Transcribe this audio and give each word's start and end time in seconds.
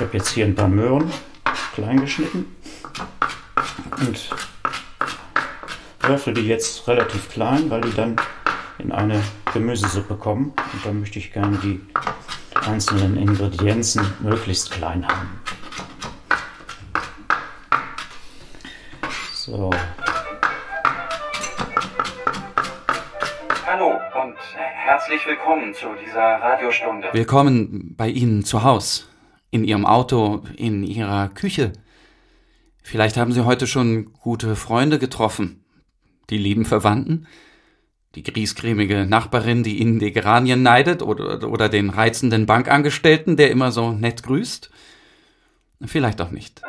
Ich 0.00 0.06
habe 0.06 0.16
jetzt 0.16 0.30
hier 0.30 0.46
ein 0.46 0.54
paar 0.54 0.66
Möhren 0.66 1.12
klein 1.74 2.00
geschnitten 2.00 2.56
und 4.00 4.30
würfel 6.00 6.32
die 6.32 6.46
jetzt 6.46 6.88
relativ 6.88 7.28
klein, 7.28 7.68
weil 7.68 7.82
die 7.82 7.92
dann 7.92 8.16
in 8.78 8.92
eine 8.92 9.22
Gemüsesuppe 9.52 10.14
kommen. 10.14 10.54
Und 10.72 10.86
da 10.86 10.92
möchte 10.92 11.18
ich 11.18 11.34
gerne 11.34 11.58
die 11.58 11.82
einzelnen 12.66 13.18
Ingredienzen 13.18 14.02
möglichst 14.20 14.70
klein 14.70 15.06
haben. 15.06 15.38
So. 19.34 19.70
Hallo 23.66 24.00
und 24.22 24.36
herzlich 24.56 25.26
willkommen 25.26 25.74
zu 25.74 25.88
dieser 26.02 26.22
Radiostunde. 26.22 27.10
Willkommen 27.12 27.94
bei 27.98 28.08
Ihnen 28.08 28.46
zu 28.46 28.62
Haus, 28.62 29.09
in 29.50 29.64
Ihrem 29.64 29.86
Auto, 29.86 30.44
in 30.56 30.84
Ihrer 30.84 31.28
Küche. 31.28 31.72
Vielleicht 32.82 33.16
haben 33.16 33.32
Sie 33.32 33.44
heute 33.44 33.66
schon 33.66 34.12
gute 34.12 34.56
Freunde 34.56 34.98
getroffen, 34.98 35.64
die 36.30 36.38
lieben 36.38 36.64
Verwandten, 36.64 37.26
die 38.14 38.22
griesgrämige 38.22 39.06
Nachbarin, 39.06 39.62
die 39.62 39.78
Ihnen 39.78 39.98
die 39.98 40.12
Geranien 40.12 40.62
neidet, 40.62 41.02
oder, 41.02 41.48
oder 41.48 41.68
den 41.68 41.90
reizenden 41.90 42.46
Bankangestellten, 42.46 43.36
der 43.36 43.50
immer 43.50 43.72
so 43.72 43.92
nett 43.92 44.22
grüßt. 44.22 44.70
Vielleicht 45.84 46.20
auch 46.20 46.30
nicht. 46.30 46.62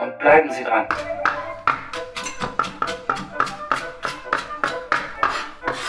Und 0.00 0.18
bleiben 0.18 0.50
Sie 0.50 0.64
dran. 0.64 0.86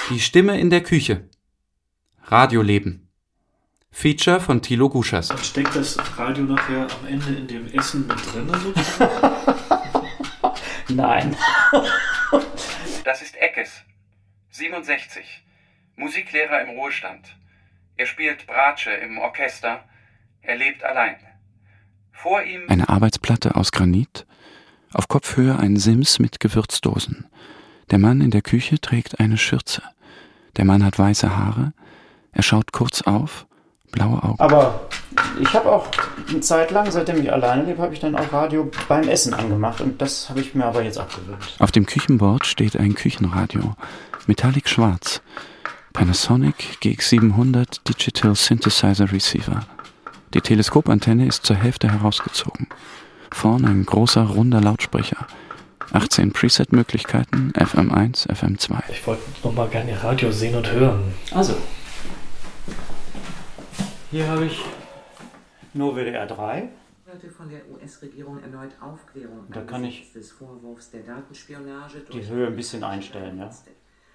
Die 0.10 0.20
Stimme 0.20 0.60
in 0.60 0.70
der 0.70 0.82
Küche. 0.84 1.28
Radioleben. 2.24 3.05
Feature 3.98 4.42
von 4.42 4.62
Thilo 4.62 4.90
Guschas. 4.90 5.32
Und 5.32 5.40
steckt 5.40 5.74
das 5.74 5.98
Radio 6.20 6.44
nachher 6.44 6.82
am 6.82 7.08
Ende 7.08 7.34
in 7.34 7.48
dem 7.48 7.74
Essen 7.74 8.06
mit 8.06 8.18
drin? 8.34 8.52
Nein. 10.90 11.36
Das 13.06 13.22
ist 13.22 13.38
Eckes, 13.38 13.86
67, 14.50 15.46
Musiklehrer 15.96 16.62
im 16.62 16.78
Ruhestand. 16.78 17.38
Er 17.96 18.06
spielt 18.06 18.46
Bratsche 18.48 18.92
im 18.92 19.18
Orchester. 19.18 19.86
Er 20.42 20.58
lebt 20.58 20.84
allein. 20.84 21.16
Vor 22.12 22.44
ihm 22.44 22.64
Eine 22.68 22.90
Arbeitsplatte 22.90 23.56
aus 23.56 23.72
Granit. 23.72 24.28
Auf 24.92 25.08
Kopfhöhe 25.08 25.58
ein 25.58 25.78
Sims 25.78 26.20
mit 26.20 26.42
Gewürzdosen. 26.42 27.28
Der 27.92 27.98
Mann 27.98 28.20
in 28.20 28.32
der 28.32 28.42
Küche 28.42 28.78
trägt 28.82 29.22
eine 29.22 29.38
Schürze. 29.38 29.82
Der 30.58 30.66
Mann 30.66 30.84
hat 30.84 31.00
weiße 31.00 31.38
Haare. 31.38 31.72
Er 32.34 32.44
schaut 32.44 32.74
kurz 32.74 33.02
auf, 33.02 33.48
blaue 33.96 34.22
Augen. 34.22 34.40
Aber 34.40 34.82
ich 35.42 35.54
habe 35.54 35.72
auch 35.72 35.88
eine 36.30 36.42
Zeit 36.42 36.72
lang, 36.72 36.92
seitdem 36.92 37.22
ich 37.22 37.32
alleine 37.32 37.64
lebe, 37.64 37.82
habe 37.82 37.94
ich 37.94 38.00
dann 38.00 38.16
auch 38.16 38.32
Radio 38.32 38.70
beim 38.88 39.08
Essen 39.08 39.34
angemacht. 39.34 39.82
Und 39.82 40.02
das 40.02 40.30
habe 40.30 40.42
ich 40.42 40.54
mir 40.54 40.66
aber 40.66 40.84
jetzt 40.84 41.00
abgewöhnt. 41.00 41.56
Auf 41.60 41.72
dem 41.72 41.86
Küchenbord 41.86 42.46
steht 42.46 42.78
ein 42.78 42.94
Küchenradio. 42.94 43.76
Metallic 44.28 44.70
schwarz. 44.70 45.22
Panasonic 45.94 46.78
GX700 46.84 47.80
Digital 47.88 48.36
Synthesizer 48.36 49.12
Receiver. 49.12 49.62
Die 50.34 50.42
Teleskopantenne 50.42 51.26
ist 51.26 51.46
zur 51.46 51.56
Hälfte 51.56 51.90
herausgezogen. 51.90 52.68
Vorn 53.32 53.66
ein 53.66 53.86
großer 53.86 54.24
runder 54.24 54.62
Lautsprecher. 54.62 55.26
18 55.94 56.34
Preset-Möglichkeiten, 56.34 57.54
FM1, 57.56 58.28
FM2. 58.28 58.76
Ich 58.90 59.06
wollte 59.08 59.22
noch 59.44 59.54
mal 59.54 59.68
gerne 59.68 60.04
Radio 60.04 60.32
sehen 60.32 60.56
und 60.56 60.70
hören. 60.72 61.14
Also, 61.32 61.56
hier 64.12 64.28
habe 64.28 64.46
ich 64.46 64.62
nur 65.74 65.96
WDR 65.96 66.26
3. 66.26 66.70
Hörte 67.06 67.30
von 67.30 67.50
der 67.50 67.62
US-Regierung 67.70 68.42
erneut 68.42 68.72
Aufklärung 68.82 69.46
Da 69.50 69.62
kann 69.62 69.84
ich 69.84 70.12
des 70.14 70.32
Vorwurfs 70.32 70.92
der 70.92 71.02
Datenspionage 71.02 72.00
Die 72.12 72.28
Höhe 72.28 72.48
ein 72.48 72.56
bisschen 72.56 72.84
einstellen, 72.84 73.38
ja. 73.38 73.50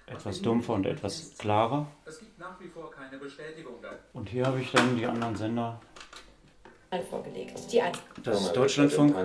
Etwas 0.07 0.41
dumpfer 0.41 0.73
und 0.73 0.85
etwas 0.85 1.37
klarer. 1.37 1.87
Es 2.05 2.19
gibt 2.19 2.37
nach 2.37 2.59
wie 2.59 2.67
vor 2.67 2.91
keine 2.91 3.17
Bestätigung 3.17 3.75
da. 3.81 3.91
Und 4.13 4.27
hier 4.27 4.45
habe 4.45 4.59
ich 4.59 4.71
dann 4.71 4.97
die 4.97 5.05
anderen 5.05 5.35
Sender. 5.35 5.79
vorgelegt. 7.09 7.71
Die 7.71 7.81
ein 7.81 7.93
Das 8.21 8.41
ist 8.41 8.53
Deutschlandfunk, 8.53 9.15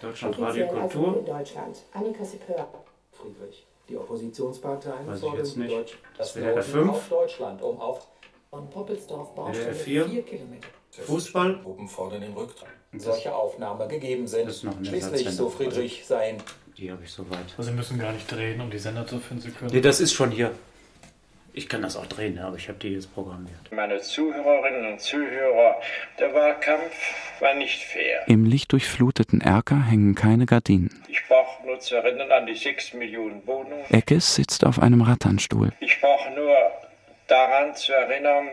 Deutschland 0.00 0.38
Radio 0.38 0.68
Kultur. 0.68 1.18
in 1.18 1.24
Deutschland. 1.24 1.82
Annika 1.94 2.24
Sipör. 2.24 2.68
Friedrich. 3.12 3.66
Die 3.88 3.96
Oppositionsparteien 3.96 5.06
Weiß 5.06 5.16
ich 5.16 5.22
fordern 5.22 5.38
jetzt 5.38 5.56
nicht. 5.56 5.98
Das 6.18 6.36
WDR 6.36 6.56
Noten 6.56 6.62
5. 6.62 6.90
auf 6.90 7.08
Deutschland, 7.08 7.62
um 7.62 7.80
auf 7.80 8.06
Von 8.50 8.70
Poppelsdorf 8.70 9.34
Baustelle 9.34 9.74
4. 9.74 10.08
4 10.08 10.22
Kilometer. 10.22 10.68
Fußball. 10.90 11.60
Gruppen 11.62 11.86
fordern 11.88 12.22
den 12.22 12.32
Rücktritt. 12.32 12.68
Das- 12.92 13.02
Solche 13.04 13.34
Aufnahmen 13.34 13.88
gegeben 13.88 14.26
sind. 14.26 14.50
Schließlich, 14.82 15.28
so 15.30 15.50
Friedrich, 15.50 16.04
seien 16.06 16.38
Die 16.78 16.90
habe 16.90 17.02
ich 17.04 17.10
soweit. 17.10 17.38
Also 17.58 17.70
Sie 17.70 17.76
müssen 17.76 17.98
gar 17.98 18.12
nicht 18.12 18.30
drehen, 18.30 18.60
um 18.60 18.70
die 18.70 18.78
Sender 18.78 19.06
zu 19.06 19.18
finden. 19.18 19.42
Sie 19.42 19.50
können. 19.50 19.70
Nee, 19.72 19.80
das 19.82 20.00
ist 20.00 20.12
schon 20.14 20.30
hier. 20.30 20.52
Ich 21.52 21.68
kann 21.68 21.82
das 21.82 21.96
auch 21.96 22.06
drehen, 22.06 22.38
aber 22.38 22.56
ich 22.56 22.68
habe 22.68 22.78
die 22.78 22.88
jetzt 22.90 23.12
programmiert. 23.12 23.58
Meine 23.72 24.00
Zuhörerinnen 24.00 24.92
und 24.92 25.00
Zuhörer, 25.00 25.74
der 26.18 26.32
Wahlkampf 26.32 26.94
war 27.40 27.52
nicht 27.54 27.82
fair. 27.82 28.22
Im 28.28 28.44
lichtdurchfluteten 28.44 29.40
Erker 29.40 29.84
hängen 29.84 30.14
keine 30.14 30.46
Gardinen. 30.46 31.02
Ich 31.08 31.20
brauche 31.26 31.66
nur 31.66 31.80
zu 31.80 31.96
erinnern 31.96 32.30
an 32.30 32.46
die 32.46 32.54
6 32.54 32.94
Millionen 32.94 33.44
Wohnungen. 33.46 33.84
Eckes 33.90 34.36
sitzt 34.36 34.64
auf 34.64 34.78
einem 34.80 35.02
Ratternstuhl. 35.02 35.72
Ich 35.80 36.00
brauche 36.00 36.30
nur 36.30 36.54
daran 37.28 37.74
zu 37.74 37.92
erinnern, 37.92 38.48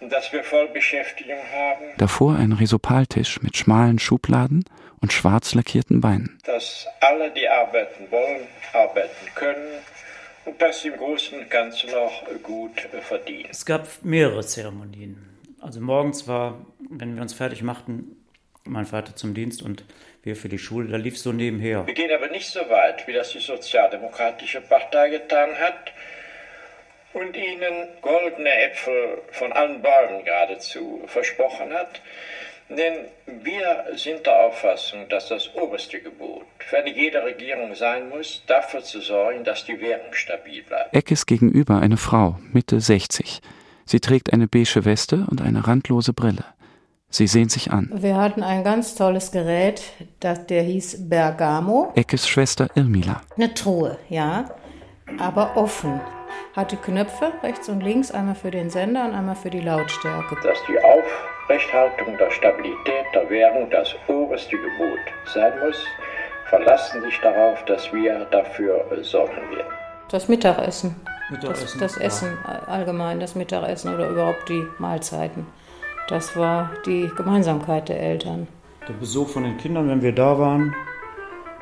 dass 0.00 0.32
wir 0.32 0.44
Vollbeschäftigung 0.44 1.38
haben, 1.54 1.84
Davor 1.96 2.36
ein 2.36 2.52
Resopaltisch 2.52 3.40
mit 3.42 3.56
schmalen 3.56 3.98
Schubladen 3.98 4.64
und 5.00 5.12
schwarz 5.12 5.54
lackierten 5.54 6.00
Beinen. 6.00 6.38
dass 6.44 6.86
alle, 7.00 7.30
die 7.30 7.48
arbeiten 7.48 8.10
wollen, 8.10 8.46
arbeiten 8.72 9.26
können 9.34 9.78
und 10.44 10.60
dass 10.60 10.82
sie 10.82 10.88
im 10.88 10.96
Großen 10.96 11.38
und 11.38 11.50
Ganzen 11.50 11.94
auch 11.94 12.24
gut 12.42 12.88
verdienen. 13.02 13.48
Es 13.50 13.64
gab 13.64 13.86
mehrere 14.02 14.44
Zeremonien. 14.44 15.16
Also 15.60 15.80
morgens 15.80 16.28
war, 16.28 16.66
wenn 16.90 17.14
wir 17.16 17.22
uns 17.22 17.32
fertig 17.32 17.62
machten, 17.62 18.16
mein 18.64 18.84
Vater 18.86 19.16
zum 19.16 19.32
Dienst 19.32 19.62
und 19.62 19.84
wir 20.22 20.36
für 20.36 20.48
die 20.48 20.58
Schule, 20.58 20.88
da 20.88 20.96
lief 20.96 21.18
so 21.18 21.32
nebenher. 21.32 21.86
Wir 21.86 21.94
gehen 21.94 22.10
aber 22.12 22.28
nicht 22.28 22.48
so 22.48 22.60
weit, 22.68 23.06
wie 23.06 23.12
das 23.12 23.30
die 23.30 23.38
Sozialdemokratische 23.38 24.60
Partei 24.60 25.08
getan 25.10 25.50
hat 25.58 25.92
und 27.16 27.34
ihnen 27.34 27.88
goldene 28.02 28.50
Äpfel 28.50 29.22
von 29.32 29.50
allen 29.52 29.80
Bäumen 29.80 30.24
geradezu 30.24 31.02
versprochen 31.06 31.72
hat. 31.72 32.02
Denn 32.68 33.06
wir 33.42 33.84
sind 33.94 34.26
der 34.26 34.46
Auffassung, 34.46 35.08
dass 35.08 35.28
das 35.28 35.54
oberste 35.54 36.00
Gebot 36.00 36.44
für 36.58 36.78
eine 36.78 36.92
jede 36.92 37.22
Regierung 37.22 37.74
sein 37.74 38.08
muss, 38.08 38.42
dafür 38.46 38.82
zu 38.82 39.00
sorgen, 39.00 39.44
dass 39.44 39.64
die 39.64 39.80
Währung 39.80 40.12
stabil 40.12 40.62
bleibt. 40.64 40.94
Eckes 40.94 41.26
gegenüber 41.26 41.78
eine 41.80 41.96
Frau, 41.96 42.38
Mitte 42.52 42.80
60. 42.80 43.40
Sie 43.86 44.00
trägt 44.00 44.32
eine 44.32 44.48
beige 44.48 44.84
Weste 44.84 45.26
und 45.30 45.40
eine 45.40 45.66
randlose 45.66 46.12
Brille. 46.12 46.44
Sie 47.08 47.28
sehen 47.28 47.48
sich 47.48 47.70
an. 47.70 47.88
Wir 47.94 48.16
hatten 48.16 48.42
ein 48.42 48.64
ganz 48.64 48.96
tolles 48.96 49.30
Gerät, 49.30 49.80
das, 50.18 50.44
der 50.46 50.64
hieß 50.64 51.08
Bergamo. 51.08 51.92
Eckes 51.94 52.28
Schwester 52.28 52.68
Irmila. 52.74 53.22
Eine 53.36 53.54
Truhe, 53.54 53.96
ja, 54.10 54.50
aber 55.18 55.56
offen. 55.56 56.00
Hatte 56.56 56.78
Knöpfe 56.78 57.34
rechts 57.42 57.68
und 57.68 57.82
links, 57.82 58.10
einmal 58.10 58.34
für 58.34 58.50
den 58.50 58.70
Sender 58.70 59.04
und 59.04 59.12
einmal 59.12 59.36
für 59.36 59.50
die 59.50 59.60
Lautstärke. 59.60 60.36
Dass 60.42 60.58
die 60.66 60.78
Aufrechthaltung 60.78 62.16
der 62.16 62.30
Stabilität 62.30 63.04
der 63.14 63.28
Währung 63.28 63.68
das 63.68 63.94
oberste 64.08 64.56
Gebot 64.56 64.98
sein 65.26 65.52
muss, 65.60 65.76
verlassen 66.48 67.02
sich 67.02 67.20
darauf, 67.20 67.62
dass 67.66 67.92
wir 67.92 68.26
dafür 68.30 68.86
sorgen 69.02 69.36
werden. 69.50 69.70
Das 70.08 70.28
Mittagessen. 70.28 70.96
Mittagessen, 71.28 71.78
Das, 71.78 71.92
das 71.92 71.96
ja. 71.96 72.06
Essen 72.06 72.38
allgemein, 72.66 73.20
das 73.20 73.34
Mittagessen 73.34 73.94
oder 73.94 74.08
überhaupt 74.08 74.48
die 74.48 74.64
Mahlzeiten. 74.78 75.46
Das 76.08 76.38
war 76.38 76.70
die 76.86 77.10
Gemeinsamkeit 77.14 77.90
der 77.90 78.00
Eltern. 78.00 78.48
Der 78.88 78.94
Besuch 78.94 79.28
von 79.28 79.42
den 79.42 79.58
Kindern, 79.58 79.90
wenn 79.90 80.00
wir 80.00 80.14
da 80.14 80.38
waren, 80.38 80.74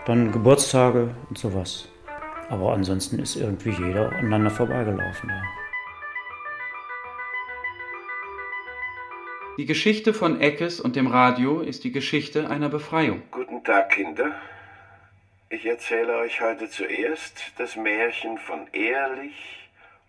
dann 0.07 0.31
Geburtstage 0.31 1.17
und 1.29 1.37
sowas. 1.37 1.89
Aber 2.49 2.73
ansonsten 2.73 3.19
ist 3.19 3.37
irgendwie 3.37 3.71
jeder 3.71 4.11
aneinander 4.13 4.51
vorbeigelaufen. 4.51 5.31
Ja. 5.31 5.43
Die 9.57 9.67
Geschichte 9.67 10.13
von 10.13 10.41
Eckes 10.41 10.81
und 10.81 10.97
dem 10.97 11.07
Radio 11.07 11.61
ist 11.61 11.85
die 11.85 11.93
Geschichte 11.93 12.51
einer 12.51 12.69
Befreiung. 12.69 13.23
Guten 13.31 13.63
Tag, 13.63 13.91
Kinder. 13.91 14.33
Ich 15.49 15.65
erzähle 15.65 16.17
euch 16.17 16.41
heute 16.41 16.69
zuerst 16.69 17.53
das 17.57 17.77
Märchen 17.77 18.39
von 18.39 18.67
Ehrlich 18.73 19.64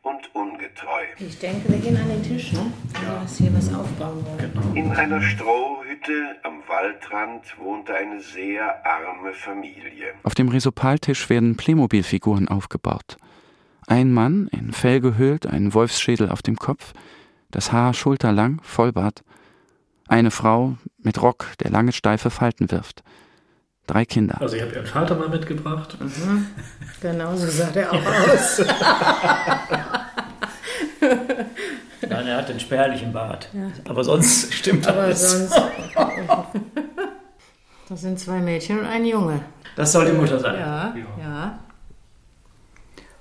und 0.06 0.36
Ungetreu. 0.36 1.04
Ich 1.18 1.40
denke, 1.40 1.68
wir 1.68 1.80
gehen 1.80 1.98
an 1.98 2.08
den 2.08 2.22
Tisch, 2.22 2.54
ne? 2.54 2.72
Ja. 3.04 3.22
Dass 3.22 3.38
hier 3.38 3.52
was 3.56 3.74
aufbauen 3.74 4.24
wollen. 4.24 4.78
In 4.78 4.92
einer 4.92 5.20
Strohhütte 5.20 6.36
am 6.44 6.62
Waldrand 6.68 7.44
wohnte 7.58 7.96
eine 7.96 8.22
sehr 8.22 8.86
arme 8.86 9.34
Familie. 9.34 10.14
Auf 10.22 10.36
dem 10.36 10.50
Resopaltisch 10.50 11.28
werden 11.30 11.58
Playmobil-Figuren 11.58 12.48
aufgebaut. 12.48 13.18
Ein 13.88 14.14
Mann, 14.14 14.48
in 14.52 14.74
Fell 14.74 15.02
gehüllt, 15.02 15.48
ein 15.48 15.74
Wolfsschädel 15.74 16.30
auf 16.30 16.44
dem 16.44 16.58
Kopf, 16.58 16.94
das 17.50 17.72
Haar 17.72 17.96
schulterlang, 17.96 18.60
Vollbart. 18.62 19.24
Eine 20.08 20.30
Frau 20.30 20.78
mit 21.00 21.20
Rock, 21.20 21.48
der 21.64 21.72
lange 21.72 21.94
steife 21.94 22.30
Falten 22.30 22.70
wirft. 22.70 23.04
Drei 23.88 24.06
Kinder. 24.06 24.42
Also 24.42 24.56
ich 24.56 24.62
habe 24.64 24.74
Ihren 24.74 24.86
Vater 24.86 25.16
mal 25.16 25.30
mitgebracht. 25.30 25.98
Mhm. 26.00 26.48
Genau 27.02 27.36
so 27.36 27.48
sah 27.48 27.70
der 27.70 27.92
auch 27.92 28.06
aus. 28.06 28.62
Nein, 32.10 32.28
er 32.28 32.38
hat 32.38 32.50
den 32.50 32.60
spärlichen 32.60 33.12
Bart. 33.14 33.50
Ja. 33.54 33.68
Aber 33.90 34.04
sonst 34.04 34.54
stimmt 34.54 34.88
Aber 34.88 35.02
alles. 35.04 35.32
sonst. 35.32 35.62
Das 37.88 38.02
sind 38.02 38.20
zwei 38.20 38.40
Mädchen 38.40 38.80
und 38.80 38.86
ein 38.88 39.06
Junge. 39.06 39.42
Das 39.76 39.92
soll 39.92 40.06
die 40.08 40.12
Mutter 40.12 40.40
sein. 40.40 40.56
Ja, 40.60 40.96
ja. 41.20 41.60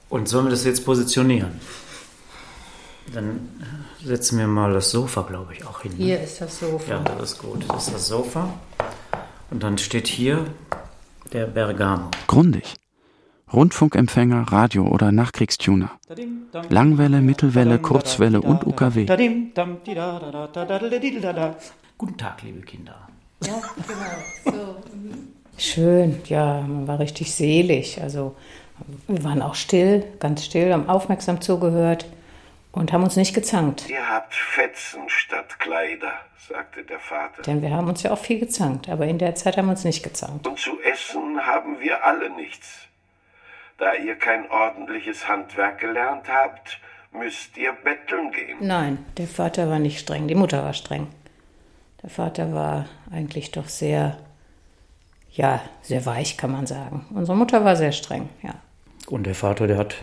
Und 0.08 0.26
sollen 0.26 0.46
wir 0.46 0.50
das 0.52 0.64
jetzt 0.64 0.86
positionieren? 0.86 1.60
Dann 3.12 3.46
setzen 4.02 4.38
wir 4.38 4.46
mal 4.46 4.72
das 4.72 4.90
Sofa, 4.90 5.20
glaube 5.20 5.52
ich, 5.52 5.66
auch 5.66 5.82
hin. 5.82 5.92
ne? 5.98 6.04
Hier 6.04 6.20
ist 6.22 6.40
das 6.40 6.60
Sofa. 6.60 6.90
Ja, 6.90 7.00
das 7.00 7.32
ist 7.32 7.38
gut. 7.40 7.62
Das 7.68 7.88
ist 7.88 7.94
das 7.94 8.08
Sofa. 8.08 8.54
Und 9.50 9.62
dann 9.62 9.76
steht 9.76 10.06
hier 10.08 10.46
der 11.34 11.46
Bergamo. 11.46 12.10
Grundig. 12.26 12.74
Rundfunkempfänger, 13.54 14.50
Radio 14.50 14.86
oder 14.88 15.12
Nachkriegstuner. 15.12 15.90
Langwelle, 16.68 17.20
Mittelwelle, 17.20 17.78
Kurzwelle 17.78 18.42
und 18.42 18.66
UKW. 18.66 19.06
Guten 21.96 22.16
Tag, 22.18 22.42
liebe 22.42 22.60
Kinder. 22.62 23.08
Ja, 23.44 23.54
genau. 23.86 24.56
So. 24.56 24.76
Schön, 25.56 26.20
ja, 26.26 26.62
man 26.62 26.88
war 26.88 26.98
richtig 26.98 27.32
selig. 27.32 28.02
Also 28.02 28.34
wir 29.06 29.22
waren 29.22 29.40
auch 29.40 29.54
still, 29.54 30.04
ganz 30.18 30.44
still, 30.44 30.72
haben 30.72 30.88
aufmerksam 30.88 31.40
zugehört 31.40 32.06
und 32.72 32.92
haben 32.92 33.04
uns 33.04 33.14
nicht 33.14 33.34
gezankt. 33.34 33.88
Ihr 33.88 34.08
habt 34.08 34.34
Fetzen 34.34 35.02
statt 35.06 35.60
Kleider, 35.60 36.12
sagte 36.48 36.82
der 36.82 36.98
Vater. 36.98 37.42
Denn 37.42 37.62
wir 37.62 37.70
haben 37.70 37.88
uns 37.88 38.02
ja 38.02 38.10
auch 38.10 38.18
viel 38.18 38.40
gezankt, 38.40 38.88
aber 38.88 39.06
in 39.06 39.18
der 39.18 39.36
Zeit 39.36 39.56
haben 39.56 39.66
wir 39.66 39.72
uns 39.72 39.84
nicht 39.84 40.02
gezankt. 40.02 40.44
Und 40.46 40.58
zu 40.58 40.72
essen 40.80 41.38
haben 41.46 41.78
wir 41.78 42.04
alle 42.04 42.30
nichts. 42.30 42.88
Da 43.78 43.94
ihr 43.94 44.16
kein 44.16 44.48
ordentliches 44.50 45.26
Handwerk 45.28 45.80
gelernt 45.80 46.28
habt, 46.28 46.80
müsst 47.12 47.56
ihr 47.56 47.72
betteln 47.72 48.30
gehen. 48.30 48.58
Nein, 48.60 49.04
der 49.16 49.26
Vater 49.26 49.68
war 49.68 49.78
nicht 49.78 49.98
streng, 49.98 50.28
die 50.28 50.34
Mutter 50.34 50.62
war 50.62 50.74
streng. 50.74 51.08
Der 52.02 52.10
Vater 52.10 52.52
war 52.52 52.86
eigentlich 53.10 53.50
doch 53.50 53.68
sehr, 53.68 54.18
ja, 55.30 55.60
sehr 55.82 56.04
weich, 56.06 56.36
kann 56.36 56.52
man 56.52 56.66
sagen. 56.66 57.06
Unsere 57.14 57.36
Mutter 57.36 57.64
war 57.64 57.76
sehr 57.76 57.92
streng, 57.92 58.28
ja. 58.42 58.54
Und 59.08 59.24
der 59.24 59.34
Vater, 59.34 59.66
der 59.66 59.78
hat 59.78 59.96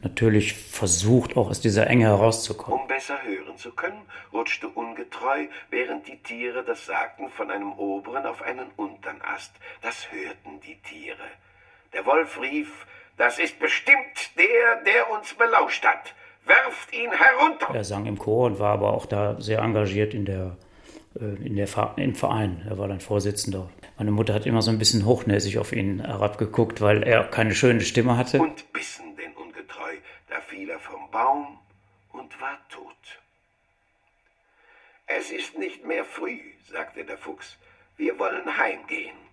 natürlich 0.00 0.54
versucht, 0.54 1.36
auch 1.36 1.50
aus 1.50 1.60
dieser 1.60 1.86
Enge 1.86 2.06
herauszukommen. 2.06 2.80
Um 2.80 2.88
besser 2.88 3.22
hören 3.22 3.56
zu 3.56 3.72
können, 3.72 4.02
rutschte 4.32 4.68
ungetreu, 4.68 5.46
während 5.70 6.06
die 6.08 6.18
Tiere 6.22 6.64
das 6.64 6.86
sagten, 6.86 7.28
von 7.30 7.50
einem 7.50 7.72
oberen 7.72 8.26
auf 8.26 8.42
einen 8.42 8.70
unteren 8.76 9.20
Ast. 9.22 9.52
Das 9.82 10.10
hörten 10.10 10.60
die 10.60 10.76
Tiere. 10.82 11.16
Der 11.92 12.04
Wolf 12.06 12.40
rief, 12.40 12.86
das 13.16 13.38
ist 13.38 13.58
bestimmt 13.58 14.36
der, 14.36 14.82
der 14.84 15.10
uns 15.10 15.34
belauscht 15.34 15.84
hat. 15.84 16.14
Werft 16.44 16.94
ihn 16.94 17.10
herunter. 17.10 17.74
Er 17.74 17.84
sang 17.84 18.06
im 18.06 18.18
Chor 18.18 18.46
und 18.46 18.58
war 18.58 18.72
aber 18.72 18.92
auch 18.92 19.06
da 19.06 19.40
sehr 19.40 19.58
engagiert 19.58 20.14
in 20.14 20.24
der, 20.24 20.56
äh, 21.20 21.24
in 21.44 21.56
der 21.56 21.68
im 21.96 22.14
Verein. 22.14 22.64
Er 22.68 22.78
war 22.78 22.88
dann 22.88 23.00
Vorsitzender. 23.00 23.68
Meine 23.98 24.12
Mutter 24.12 24.32
hat 24.32 24.46
immer 24.46 24.62
so 24.62 24.70
ein 24.70 24.78
bisschen 24.78 25.04
hochnäsig 25.04 25.58
auf 25.58 25.72
ihn 25.72 26.00
herabgeguckt, 26.00 26.80
weil 26.80 27.02
er 27.02 27.24
keine 27.24 27.54
schöne 27.54 27.80
Stimme 27.80 28.16
hatte. 28.16 28.38
Und 28.38 28.72
bissen 28.72 29.16
den 29.16 29.32
ungetreu. 29.32 29.96
Da 30.28 30.40
fiel 30.40 30.70
er 30.70 30.78
vom 30.78 31.10
Baum 31.10 31.58
und 32.12 32.40
war 32.40 32.58
tot. 32.70 32.94
Es 35.06 35.30
ist 35.30 35.58
nicht 35.58 35.84
mehr 35.84 36.04
früh, 36.04 36.38
sagte 36.70 37.04
der 37.04 37.18
Fuchs. 37.18 37.56
Wir 37.96 38.18
wollen 38.18 38.56
heimgehen. 38.56 39.27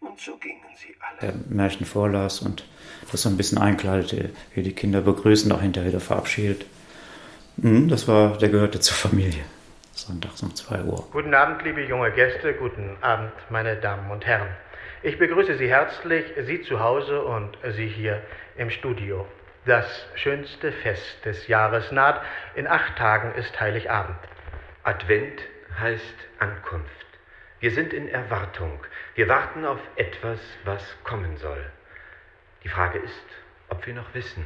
Und 0.00 0.18
so 0.18 0.36
gingen 0.38 0.60
sie 0.76 0.94
alle. 1.00 1.18
der 1.32 1.34
Märchen 1.54 1.84
vorlas 1.86 2.40
und 2.40 2.64
das 3.10 3.22
so 3.22 3.28
ein 3.28 3.36
bisschen 3.36 3.58
einkleidete, 3.58 4.30
wie 4.54 4.62
die 4.62 4.72
Kinder 4.74 5.02
begrüßen, 5.02 5.50
auch 5.52 5.60
hinterher 5.60 5.90
wieder 5.90 6.00
verabschiedet. 6.00 6.64
Mhm, 7.56 7.88
Das 7.88 8.08
war, 8.08 8.38
der 8.38 8.48
gehörte 8.48 8.80
zur 8.80 8.96
Familie. 8.96 9.44
Sonntags 9.92 10.42
um 10.42 10.54
2 10.54 10.82
Uhr. 10.84 11.06
Guten 11.12 11.34
Abend, 11.34 11.62
liebe 11.62 11.82
junge 11.84 12.10
Gäste, 12.12 12.54
guten 12.54 12.96
Abend, 13.02 13.32
meine 13.50 13.76
Damen 13.76 14.10
und 14.10 14.24
Herren. 14.26 14.48
Ich 15.02 15.18
begrüße 15.18 15.58
Sie 15.58 15.68
herzlich, 15.68 16.24
Sie 16.46 16.62
zu 16.62 16.80
Hause 16.80 17.22
und 17.22 17.58
Sie 17.76 17.86
hier 17.88 18.22
im 18.56 18.70
Studio. 18.70 19.26
Das 19.66 19.86
schönste 20.14 20.72
Fest 20.72 21.04
des 21.26 21.46
Jahres 21.48 21.92
naht. 21.92 22.22
In 22.54 22.66
acht 22.66 22.96
Tagen 22.96 23.34
ist 23.38 23.60
Heiligabend. 23.60 24.16
Advent 24.84 25.40
heißt 25.78 26.02
Ankunft. 26.38 26.88
Wir 27.60 27.72
sind 27.72 27.92
in 27.92 28.08
Erwartung. 28.08 28.72
Wir 29.14 29.28
warten 29.28 29.66
auf 29.66 29.80
etwas, 29.96 30.40
was 30.64 30.82
kommen 31.04 31.36
soll. 31.36 31.62
Die 32.64 32.70
Frage 32.70 32.98
ist, 32.98 33.26
ob 33.68 33.86
wir 33.86 33.92
noch 33.92 34.14
wissen, 34.14 34.44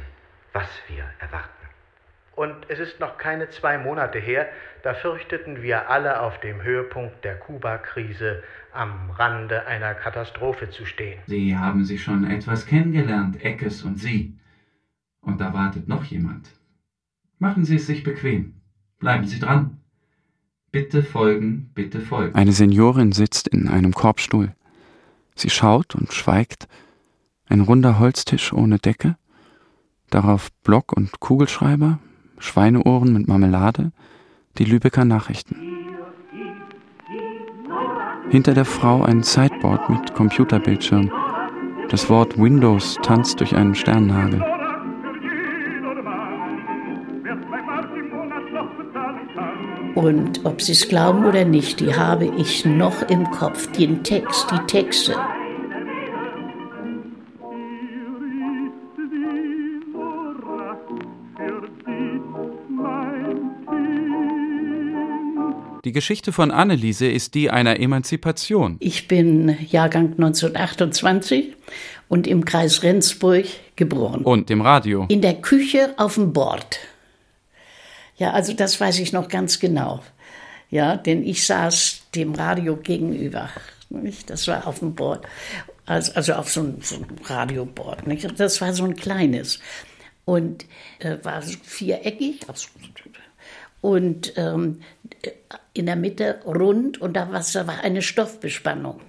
was 0.51 0.67
wir 0.89 1.05
erwarten. 1.19 1.49
Und 2.35 2.69
es 2.69 2.79
ist 2.79 2.99
noch 2.99 3.17
keine 3.17 3.47
zwei 3.47 3.77
Monate 3.77 4.19
her, 4.19 4.49
da 4.83 4.93
fürchteten 4.93 5.61
wir 5.61 5.89
alle 5.89 6.19
auf 6.19 6.41
dem 6.41 6.61
Höhepunkt 6.61 7.23
der 7.23 7.39
Kuba-Krise 7.39 8.43
am 8.73 9.09
Rande 9.11 9.65
einer 9.65 9.93
Katastrophe 9.93 10.69
zu 10.69 10.85
stehen. 10.85 11.21
Sie 11.27 11.55
haben 11.55 11.85
sich 11.85 12.03
schon 12.03 12.29
etwas 12.29 12.65
kennengelernt, 12.65 13.41
Eckes 13.41 13.83
und 13.83 13.97
Sie. 13.97 14.37
Und 15.21 15.39
da 15.39 15.53
wartet 15.53 15.87
noch 15.87 16.03
jemand. 16.03 16.49
Machen 17.39 17.63
Sie 17.63 17.77
es 17.77 17.87
sich 17.87 18.03
bequem. 18.03 18.61
Bleiben 18.99 19.25
Sie 19.25 19.39
dran. 19.39 19.84
Bitte 20.75 21.03
folgen, 21.03 21.69
bitte 21.73 22.01
folgen. 22.01 22.35
Eine 22.35 22.51
Seniorin 22.51 23.13
sitzt 23.13 23.47
in 23.47 23.69
einem 23.69 23.93
Korbstuhl. 23.93 24.51
Sie 25.33 25.49
schaut 25.49 25.95
und 25.95 26.11
schweigt. 26.11 26.67
Ein 27.47 27.61
runder 27.61 27.97
Holztisch 27.97 28.51
ohne 28.51 28.77
Decke. 28.77 29.15
Darauf 30.09 30.51
Block 30.63 30.91
und 30.91 31.21
Kugelschreiber, 31.21 31.99
Schweineohren 32.39 33.13
mit 33.13 33.25
Marmelade, 33.25 33.93
die 34.57 34.65
Lübecker 34.65 35.05
Nachrichten. 35.05 35.55
Hinter 38.29 38.53
der 38.53 38.65
Frau 38.65 39.01
ein 39.01 39.23
Sideboard 39.23 39.89
mit 39.89 40.13
Computerbildschirm. 40.13 41.09
Das 41.87 42.09
Wort 42.09 42.37
Windows 42.37 42.97
tanzt 43.01 43.39
durch 43.39 43.55
einen 43.55 43.75
Sternenhagel. 43.75 44.54
Und 49.95 50.43
ob 50.43 50.61
Sie 50.61 50.73
es 50.73 50.89
glauben 50.89 51.25
oder 51.25 51.45
nicht, 51.45 51.79
die 51.79 51.95
habe 51.95 52.29
ich 52.37 52.65
noch 52.65 53.01
im 53.03 53.31
Kopf, 53.31 53.71
den 53.71 54.03
Text, 54.03 54.45
die 54.51 54.67
Texte. 54.67 55.15
Die 65.85 65.91
Geschichte 65.91 66.33
von 66.33 66.51
Anneliese 66.51 67.07
ist 67.07 67.33
die 67.35 67.49
einer 67.49 67.79
Emanzipation. 67.79 68.75
Ich 68.79 69.07
bin 69.07 69.55
Jahrgang 69.69 70.13
1928 70.13 71.55
und 72.09 72.27
im 72.27 72.43
Kreis 72.43 72.83
Rendsburg 72.83 73.45
geboren. 73.77 74.23
Und 74.23 74.49
im 74.49 74.61
Radio. 74.61 75.05
In 75.07 75.21
der 75.21 75.35
Küche 75.35 75.93
auf 75.97 76.15
dem 76.15 76.33
Bord. 76.33 76.79
Ja, 78.17 78.31
also 78.31 78.53
das 78.53 78.79
weiß 78.79 78.99
ich 78.99 79.13
noch 79.13 79.27
ganz 79.27 79.59
genau. 79.59 80.01
Ja, 80.69 80.97
denn 80.97 81.23
ich 81.23 81.45
saß 81.45 82.03
dem 82.15 82.33
Radio 82.33 82.77
gegenüber. 82.77 83.49
Nicht? 83.89 84.29
Das 84.29 84.47
war 84.47 84.67
auf 84.67 84.79
dem 84.79 84.95
Bord. 84.95 85.25
Also, 85.85 86.13
also 86.13 86.33
auf 86.33 86.51
so 86.51 86.61
einem, 86.61 86.81
so 86.81 86.97
Radioboard. 87.25 88.07
Nicht? 88.07 88.39
Das 88.39 88.61
war 88.61 88.73
so 88.73 88.85
ein 88.85 88.95
kleines. 88.95 89.59
Und 90.25 90.65
äh, 90.99 91.17
war 91.23 91.41
viereckig. 91.41 92.41
Und 93.81 94.33
ähm, 94.37 94.81
in 95.73 95.85
der 95.85 95.95
Mitte 95.95 96.39
rund 96.45 96.99
und 96.99 97.13
da 97.13 97.31
war 97.31 97.79
eine 97.83 98.01
Stoffbespannung. 98.01 99.01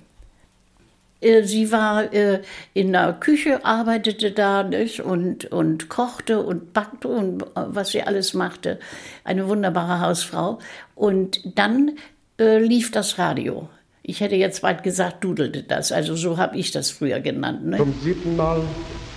Äh, 1.21 1.45
Sie 1.45 1.73
war 1.73 2.13
äh, 2.13 2.43
in 2.75 2.93
der 2.93 3.13
Küche, 3.15 3.65
arbeitete 3.65 4.33
da 4.33 4.63
nicht, 4.63 5.01
und, 5.01 5.47
und 5.47 5.89
kochte 5.89 6.43
und 6.43 6.73
backte 6.73 7.09
und 7.09 7.43
äh, 7.43 7.47
was 7.55 7.91
sie 7.91 8.03
alles 8.03 8.35
machte. 8.35 8.79
Eine 9.25 9.49
wunderbare 9.49 10.01
Hausfrau. 10.01 10.59
Und 10.95 11.41
dann 11.57 11.93
lief 12.39 12.91
das 12.91 13.19
Radio. 13.19 13.71
Ich 14.03 14.21
hätte 14.21 14.35
jetzt 14.35 14.61
bald 14.61 14.83
gesagt, 14.83 15.25
dudelte 15.25 15.63
das. 15.63 15.91
Also 15.91 16.15
so 16.15 16.37
habe 16.37 16.59
ich 16.59 16.71
das 16.71 16.91
früher 16.91 17.21
genannt. 17.21 17.65
Ne? 17.65 17.79
Zum 17.79 17.95
siebten 18.03 18.37
Mal 18.37 18.61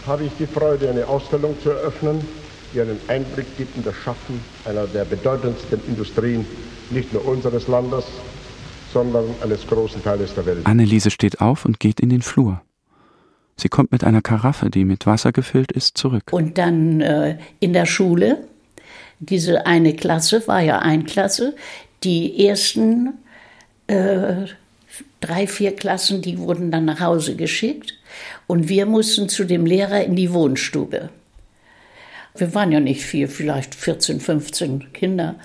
habe 0.07 0.23
ich 0.23 0.31
die 0.39 0.47
Freude, 0.47 0.89
eine 0.89 1.05
Ausstellung 1.05 1.53
zu 1.61 1.71
eröffnen, 1.71 2.25
die 2.73 2.79
einen 2.79 2.97
Einblick 3.09 3.45
gibt 3.57 3.75
in 3.75 3.83
das 3.83 3.95
Schaffen 3.95 4.39
einer 4.63 4.87
der 4.87 5.03
bedeutendsten 5.03 5.81
Industrien, 5.87 6.45
nicht 6.91 7.11
nur 7.11 7.27
unseres 7.27 7.67
Landes, 7.67 8.05
sondern 8.91 9.25
eines 9.43 9.65
großen 9.67 10.03
Teiles 10.03 10.33
der 10.35 10.45
Welt. 10.45 10.65
Anneliese 10.65 11.11
steht 11.11 11.41
auf 11.41 11.65
und 11.65 11.79
geht 11.79 11.99
in 11.99 12.09
den 12.09 12.21
Flur. 12.21 12.61
Sie 13.55 13.69
kommt 13.69 13.91
mit 13.91 14.03
einer 14.03 14.21
Karaffe, 14.21 14.69
die 14.69 14.85
mit 14.85 15.05
Wasser 15.05 15.31
gefüllt 15.31 15.71
ist, 15.71 15.97
zurück. 15.97 16.31
Und 16.31 16.57
dann 16.57 17.01
äh, 17.01 17.37
in 17.59 17.73
der 17.73 17.85
Schule, 17.85 18.47
diese 19.19 19.65
eine 19.65 19.95
Klasse 19.95 20.47
war 20.47 20.61
ja 20.61 20.79
eine 20.79 21.03
Klasse, 21.03 21.55
Die 22.03 22.47
ersten 22.47 23.15
äh, 23.87 24.45
drei, 25.19 25.47
vier 25.47 25.75
Klassen, 25.75 26.21
die 26.21 26.37
wurden 26.37 26.71
dann 26.71 26.85
nach 26.85 27.01
Hause 27.01 27.35
geschickt 27.35 27.93
und 28.47 28.69
wir 28.69 28.85
mussten 28.85 29.27
zu 29.27 29.43
dem 29.43 29.65
Lehrer 29.65 30.03
in 30.05 30.15
die 30.15 30.31
Wohnstube. 30.31 31.09
Wir 32.37 32.53
waren 32.53 32.71
ja 32.71 32.79
nicht 32.79 33.03
viel, 33.03 33.27
vielleicht 33.27 33.75
14, 33.75 34.21
15 34.21 34.93
Kinder. 34.93 35.35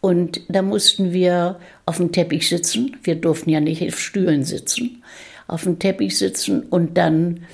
Und 0.00 0.40
da 0.48 0.62
mussten 0.62 1.12
wir 1.12 1.60
auf 1.86 1.96
dem 1.96 2.12
Teppich 2.12 2.48
sitzen. 2.48 2.96
Wir 3.02 3.14
durften 3.14 3.50
ja 3.50 3.60
nicht 3.60 3.82
auf 3.86 3.98
Stühlen 3.98 4.44
sitzen. 4.44 5.02
Auf 5.48 5.64
dem 5.64 5.78
Teppich 5.78 6.16
sitzen 6.16 6.62
und 6.62 6.96
dann 6.96 7.44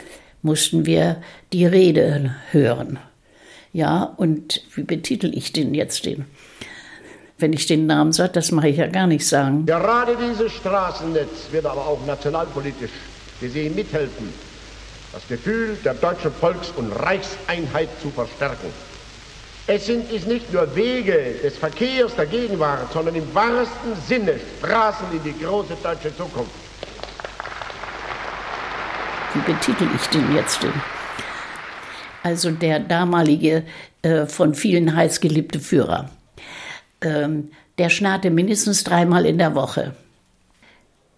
mussten 0.42 0.86
wir 0.86 1.22
die 1.52 1.66
Rede 1.66 2.34
hören. 2.50 2.98
Ja, 3.72 4.02
und 4.16 4.62
wie 4.74 4.82
betitel 4.82 5.30
ich 5.34 5.52
den 5.52 5.74
jetzt 5.74 6.06
den? 6.06 6.24
Wenn 7.38 7.52
ich 7.52 7.66
den 7.66 7.86
Namen 7.86 8.12
sage, 8.12 8.32
das 8.32 8.50
mache 8.50 8.68
ich 8.68 8.78
ja 8.78 8.86
gar 8.86 9.06
nicht 9.06 9.26
sagen. 9.26 9.66
Gerade 9.66 10.16
dieses 10.16 10.52
Straßennetz 10.52 11.48
wird 11.52 11.66
aber 11.66 11.86
auch 11.86 12.04
nationalpolitisch 12.06 12.90
gesehen 13.40 13.74
mithelfen, 13.74 14.28
das 15.12 15.26
Gefühl 15.28 15.76
der 15.84 15.94
deutschen 15.94 16.32
Volks- 16.32 16.72
und 16.76 16.90
Reichseinheit 16.92 17.88
zu 18.02 18.10
verstärken. 18.10 18.68
Es 19.70 19.84
sind 19.84 20.10
es 20.10 20.24
nicht 20.24 20.50
nur 20.50 20.74
Wege 20.74 21.34
des 21.42 21.58
Verkehrs 21.58 22.16
der 22.16 22.24
Gegenwart, 22.24 22.90
sondern 22.90 23.14
im 23.16 23.34
wahrsten 23.34 23.94
Sinne 24.08 24.36
Straßen 24.58 25.06
in 25.12 25.22
die 25.22 25.38
große 25.44 25.76
deutsche 25.82 26.16
Zukunft. 26.16 26.50
Wie 29.34 29.52
betitel 29.52 29.86
ich 29.94 30.06
den 30.06 30.34
jetzt? 30.34 30.60
Also 32.22 32.50
der 32.50 32.80
damalige, 32.80 33.64
äh, 34.00 34.24
von 34.24 34.54
vielen 34.54 34.96
heiß 34.96 35.20
geliebte 35.20 35.60
Führer. 35.60 36.08
Ähm, 37.02 37.50
der 37.76 37.90
schnarrte 37.90 38.30
mindestens 38.30 38.84
dreimal 38.84 39.26
in 39.26 39.36
der 39.36 39.54
Woche. 39.54 39.94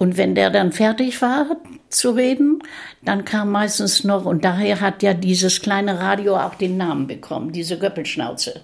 Und 0.01 0.17
wenn 0.17 0.35
der 0.35 0.49
dann 0.49 0.73
fertig 0.73 1.21
war 1.21 1.59
zu 1.91 2.13
reden, 2.13 2.63
dann 3.03 3.27
kam 3.27 3.51
meistens 3.51 4.03
noch, 4.03 4.25
und 4.25 4.47
daher 4.47 4.81
hat 4.81 5.03
ja 5.03 5.13
dieses 5.13 5.61
kleine 5.61 6.01
Radio 6.01 6.39
auch 6.39 6.55
den 6.55 6.79
Namen 6.79 7.07
bekommen, 7.07 7.53
diese 7.53 7.79
Göppelschnauze. 7.79 8.63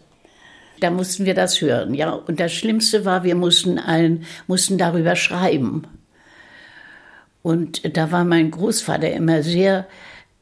Da 0.81 0.89
mussten 0.89 1.27
wir 1.27 1.35
das 1.35 1.61
hören, 1.61 1.93
ja. 1.93 2.11
Und 2.11 2.41
das 2.41 2.55
Schlimmste 2.55 3.05
war, 3.05 3.23
wir 3.23 3.35
mussten, 3.35 3.79
ein, 3.79 4.25
mussten 4.47 4.79
darüber 4.79 5.15
schreiben. 5.15 5.87
Und 7.43 7.95
da 7.95 8.11
war 8.11 8.25
mein 8.25 8.51
Großvater 8.51 9.13
immer 9.13 9.43
sehr 9.43 9.87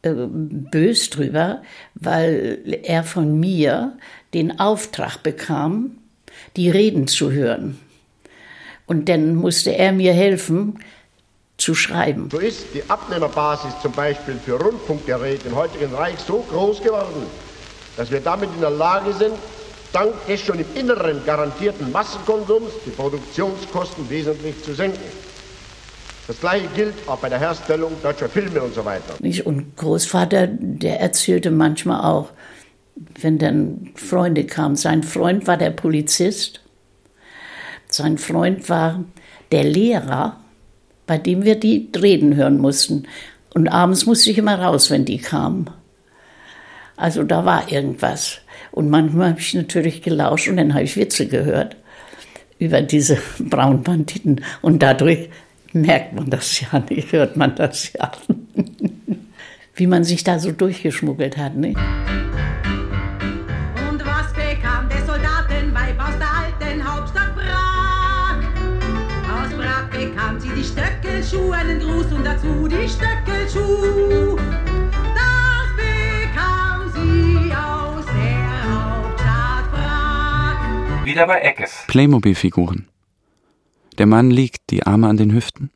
äh, 0.03 0.13
bös 0.15 1.11
drüber, 1.11 1.63
weil 1.97 2.79
er 2.85 3.03
von 3.03 3.41
mir 3.41 3.99
den 4.33 4.61
Auftrag 4.61 5.25
bekam, 5.25 5.99
die 6.57 6.71
Reden 6.71 7.09
zu 7.09 7.33
hören. 7.33 7.81
Und 8.87 9.09
dann 9.09 9.35
musste 9.35 9.71
er 9.71 9.93
mir 9.93 10.13
helfen, 10.13 10.79
zu 11.57 11.75
schreiben. 11.75 12.29
So 12.31 12.39
ist 12.39 12.67
die 12.75 12.83
Abnehmerbasis 12.89 13.73
zum 13.81 13.93
Beispiel 13.93 14.35
für 14.45 14.61
Rundfunkgeräte 14.61 15.49
im 15.49 15.55
heutigen 15.55 15.95
Reich 15.95 16.19
so 16.19 16.45
groß 16.51 16.83
geworden, 16.83 17.27
dass 17.97 18.11
wir 18.11 18.21
damit 18.21 18.51
in 18.55 18.61
der 18.61 18.71
Lage 18.71 19.13
sind, 19.13 19.35
dank 19.93 20.13
des 20.27 20.41
schon 20.41 20.59
im 20.59 20.67
Inneren 20.75 21.25
garantierten 21.25 21.93
Massenkonsums 21.93 22.71
die 22.85 22.91
Produktionskosten 22.91 24.11
wesentlich 24.11 24.63
zu 24.65 24.75
senken. 24.75 25.01
Das 26.27 26.41
gleiche 26.41 26.67
gilt 26.75 26.95
auch 27.07 27.19
bei 27.19 27.29
der 27.29 27.39
Herstellung 27.39 27.93
deutscher 28.03 28.29
Filme 28.29 28.63
und 28.63 28.75
so 28.75 28.85
weiter. 28.85 29.15
Und 29.45 29.77
Großvater, 29.77 30.49
der 30.49 31.01
erzählte 31.01 31.51
manchmal 31.51 32.01
auch, 32.11 32.31
wenn 33.21 33.39
dann 33.39 33.93
Freunde 33.95 34.45
kamen. 34.45 34.77
Sein 34.77 35.03
Freund 35.03 35.47
war 35.47 35.57
der 35.57 35.71
Polizist, 35.71 36.64
sein 37.97 38.19
Freund 38.19 38.69
war 38.69 39.05
der 39.53 39.65
Lehrer, 39.65 40.41
bei 41.07 41.19
dem 41.19 41.45
wir 41.45 41.55
die 41.55 41.91
Reden 41.97 42.35
hören 42.35 42.59
mussten. 42.59 43.05
Und 43.55 43.69
abends 43.69 44.07
musste 44.07 44.31
ich 44.31 44.39
immer 44.39 44.59
raus, 44.59 44.91
wenn 44.91 45.05
die 45.05 45.19
kamen. 45.19 45.71
Also 46.97 47.23
da 47.23 47.45
war 47.45 47.71
irgendwas. 47.71 48.39
Und 48.73 48.91
manchmal 48.91 49.31
habe 49.31 49.41
ich 49.41 49.55
natürlich 49.55 50.03
gelauscht 50.03 50.49
und 50.49 50.57
dann 50.57 50.75
habe 50.75 50.85
ich 50.85 50.97
Witze 50.97 51.27
gehört 51.27 51.77
über 52.59 52.83
diese 52.83 53.19
braunen 53.39 53.83
Banditen. 53.83 54.45
Und 54.61 54.83
dadurch 54.83 55.29
merkt 55.73 56.15
man 56.15 56.31
das 56.31 56.61
ja 56.61 56.81
nicht, 56.91 57.13
hört 57.13 57.37
man 57.37 57.55
das 57.55 57.93
ja. 57.93 58.11
Wie 59.77 59.87
man 59.87 60.05
sich 60.05 60.23
da 60.25 60.39
so 60.39 60.53
durchgeschmuggelt 60.53 61.37
hat. 61.37 61.57
Nicht? 61.57 61.79
Wieder 81.15 81.29
bei 81.29 81.39
Eckes. 81.43 81.85
Playmobil-Figuren. 81.87 82.89
Der 83.99 84.07
Mann 84.07 84.33
liegt, 84.33 84.71
die 84.71 84.85
Arme 84.85 85.07
an 85.07 85.17
den 85.17 85.33
Hüften. 85.33 85.71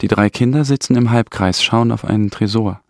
Die 0.00 0.08
drei 0.08 0.28
Kinder 0.28 0.64
sitzen 0.64 0.96
im 0.96 1.12
Halbkreis, 1.12 1.62
schauen 1.62 1.92
auf 1.92 2.04
einen 2.04 2.32
Tresor. 2.32 2.80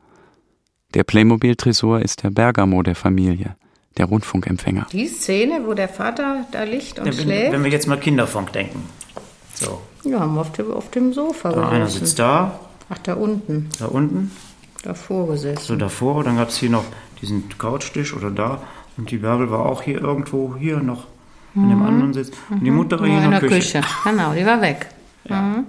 Der 0.94 1.04
Playmobil-Tresor 1.04 2.00
ist 2.00 2.22
der 2.22 2.30
Bergamo 2.30 2.82
der 2.82 2.94
Familie, 2.94 3.56
der 3.98 4.06
Rundfunkempfänger. 4.06 4.86
Die 4.90 5.06
Szene, 5.06 5.66
wo 5.66 5.74
der 5.74 5.90
Vater 5.90 6.46
da 6.50 6.62
liegt 6.62 6.98
und 6.98 7.04
wenn, 7.04 7.12
schläft. 7.12 7.52
wenn 7.52 7.62
wir 7.62 7.70
jetzt 7.70 7.86
mal 7.86 8.00
Kinderfunk 8.00 8.54
denken. 8.54 8.84
So. 9.52 9.82
Ja, 10.04 10.20
haben 10.20 10.34
wir 10.36 10.40
auf 10.40 10.52
dem, 10.52 10.70
auf 10.70 10.90
dem 10.92 11.12
Sofa 11.12 11.52
Da 11.52 11.68
einer 11.68 11.88
sitzt 11.88 12.18
da, 12.18 12.58
Ach, 12.88 12.98
da 13.02 13.12
unten. 13.12 13.68
da 13.78 13.84
unten, 13.84 14.30
Davor 14.82 15.28
gesessen. 15.28 15.60
so 15.62 15.76
davor. 15.76 16.24
Dann 16.24 16.38
gab 16.38 16.48
es 16.48 16.56
hier 16.56 16.70
noch 16.70 16.86
diesen 17.20 17.50
Couchtisch 17.58 18.14
oder 18.14 18.30
da. 18.30 18.62
Und 18.96 19.10
die 19.10 19.18
Bärbel 19.18 19.50
war 19.50 19.66
auch 19.66 19.82
hier 19.82 20.00
irgendwo, 20.00 20.56
hier 20.56 20.78
noch 20.78 21.11
an 21.54 21.68
dem 21.68 21.78
Mhm. 21.78 21.86
anderen 21.86 22.14
Sitz. 22.14 22.32
Und 22.50 22.60
die 22.64 22.70
Mhm. 22.70 22.76
Mutter 22.76 22.98
war 23.00 23.06
in 23.06 23.22
in 23.22 23.30
der 23.30 23.40
Küche. 23.40 23.80
Küche. 23.80 23.80
Genau, 24.04 24.32
die 24.32 24.44
war 24.46 24.60
weg. 24.60 24.86
Mhm. 25.28 25.66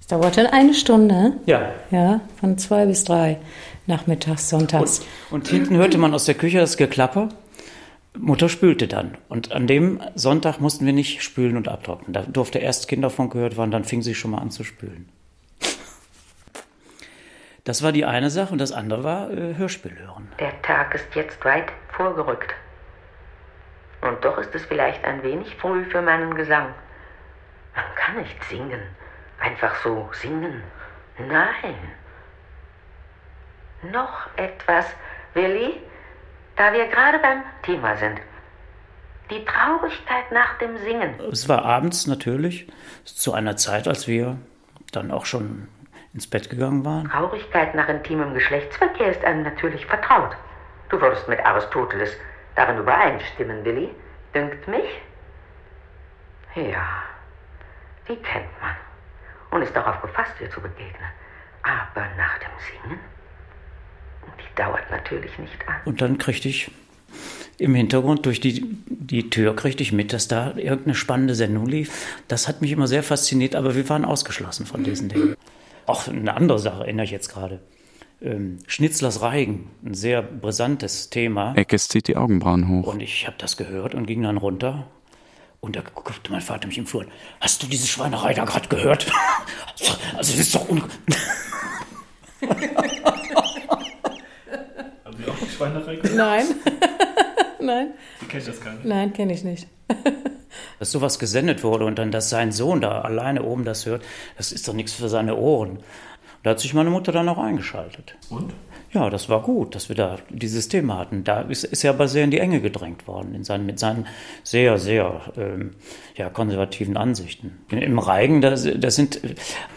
Es 0.00 0.06
dauerte 0.06 0.52
eine 0.52 0.74
Stunde. 0.74 1.34
Ja. 1.46 1.72
Ja, 1.90 2.20
von 2.40 2.58
zwei 2.58 2.86
bis 2.86 3.04
drei 3.04 3.38
nachmittags, 3.86 4.48
sonntags. 4.48 5.02
Und 5.30 5.48
hinten 5.48 5.76
hörte 5.76 5.98
man 5.98 6.14
aus 6.14 6.24
der 6.24 6.34
Küche 6.34 6.58
das 6.58 6.76
Geklapper. 6.76 7.28
Mutter 8.18 8.48
spülte 8.48 8.88
dann. 8.88 9.16
Und 9.28 9.52
an 9.52 9.66
dem 9.68 10.00
Sonntag 10.16 10.60
mussten 10.60 10.84
wir 10.84 10.92
nicht 10.92 11.22
spülen 11.22 11.56
und 11.56 11.68
abtrocknen. 11.68 12.12
Da 12.12 12.22
durfte 12.22 12.58
erst 12.58 12.88
Kinderfunk 12.88 13.32
gehört 13.32 13.56
werden, 13.56 13.70
dann 13.70 13.84
fing 13.84 14.02
sie 14.02 14.14
schon 14.16 14.32
mal 14.32 14.38
an 14.38 14.50
zu 14.50 14.64
spülen. 14.64 15.08
Das 17.64 17.82
war 17.82 17.92
die 17.92 18.04
eine 18.04 18.30
Sache 18.30 18.52
und 18.52 18.58
das 18.58 18.72
andere 18.72 19.04
war 19.04 19.30
äh, 19.30 19.54
Hörspiel 19.56 19.92
hören. 19.98 20.28
Der 20.40 20.60
Tag 20.62 20.94
ist 20.94 21.04
jetzt 21.14 21.44
weit 21.44 21.66
vorgerückt. 21.92 22.52
Und 24.02 24.24
doch 24.24 24.38
ist 24.38 24.54
es 24.54 24.64
vielleicht 24.64 25.04
ein 25.04 25.22
wenig 25.22 25.54
früh 25.56 25.84
für 25.84 26.02
meinen 26.02 26.34
Gesang. 26.34 26.74
Man 27.74 27.84
kann 27.96 28.16
nicht 28.16 28.42
singen. 28.44 28.82
Einfach 29.38 29.74
so 29.82 30.08
singen. 30.12 30.62
Nein. 31.18 31.76
Noch 33.82 34.28
etwas, 34.36 34.86
Willi, 35.34 35.80
da 36.56 36.72
wir 36.72 36.86
gerade 36.88 37.18
beim 37.18 37.42
Thema 37.62 37.96
sind. 37.96 38.20
Die 39.30 39.44
Traurigkeit 39.44 40.32
nach 40.32 40.58
dem 40.58 40.76
Singen. 40.78 41.14
Es 41.30 41.48
war 41.48 41.64
abends 41.64 42.06
natürlich, 42.06 42.70
zu 43.04 43.32
einer 43.32 43.56
Zeit, 43.56 43.86
als 43.86 44.08
wir 44.08 44.38
dann 44.92 45.10
auch 45.10 45.24
schon 45.24 45.68
ins 46.12 46.28
Bett 46.28 46.50
gegangen 46.50 46.84
waren. 46.84 47.08
Traurigkeit 47.08 47.74
nach 47.74 47.88
intimem 47.88 48.34
Geschlechtsverkehr 48.34 49.12
ist 49.12 49.24
einem 49.24 49.44
natürlich 49.44 49.86
vertraut. 49.86 50.36
Du 50.88 51.00
würdest 51.00 51.28
mit 51.28 51.38
Aristoteles 51.46 52.10
darin 52.54 52.78
übereinstimmen, 52.78 53.64
Willi. 53.64 53.90
Dünkt 54.34 54.68
mich? 54.68 54.84
Ja, 56.54 57.04
die 58.08 58.16
kennt 58.16 58.60
man 58.60 58.76
und 59.50 59.62
ist 59.62 59.74
darauf 59.74 60.00
gefasst, 60.02 60.32
ihr 60.40 60.50
zu 60.50 60.60
begegnen. 60.60 61.10
Aber 61.62 62.06
nach 62.16 62.38
dem 62.38 62.50
Singen, 62.70 62.98
die 64.38 64.54
dauert 64.56 64.90
natürlich 64.90 65.36
nicht 65.38 65.68
an. 65.68 65.76
Und 65.84 66.00
dann 66.00 66.18
kriegte 66.18 66.48
ich 66.48 66.70
im 67.58 67.74
Hintergrund 67.74 68.24
durch 68.24 68.40
die, 68.40 68.64
die 68.86 69.28
Tür 69.28 69.54
kriegte 69.54 69.82
ich 69.82 69.92
mit, 69.92 70.12
dass 70.12 70.28
da 70.28 70.54
irgendeine 70.56 70.94
spannende 70.94 71.34
Sendung 71.34 71.66
lief. 71.66 72.22
Das 72.26 72.48
hat 72.48 72.62
mich 72.62 72.72
immer 72.72 72.86
sehr 72.86 73.02
fasziniert, 73.02 73.54
aber 73.54 73.74
wir 73.74 73.88
waren 73.88 74.04
ausgeschlossen 74.04 74.64
von 74.64 74.82
diesen 74.82 75.08
Dingen. 75.10 75.36
Auch 75.86 76.08
eine 76.08 76.34
andere 76.34 76.58
Sache 76.58 76.82
erinnere 76.82 77.04
ich 77.04 77.10
jetzt 77.10 77.28
gerade. 77.28 77.60
Ähm, 78.22 78.58
Schnitzlers 78.66 79.22
Reigen, 79.22 79.70
ein 79.84 79.94
sehr 79.94 80.20
brisantes 80.22 81.08
Thema. 81.08 81.54
Eckes 81.56 81.88
zieht 81.88 82.06
die 82.06 82.16
Augenbrauen 82.16 82.68
hoch. 82.68 82.86
Und 82.86 83.00
ich 83.00 83.26
habe 83.26 83.36
das 83.38 83.56
gehört 83.56 83.94
und 83.94 84.06
ging 84.06 84.22
dann 84.22 84.36
runter. 84.36 84.86
Und 85.60 85.76
da 85.76 85.80
guckte 85.80 86.30
mein 86.30 86.40
Vater 86.40 86.66
mich 86.66 86.78
im 86.78 86.86
Flur 86.86 87.02
an. 87.02 87.08
Hast 87.40 87.62
du 87.62 87.66
diese 87.66 87.86
Schweinerei 87.86 88.34
da 88.34 88.44
gerade 88.44 88.68
gehört? 88.68 89.06
Also, 90.16 90.32
das 90.32 90.40
ist 90.40 90.54
doch 90.54 90.68
un... 90.68 90.82
Haben 95.04 95.16
Sie 95.16 95.30
auch 95.30 95.38
die 95.38 95.48
Schweinerei 95.48 95.96
gehört? 95.96 96.16
Nein. 96.16 96.44
Nein. 97.60 97.94
Sie 98.20 98.26
kennen 98.26 98.44
das 98.44 98.60
gar 98.60 98.74
nicht. 98.74 98.84
Nein, 98.84 99.12
kenne 99.14 99.32
ich 99.32 99.44
nicht. 99.44 99.66
Dass 100.78 100.90
sowas 100.90 101.18
gesendet 101.18 101.62
wurde 101.62 101.84
und 101.84 101.98
dann, 101.98 102.10
dass 102.10 102.30
sein 102.30 102.52
Sohn 102.52 102.80
da 102.80 103.02
alleine 103.02 103.42
oben 103.42 103.64
das 103.64 103.84
hört, 103.84 104.02
das 104.38 104.50
ist 104.50 104.66
doch 104.66 104.72
nichts 104.72 104.94
für 104.94 105.10
seine 105.10 105.36
Ohren. 105.36 105.80
Da 106.42 106.50
hat 106.50 106.60
sich 106.60 106.72
meine 106.72 106.90
Mutter 106.90 107.12
dann 107.12 107.28
auch 107.28 107.38
eingeschaltet. 107.38 108.16
Und? 108.30 108.52
Ja, 108.92 109.08
das 109.08 109.28
war 109.28 109.42
gut, 109.42 109.74
dass 109.74 109.88
wir 109.88 109.94
da 109.94 110.16
dieses 110.30 110.68
Thema 110.68 110.98
hatten. 110.98 111.22
Da 111.22 111.42
ist, 111.42 111.64
ist 111.64 111.84
er 111.84 111.90
aber 111.90 112.08
sehr 112.08 112.24
in 112.24 112.30
die 112.30 112.40
Enge 112.40 112.60
gedrängt 112.60 113.06
worden, 113.06 113.34
in 113.34 113.44
seinen, 113.44 113.66
mit 113.66 113.78
seinen 113.78 114.06
sehr, 114.42 114.78
sehr 114.78 115.20
ähm, 115.36 115.72
ja, 116.16 116.28
konservativen 116.30 116.96
Ansichten. 116.96 117.58
Im 117.70 117.98
Reigen, 117.98 118.40
das, 118.40 118.66
das 118.76 118.96
sind, 118.96 119.20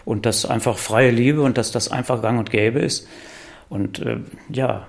und 0.05 0.25
das 0.25 0.45
einfach 0.45 0.77
freie 0.77 1.11
Liebe 1.11 1.41
und 1.43 1.57
dass 1.57 1.71
das 1.71 1.91
einfach 1.91 2.21
gang 2.21 2.39
und 2.39 2.49
gäbe 2.49 2.79
ist. 2.79 3.07
Und 3.69 3.99
äh, 3.99 4.19
ja, 4.49 4.87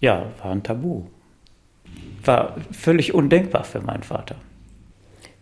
ja, 0.00 0.26
war 0.42 0.52
ein 0.52 0.62
Tabu. 0.62 1.04
War 2.24 2.56
völlig 2.70 3.12
undenkbar 3.12 3.64
für 3.64 3.80
meinen 3.80 4.02
Vater. 4.02 4.36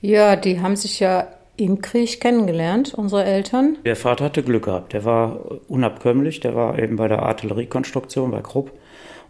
Ja, 0.01 0.37
die 0.37 0.61
haben 0.61 0.77
sich 0.77 1.01
ja 1.01 1.29
im 1.57 1.81
Krieg 1.81 2.21
kennengelernt, 2.21 2.95
unsere 2.95 3.25
Eltern. 3.25 3.79
Der 3.85 3.97
Vater 3.97 4.27
hatte 4.27 4.43
Glück 4.43 4.65
gehabt. 4.65 4.93
Der 4.93 5.05
war 5.05 5.41
unabkömmlich. 5.69 6.41
Der 6.41 6.55
war 6.55 6.79
eben 6.79 6.97
bei 6.97 7.09
der 7.09 7.23
Artilleriekonstruktion 7.23 8.31
bei 8.31 8.41
Krupp. 8.41 8.73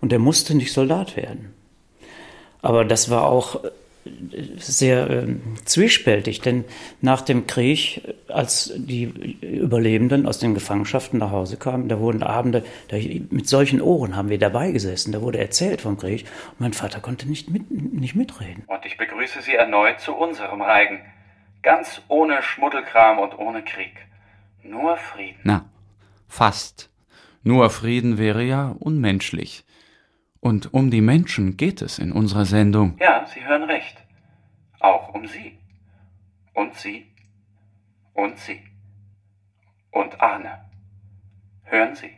Und 0.01 0.13
der 0.13 0.19
musste 0.19 0.55
nicht 0.55 0.73
Soldat 0.73 1.17
werden. 1.17 1.55
Aber 2.63 2.85
das 2.85 3.11
war 3.11 3.27
auch 3.27 3.61
sehr 4.59 5.11
äh, 5.11 5.27
zwiespältig, 5.65 6.41
denn 6.41 6.65
nach 7.01 7.23
dem 7.23 7.47
Krieg, 7.47 8.03
als 8.29 8.73
die 8.77 9.05
Überlebenden 9.41 10.27
aus 10.27 10.39
den 10.39 10.55
Gefangenschaften 10.55 11.19
nach 11.19 11.31
Hause 11.31 11.57
kamen, 11.57 11.89
da 11.89 12.01
wurden 12.01 12.23
Abende, 12.23 12.65
da, 12.89 12.97
mit 13.31 13.49
solchen 13.49 13.81
Ohren 13.81 14.17
haben 14.17 14.29
wir 14.29 14.39
dabei 14.39 14.71
gesessen, 14.71 15.13
da 15.13 15.23
wurde 15.23 15.39
erzählt 15.39 15.81
vom 15.81 15.97
Krieg 15.97 16.25
und 16.53 16.61
mein 16.61 16.73
Vater 16.73 17.01
konnte 17.01 17.29
nicht, 17.29 17.51
mit, 17.51 17.71
nicht 17.71 18.15
mitreden. 18.15 18.65
Und 18.67 18.85
ich 18.85 18.97
begrüße 18.97 19.43
Sie 19.43 19.55
erneut 19.55 20.01
zu 20.01 20.15
unserem 20.15 20.63
Reigen. 20.63 21.01
Ganz 21.67 22.01
ohne 22.07 22.45
Schmuddelkram 22.45 23.19
und 23.19 23.37
ohne 23.41 23.65
Krieg. 23.65 24.07
Nur 24.63 24.97
Frieden. 24.99 25.41
Na, 25.43 25.65
fast. 26.29 26.91
Nur 27.43 27.71
Frieden 27.71 28.19
wäre 28.19 28.45
ja 28.45 28.77
unmenschlich. 28.79 29.65
Und 30.39 30.73
um 30.73 30.93
die 30.93 31.01
Menschen 31.01 31.57
geht 31.57 31.83
es 31.83 31.99
in 31.99 32.13
unserer 32.13 32.45
Sendung. 32.45 32.97
Ja, 33.01 33.27
Sie 33.27 33.45
hören 33.45 33.65
recht. 33.65 33.97
Auch 34.79 35.13
um 35.13 35.27
Sie. 35.27 35.59
Und 36.55 36.77
Sie. 36.77 37.13
Und 38.15 38.39
Sie. 38.39 38.63
Und 39.91 40.21
Arne. 40.21 40.71
Hören 41.65 41.97
Sie. 41.97 42.13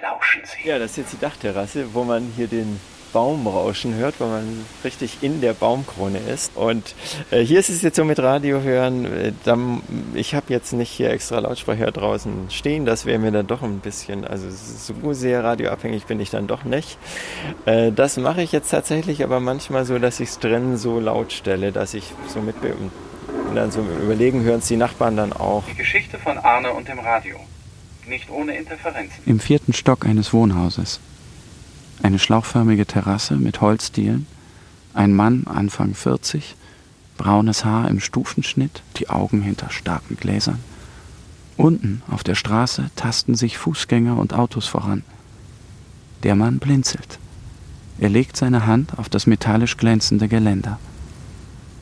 Lauschen 0.00 0.42
Sie. 0.44 0.68
Ja, 0.68 0.78
das 0.78 0.92
ist 0.92 0.98
jetzt 0.98 1.12
die 1.14 1.18
Dachterrasse, 1.18 1.92
wo 1.92 2.04
man 2.04 2.22
hier 2.36 2.46
den 2.46 2.78
Baumrauschen 3.14 3.94
hört, 3.94 4.16
weil 4.18 4.28
man 4.28 4.66
richtig 4.84 5.18
in 5.22 5.40
der 5.40 5.54
Baumkrone 5.54 6.18
ist. 6.18 6.54
Und 6.56 6.94
äh, 7.30 7.40
hier 7.40 7.60
ist 7.60 7.70
es 7.70 7.80
jetzt 7.80 7.96
so 7.96 8.04
mit 8.04 8.18
Radio 8.18 8.60
hören. 8.60 9.06
Äh, 9.06 9.32
dann, 9.44 9.82
ich 10.14 10.34
habe 10.34 10.46
jetzt 10.52 10.72
nicht 10.72 10.90
hier 10.90 11.10
extra 11.10 11.38
Lautsprecher 11.38 11.90
draußen 11.92 12.50
stehen. 12.50 12.84
Das 12.84 13.06
wäre 13.06 13.18
mir 13.18 13.30
dann 13.30 13.46
doch 13.46 13.62
ein 13.62 13.78
bisschen, 13.78 14.26
also 14.26 14.48
so 14.50 15.12
sehr 15.12 15.44
radioabhängig 15.44 16.04
bin 16.04 16.20
ich 16.20 16.30
dann 16.30 16.46
doch 16.46 16.64
nicht. 16.64 16.98
Äh, 17.64 17.92
das 17.92 18.16
mache 18.16 18.42
ich 18.42 18.52
jetzt 18.52 18.70
tatsächlich 18.70 19.22
aber 19.22 19.40
manchmal 19.40 19.84
so, 19.84 19.98
dass 19.98 20.20
ich 20.20 20.30
es 20.30 20.38
drin 20.40 20.76
so 20.76 20.98
laut 20.98 21.32
stelle, 21.32 21.72
dass 21.72 21.94
ich 21.94 22.12
so 22.28 22.40
mit 22.40 22.56
und 23.48 23.56
dann 23.56 23.70
so 23.70 23.86
überlegen, 24.02 24.42
hören 24.42 24.58
es 24.58 24.66
die 24.66 24.76
Nachbarn 24.76 25.16
dann 25.16 25.32
auch. 25.32 25.62
Die 25.70 25.76
Geschichte 25.76 26.18
von 26.18 26.38
Arne 26.38 26.72
und 26.72 26.88
dem 26.88 26.98
Radio. 26.98 27.36
Nicht 28.08 28.28
ohne 28.28 28.56
Interferenzen. 28.56 29.14
Im 29.26 29.38
vierten 29.38 29.72
Stock 29.72 30.04
eines 30.04 30.32
Wohnhauses. 30.32 30.98
Eine 32.04 32.18
schlauchförmige 32.18 32.84
Terrasse 32.84 33.34
mit 33.36 33.62
Holzdielen, 33.62 34.26
ein 34.92 35.14
Mann 35.14 35.44
Anfang 35.46 35.94
40, 35.94 36.54
braunes 37.16 37.64
Haar 37.64 37.88
im 37.88 37.98
Stufenschnitt, 37.98 38.82
die 38.98 39.08
Augen 39.08 39.40
hinter 39.40 39.70
starken 39.70 40.18
Gläsern. 40.18 40.58
Unten 41.56 42.02
auf 42.10 42.22
der 42.22 42.34
Straße 42.34 42.90
tasten 42.94 43.34
sich 43.34 43.56
Fußgänger 43.56 44.18
und 44.18 44.34
Autos 44.34 44.66
voran. 44.66 45.02
Der 46.24 46.34
Mann 46.34 46.58
blinzelt. 46.58 47.18
Er 47.98 48.10
legt 48.10 48.36
seine 48.36 48.66
Hand 48.66 48.98
auf 48.98 49.08
das 49.08 49.26
metallisch 49.26 49.78
glänzende 49.78 50.28
Geländer. 50.28 50.78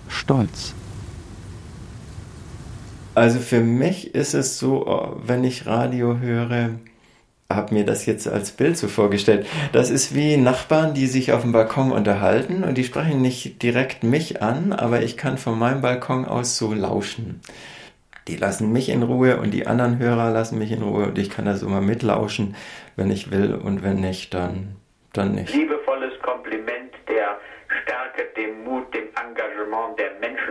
Stolz. 0.06 0.74
Also 3.16 3.40
für 3.40 3.60
mich 3.60 4.14
ist 4.14 4.34
es 4.34 4.60
so, 4.60 5.20
wenn 5.26 5.42
ich 5.42 5.66
Radio 5.66 6.20
höre, 6.20 6.70
habe 7.54 7.74
mir 7.74 7.84
das 7.84 8.06
jetzt 8.06 8.28
als 8.28 8.52
Bild 8.52 8.76
so 8.76 8.88
vorgestellt. 8.88 9.46
Das 9.72 9.90
ist 9.90 10.14
wie 10.14 10.36
Nachbarn, 10.36 10.94
die 10.94 11.06
sich 11.06 11.32
auf 11.32 11.42
dem 11.42 11.52
Balkon 11.52 11.92
unterhalten 11.92 12.64
und 12.64 12.76
die 12.76 12.84
sprechen 12.84 13.20
nicht 13.20 13.62
direkt 13.62 14.04
mich 14.04 14.42
an, 14.42 14.72
aber 14.72 15.02
ich 15.02 15.16
kann 15.16 15.38
von 15.38 15.58
meinem 15.58 15.82
Balkon 15.82 16.24
aus 16.24 16.56
so 16.58 16.72
lauschen. 16.72 17.40
Die 18.28 18.36
lassen 18.36 18.72
mich 18.72 18.88
in 18.88 19.02
Ruhe 19.02 19.38
und 19.38 19.52
die 19.52 19.66
anderen 19.66 19.98
Hörer 19.98 20.30
lassen 20.30 20.58
mich 20.58 20.70
in 20.70 20.82
Ruhe 20.82 21.06
und 21.06 21.18
ich 21.18 21.30
kann 21.30 21.44
da 21.44 21.56
so 21.56 21.68
mal 21.68 21.80
mitlauschen, 21.80 22.54
wenn 22.94 23.10
ich 23.10 23.30
will 23.30 23.54
und 23.54 23.82
wenn 23.82 24.00
nicht, 24.00 24.32
dann, 24.32 24.76
dann 25.12 25.34
nicht. 25.34 25.52
Liebevolles 25.52 26.12
Kompliment 26.22 26.92
der 27.08 27.38
Stärke, 27.82 28.28
dem 28.36 28.62
Mut, 28.64 28.94
dem 28.94 29.08
Engagement 29.08 29.98
der 29.98 30.12
Menschen 30.20 30.41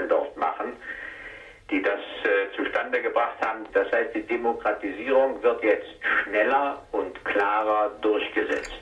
die 1.72 1.82
das 1.82 2.00
äh, 2.24 2.56
zustande 2.56 3.02
gebracht 3.02 3.38
haben. 3.46 3.66
Das 3.74 3.92
heißt, 3.92 4.14
die 4.14 4.24
Demokratisierung 4.24 5.42
wird 5.42 5.64
jetzt 5.64 5.88
schneller 6.24 6.86
und 6.92 7.24
klarer 7.26 7.92
durchgesetzt. 8.02 8.74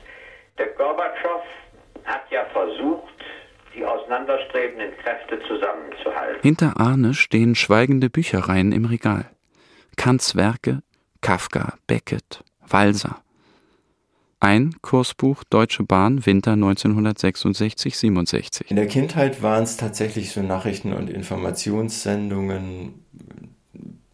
Der 0.58 0.66
Gorbatschow 0.68 1.42
hat 2.04 2.22
ja 2.30 2.44
versucht, 2.46 3.14
die 3.74 3.84
auseinanderstrebenden 3.84 4.96
Kräfte 4.98 5.40
zusammenzuhalten. 5.46 6.42
Hinter 6.42 6.74
Arne 6.78 7.14
stehen 7.14 7.54
schweigende 7.54 8.10
Büchereien 8.10 8.72
im 8.72 8.84
Regal. 8.84 9.30
Kants 9.96 10.34
Werke, 10.34 10.82
Kafka, 11.20 11.74
Beckett, 11.86 12.42
Walser. 12.66 13.22
Ein 14.42 14.74
Kursbuch 14.80 15.44
Deutsche 15.44 15.82
Bahn 15.82 16.24
Winter 16.24 16.54
1966-67. 16.54 18.70
In 18.70 18.76
der 18.76 18.86
Kindheit 18.86 19.42
waren 19.42 19.64
es 19.64 19.76
tatsächlich 19.76 20.32
so 20.32 20.40
Nachrichten- 20.40 20.94
und 20.94 21.10
Informationssendungen, 21.10 22.94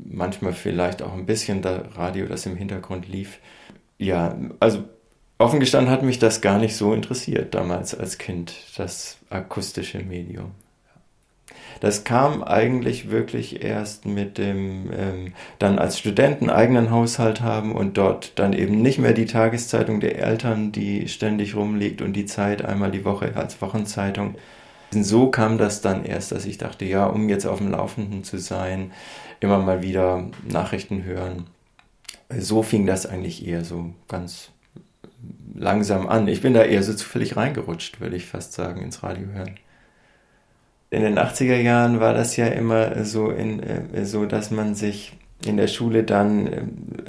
manchmal 0.01 0.53
vielleicht 0.53 1.03
auch 1.03 1.13
ein 1.13 1.27
bisschen 1.27 1.63
das 1.63 1.97
Radio, 1.97 2.27
das 2.27 2.45
im 2.45 2.57
Hintergrund 2.57 3.07
lief. 3.07 3.39
Ja, 3.99 4.37
also 4.59 4.83
offen 5.39 5.61
gestanden 5.61 5.93
hat 5.93 6.03
mich 6.03 6.19
das 6.19 6.41
gar 6.41 6.59
nicht 6.59 6.75
so 6.75 6.93
interessiert 6.93 7.55
damals 7.55 7.95
als 7.95 8.19
Kind, 8.19 8.53
das 8.77 9.19
akustische 9.31 10.01
Medium. 10.01 10.51
Das 11.81 12.05
kam 12.05 12.43
eigentlich 12.43 13.11
wirklich 13.11 13.63
erst 13.63 14.07
mit 14.07 14.39
dem 14.39 14.91
ähm, 14.93 15.33
dann 15.59 15.79
als 15.79 15.99
Studenten 15.99 16.51
eigenen 16.51 16.91
Haushalt 16.91 17.41
haben 17.41 17.75
und 17.75 17.97
dort 17.99 18.39
dann 18.39 18.53
eben 18.53 18.81
nicht 18.83 18.99
mehr 18.99 19.13
die 19.13 19.27
Tageszeitung 19.27 20.01
der 20.01 20.19
Eltern, 20.19 20.73
die 20.73 21.09
ständig 21.09 21.55
rumliegt 21.55 22.03
und 22.03 22.15
die 22.15 22.27
Zeit 22.27 22.65
einmal 22.65 22.91
die 22.91 23.05
Woche 23.05 23.37
als 23.37 23.61
Wochenzeitung. 23.61 24.37
So 24.93 25.31
kam 25.31 25.59
das 25.59 25.83
dann 25.83 26.05
erst, 26.05 26.33
dass 26.33 26.47
ich 26.47 26.59
dachte, 26.59 26.85
ja, 26.85 27.07
um 27.07 27.29
jetzt 27.29 27.47
auf 27.47 27.59
dem 27.59 27.71
Laufenden 27.71 28.25
zu 28.25 28.39
sein, 28.39 28.93
immer 29.41 29.59
mal 29.59 29.83
wieder 29.83 30.31
Nachrichten 30.49 31.05
hören. 31.05 31.47
So 32.31 32.63
fing 32.63 32.87
das 32.87 33.07
eigentlich 33.07 33.47
eher 33.47 33.65
so 33.65 33.93
ganz 34.09 34.51
langsam 35.55 36.09
an. 36.09 36.29
Ich 36.29 36.41
bin 36.43 36.55
da 36.55 36.63
eher 36.63 36.83
so 36.83 36.95
zufällig 36.95 37.37
reingerutscht, 37.37 38.01
würde 38.01 38.17
ich 38.17 38.27
fast 38.27 38.53
sagen, 38.53 38.83
ins 38.83 39.03
Radio 39.03 39.27
hören 39.33 39.57
in 40.97 41.03
den 41.03 41.19
80er 41.19 41.57
Jahren 41.57 42.01
war 42.01 42.15
das 42.15 42.37
ja 42.37 42.47
immer 42.47 43.05
so, 43.05 43.31
in, 43.31 43.63
äh, 43.63 44.07
so 44.07 44.25
dass 44.25 44.51
man 44.51 44.75
sich 44.75 45.13
in 45.45 45.59
der 45.59 45.69
Schule 45.69 46.05
dann 46.05 46.47
äh, 46.47 46.63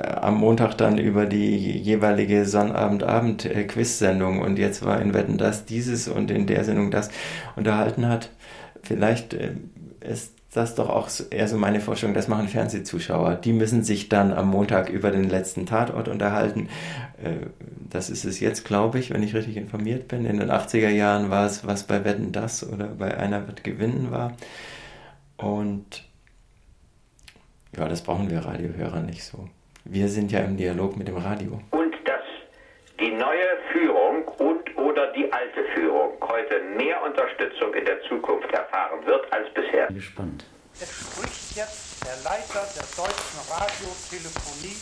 am 0.04 0.36
Montag 0.36 0.76
dann 0.78 0.98
über 0.98 1.26
die 1.26 1.78
jeweilige 1.78 2.46
Sonnabend-Abend-Quiz-Sendung 2.46 4.42
und 4.42 4.60
jetzt 4.60 4.84
war 4.84 5.02
in 5.02 5.14
Wetten 5.14 5.38
das 5.38 5.64
dieses 5.66 6.10
und 6.10 6.30
in 6.32 6.48
der 6.48 6.66
Sendung 6.66 6.92
das 6.92 7.10
unterhalten 7.56 8.10
hat. 8.10 8.30
Vielleicht 8.84 9.34
äh, 9.34 9.52
ist 10.02 10.34
das 10.58 10.72
ist 10.72 10.80
doch 10.80 10.90
auch 10.90 11.10
eher 11.30 11.48
so 11.48 11.58
meine 11.58 11.80
Vorstellung, 11.80 12.16
das 12.16 12.28
machen 12.28 12.48
Fernsehzuschauer. 12.48 13.36
Die 13.36 13.54
müssen 13.54 13.84
sich 13.84 14.10
dann 14.10 14.34
am 14.34 14.50
Montag 14.50 14.90
über 14.90 15.12
den 15.12 15.30
letzten 15.30 15.66
Tatort 15.66 16.08
unterhalten. 16.08 16.70
Äh, 17.24 17.48
das 17.90 18.10
ist 18.10 18.26
es 18.26 18.40
jetzt, 18.40 18.66
glaube 18.66 18.98
ich, 19.00 19.12
wenn 19.12 19.22
ich 19.22 19.36
richtig 19.36 19.56
informiert 19.56 20.08
bin. 20.08 20.26
In 20.26 20.40
den 20.40 20.50
80er 20.50 20.90
Jahren 20.90 21.30
war 21.30 21.46
es, 21.46 21.66
was 21.66 21.84
bei 21.84 22.04
Wetten 22.04 22.32
das 22.32 22.68
oder 22.68 22.88
bei 22.88 23.16
Einer 23.18 23.48
wird 23.48 23.64
gewinnen 23.64 24.12
war. 24.12 24.34
Und 25.38 26.04
ja, 27.78 27.88
das 27.88 28.02
brauchen 28.02 28.32
wir 28.32 28.40
Radiohörer 28.40 29.02
nicht 29.02 29.24
so. 29.24 29.48
Wir 29.86 30.10
sind 30.10 30.32
ja 30.32 30.40
im 30.40 30.58
Dialog 30.58 30.98
mit 30.98 31.08
dem 31.08 31.18
Radio. 31.18 31.62
Und 31.72 31.94
dass 32.04 32.24
die 33.00 33.12
neue 33.12 33.46
Führung 33.72 33.97
oder 34.98 35.12
die 35.14 35.32
alte 35.32 35.64
Führung 35.76 36.14
heute 36.22 36.60
mehr 36.76 37.02
Unterstützung 37.04 37.74
in 37.76 37.86
der 37.86 38.02
Zukunft 38.10 38.52
erfahren 38.52 39.06
wird 39.06 39.32
als 39.32 39.54
bisher. 39.54 39.88
Gespannt. 39.88 40.44
Es 40.82 40.90
spricht 40.90 41.56
jetzt 41.56 42.04
der 42.04 42.18
Leiter 42.24 42.66
der 42.76 42.88
Deutschen 42.98 43.40
Radiotelefonie, 43.50 44.78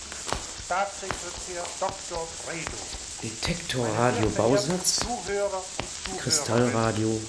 Staatssekretär 0.66 1.64
Dr. 1.80 2.28
Bredow. 2.46 2.86
Detektorradio 3.24 4.30
Bausatz, 4.30 5.06
Kristallradio, 6.20 7.20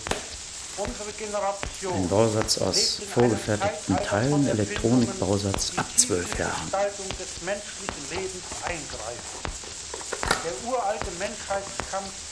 unsere 0.76 1.12
Generation 1.18 1.94
Ein 1.94 2.08
Bausatz 2.08 2.58
aus 2.58 3.02
vorgefertigten 3.12 3.96
Teilen, 3.96 4.48
Elektronikbausatz 4.48 5.72
ab 5.76 5.86
zwölf 5.96 6.38
Jahren. 6.38 6.62
Gestaltung 6.62 7.08
des 7.18 7.42
menschlichen 7.42 8.10
Lebens 8.10 8.44
eingreifen. 8.62 9.40
Der 10.44 10.70
uralte 10.70 11.10
Menschheitskampf 11.18 12.25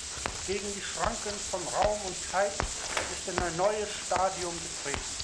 gegen 0.46 0.66
die 0.74 0.82
Schranken 0.82 1.32
von 1.50 1.60
Raum 1.80 1.98
und 2.04 2.16
Zeit 2.30 2.52
ist 2.52 3.28
in 3.28 3.38
ein 3.42 3.56
neues 3.56 3.88
Stadium 4.06 4.52
getreten. 4.52 5.14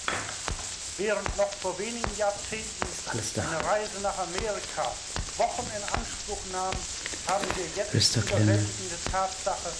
Während 0.96 1.36
noch 1.36 1.52
vor 1.60 1.78
wenigen 1.78 2.10
Jahrzehnten 2.16 2.86
eine 3.08 3.64
Reise 3.64 4.00
nach 4.02 4.16
Amerika 4.18 4.84
Wochen 5.36 5.66
in 5.74 5.82
Anspruch 5.96 6.40
nahm, 6.52 6.74
haben 7.26 7.46
wir 7.56 7.64
jetzt 7.64 7.88
die 7.88 7.90
Flüsterklänge. 7.90 8.44
überwältigende 8.44 8.96
Tatsache, 9.10 9.70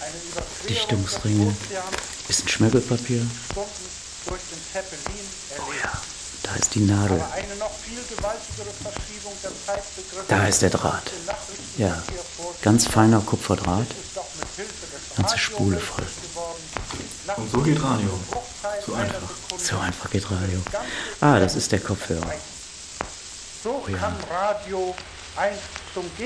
eine 0.00 0.16
Überquerung 0.28 0.68
Dichtungsringe, 0.68 1.46
des 1.46 1.56
Ozeans 1.56 1.96
bisschen 2.26 2.48
Schmirgelpapier. 2.48 3.26
Stunden 3.50 3.86
durch 4.26 4.42
den 4.52 4.60
Zeppelin 4.72 5.26
erlebt. 5.56 6.16
Da 6.42 6.54
ist 6.54 6.74
die 6.74 6.80
Nadel. 6.80 7.20
Aber 7.20 7.32
eine 7.32 7.56
noch 7.56 7.72
viel 7.78 8.02
gewaltigere 8.14 8.70
Verschiebung 8.82 9.32
der 9.42 9.50
Zeitbegriffe 9.66 10.24
Da 10.28 10.46
ist 10.46 10.62
der 10.62 10.70
Draht. 10.70 11.10
Ja, 11.78 12.02
ganz 12.62 12.86
feiner 12.86 13.20
Kupferdraht. 13.20 13.86
Ganze 15.16 15.38
Spule 15.38 15.78
voll. 15.78 16.04
Und 17.36 17.50
so 17.50 17.58
geht 17.60 17.82
Radio. 17.82 18.10
So 18.84 18.94
einfach. 18.94 19.30
So 19.58 19.78
einfach 19.78 20.10
geht 20.10 20.30
Radio. 20.30 20.60
Ah, 21.20 21.38
das 21.38 21.56
ist 21.56 21.72
der 21.72 21.80
Kopfhörer. 21.80 22.32
So 23.62 23.82
Oh 23.86 23.88
ja. 23.90 24.12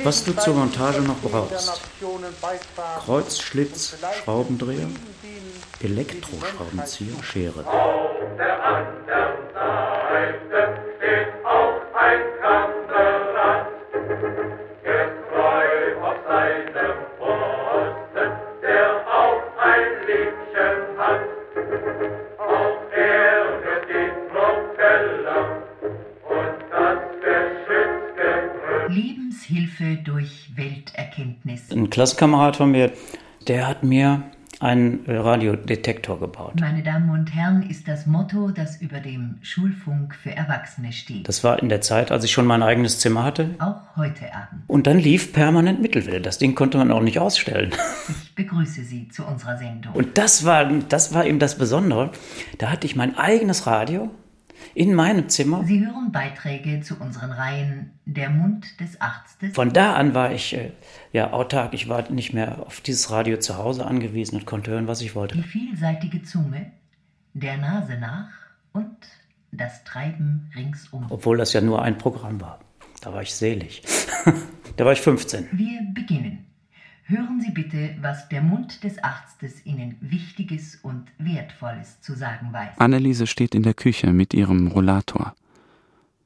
Was 0.04 0.24
du 0.24 0.32
zur 0.36 0.54
Montage 0.54 1.00
noch 1.00 1.18
brauchst. 1.18 1.82
der 2.00 3.00
Kreuzschlitz, 3.04 3.96
Schraubendreher, 4.22 4.88
Elektroschraubenzieher, 5.80 7.22
Schere. 7.22 7.64
Lebenshilfe 28.88 30.02
durch 30.04 30.50
Welterkenntnis. 30.56 31.70
Ein 31.70 31.90
Klassenkamerad 31.90 32.56
von 32.56 32.72
mir, 32.72 32.92
der 33.46 33.68
hat 33.68 33.82
mir 33.82 34.24
einen 34.60 35.04
Radiodetektor 35.06 36.20
gebaut. 36.20 36.60
Meine 36.60 36.82
Damen 36.82 37.10
und 37.10 37.34
Herren, 37.34 37.62
ist 37.68 37.88
das 37.88 38.06
Motto, 38.06 38.50
das 38.50 38.80
über 38.80 39.00
dem 39.00 39.38
Schulfunk 39.40 40.14
für 40.14 40.30
Erwachsene 40.30 40.92
steht. 40.92 41.26
Das 41.26 41.42
war 41.42 41.62
in 41.62 41.70
der 41.70 41.80
Zeit, 41.80 42.12
als 42.12 42.24
ich 42.24 42.30
schon 42.32 42.46
mein 42.46 42.62
eigenes 42.62 42.98
Zimmer 42.98 43.24
hatte. 43.24 43.54
Auch 43.58 43.96
heute 43.96 44.26
Abend. 44.34 44.62
Und 44.66 44.86
dann 44.86 44.98
lief 44.98 45.32
permanent 45.32 45.80
Mittelwelle. 45.80 46.20
Das 46.20 46.36
Ding 46.36 46.54
konnte 46.54 46.76
man 46.76 46.92
auch 46.92 47.02
nicht 47.02 47.18
ausstellen. 47.18 47.72
Ich 48.22 48.46
begrüße 48.46 48.84
Sie 48.84 49.08
zu 49.08 49.24
unserer 49.24 49.58
Sendung. 49.58 49.92
Und 49.92 50.16
das 50.16 50.46
war, 50.46 50.64
das 50.64 51.12
war 51.12 51.26
eben 51.26 51.38
das 51.38 51.58
Besondere. 51.58 52.10
Da 52.56 52.70
hatte 52.70 52.86
ich 52.86 52.96
mein 52.96 53.18
eigenes 53.18 53.66
Radio 53.66 54.10
in 54.74 54.94
meinem 54.94 55.28
Zimmer. 55.28 55.64
Sie 55.64 55.84
hören 55.84 56.12
Beiträge 56.12 56.80
zu 56.80 56.96
unseren 56.96 57.32
Reihen 57.32 57.92
Der 58.04 58.30
Mund 58.30 58.80
des 58.80 59.00
Arztes. 59.00 59.54
Von 59.54 59.72
da 59.72 59.94
an 59.94 60.14
war 60.14 60.32
ich 60.32 60.54
äh, 60.54 60.72
ja 61.12 61.32
autark. 61.32 61.74
Ich 61.74 61.88
war 61.88 62.10
nicht 62.10 62.32
mehr 62.32 62.60
auf 62.66 62.80
dieses 62.80 63.10
Radio 63.10 63.38
zu 63.38 63.56
Hause 63.56 63.86
angewiesen 63.86 64.36
und 64.36 64.46
konnte 64.46 64.70
hören, 64.70 64.86
was 64.86 65.00
ich 65.00 65.14
wollte. 65.14 65.36
Die 65.36 65.42
vielseitige 65.42 66.22
Zunge, 66.22 66.72
der 67.34 67.56
Nase 67.56 67.98
nach 67.98 68.30
und 68.72 68.96
das 69.52 69.84
Treiben 69.84 70.50
ringsum. 70.54 71.06
Obwohl 71.08 71.36
das 71.36 71.52
ja 71.52 71.60
nur 71.60 71.82
ein 71.82 71.98
Programm 71.98 72.40
war. 72.40 72.60
Da 73.00 73.12
war 73.12 73.22
ich 73.22 73.34
selig. 73.34 73.82
da 74.76 74.84
war 74.84 74.92
ich 74.92 75.00
15. 75.00 75.48
Wir 75.52 75.80
beginnen. 75.94 76.49
Hören 77.10 77.40
Sie 77.40 77.50
bitte, 77.50 77.96
was 78.00 78.28
der 78.28 78.40
Mund 78.40 78.84
des 78.84 79.02
Arztes 79.02 79.66
Ihnen 79.66 79.96
Wichtiges 80.00 80.76
und 80.80 81.10
Wertvolles 81.18 82.00
zu 82.00 82.14
sagen 82.14 82.52
weiß. 82.52 82.78
Anneliese 82.78 83.26
steht 83.26 83.56
in 83.56 83.64
der 83.64 83.74
Küche 83.74 84.12
mit 84.12 84.32
ihrem 84.32 84.68
Rollator. 84.68 85.34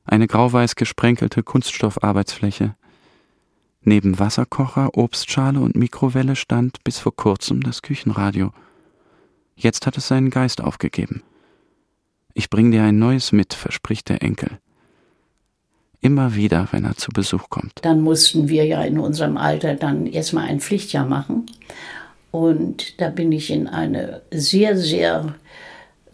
Eine 0.04 0.26
grauweiß 0.26 0.76
gesprenkelte 0.76 1.42
Kunststoffarbeitsfläche. 1.42 2.74
Neben 3.80 4.18
Wasserkocher, 4.18 4.90
Obstschale 4.98 5.58
und 5.58 5.74
Mikrowelle 5.74 6.36
stand 6.36 6.84
bis 6.84 6.98
vor 6.98 7.16
kurzem 7.16 7.62
das 7.62 7.80
Küchenradio. 7.80 8.52
Jetzt 9.56 9.86
hat 9.86 9.96
es 9.96 10.08
seinen 10.08 10.28
Geist 10.28 10.60
aufgegeben. 10.60 11.22
Ich 12.34 12.50
bring 12.50 12.70
dir 12.70 12.82
ein 12.82 12.98
neues 12.98 13.32
mit, 13.32 13.54
verspricht 13.54 14.10
der 14.10 14.22
Enkel. 14.22 14.58
Immer 16.04 16.34
wieder, 16.34 16.68
wenn 16.70 16.84
er 16.84 16.98
zu 16.98 17.10
Besuch 17.12 17.48
kommt. 17.48 17.72
Dann 17.80 18.02
mussten 18.02 18.50
wir 18.50 18.66
ja 18.66 18.82
in 18.82 18.98
unserem 18.98 19.38
Alter 19.38 19.74
dann 19.74 20.04
erstmal 20.04 20.48
ein 20.48 20.60
Pflichtjahr 20.60 21.06
machen. 21.06 21.46
Und 22.30 23.00
da 23.00 23.08
bin 23.08 23.32
ich 23.32 23.50
in 23.50 23.66
eine 23.66 24.20
sehr, 24.30 24.76
sehr 24.76 25.34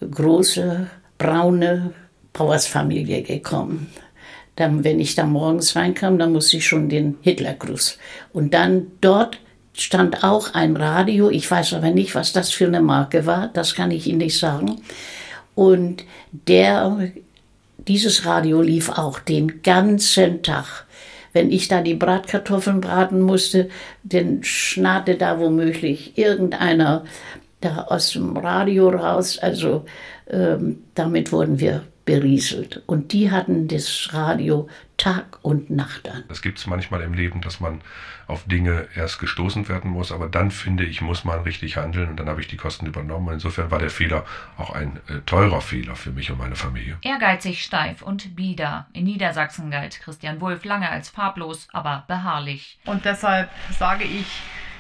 große, 0.01 0.87
braune 1.19 1.93
Bauersfamilie 2.33 3.23
gekommen. 3.23 3.89
Dann, 4.55 4.85
wenn 4.85 5.01
ich 5.01 5.17
da 5.17 5.27
morgens 5.27 5.75
reinkam, 5.75 6.21
dann 6.21 6.35
musste 6.35 6.59
ich 6.59 6.69
schon 6.69 6.89
den 6.89 7.19
Hitlergruß. 7.23 7.99
Und 8.33 8.55
dann 8.55 8.87
dort 9.01 9.41
stand 9.73 10.23
auch 10.23 10.55
ein 10.55 10.77
Radio. 10.77 11.31
Ich 11.31 11.51
weiß 11.51 11.73
aber 11.75 11.91
nicht, 11.91 12.15
was 12.15 12.33
das 12.33 12.53
für 12.53 12.67
eine 12.67 12.81
Marke 12.81 13.27
war. 13.27 13.49
Das 13.49 13.75
kann 13.75 13.91
ich 13.91 14.07
Ihnen 14.07 14.19
nicht 14.19 14.39
sagen. 14.39 14.81
Und 15.57 16.05
der, 16.31 17.11
dieses 17.89 18.27
Radio 18.27 18.63
lief 18.63 18.89
auch 18.91 19.19
den 19.19 19.63
ganzen 19.63 20.43
Tag. 20.43 20.87
Wenn 21.33 21.53
ich 21.53 21.69
da 21.69 21.81
die 21.81 21.95
Bratkartoffeln 21.95 22.81
braten 22.81 23.21
musste, 23.21 23.69
dann 24.03 24.43
schnarrte 24.43 25.17
da 25.17 25.39
womöglich 25.39 26.19
irgendeiner 26.19 27.05
da 27.61 27.85
aus 27.89 28.13
dem 28.13 28.37
Radio 28.37 28.89
raus. 28.89 29.39
Also 29.39 29.85
ähm, 30.29 30.83
damit 30.95 31.31
wurden 31.33 31.61
wir 31.61 31.85
berieselt. 32.11 32.83
Und 32.87 33.13
die 33.13 33.31
hatten 33.31 33.69
das 33.69 34.09
Radio 34.11 34.69
Tag 34.97 35.39
und 35.43 35.71
Nacht 35.71 36.09
an. 36.09 36.25
Das 36.27 36.43
gibt 36.43 36.59
es 36.59 36.67
manchmal 36.67 37.03
im 37.03 37.15
Leben, 37.15 37.41
dass 37.41 37.61
man 37.61 37.83
auf 38.27 38.43
Dinge 38.47 38.89
erst 38.97 39.21
gestoßen 39.21 39.69
werden 39.69 39.93
muss, 39.93 40.11
aber 40.11 40.27
dann 40.27 40.51
finde 40.51 40.85
ich, 40.85 41.01
muss 41.03 41.25
man 41.25 41.41
richtig 41.43 41.77
handeln 41.77 42.11
und 42.11 42.19
dann 42.19 42.29
habe 42.29 42.41
ich 42.41 42.49
die 42.49 42.57
Kosten 42.57 42.87
übernommen. 42.87 43.33
Insofern 43.33 43.71
war 43.71 43.79
der 43.79 43.91
Fehler 43.91 44.25
auch 44.59 44.71
ein 44.71 44.99
äh, 45.07 45.21
teurer 45.25 45.61
Fehler 45.61 45.95
für 45.95 46.11
mich 46.11 46.33
und 46.33 46.39
meine 46.39 46.57
Familie. 46.57 46.99
Ehrgeizig, 47.03 47.63
steif 47.63 48.03
und 48.03 48.35
bieder. 48.35 48.89
In 48.93 49.05
Niedersachsen 49.05 49.71
galt 49.71 50.01
Christian 50.01 50.41
Wulff 50.41 50.65
lange 50.65 50.91
als 50.91 51.11
farblos, 51.11 51.69
aber 51.73 52.03
beharrlich. 52.09 52.81
Und 52.87 53.05
deshalb 53.05 53.51
sage 53.79 54.03
ich, 54.03 54.27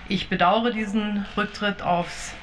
ich 0.08 0.28
bedauere 0.28 0.72
diesen 0.72 1.24
Rücktritt 1.36 1.80
aufs 1.80 2.34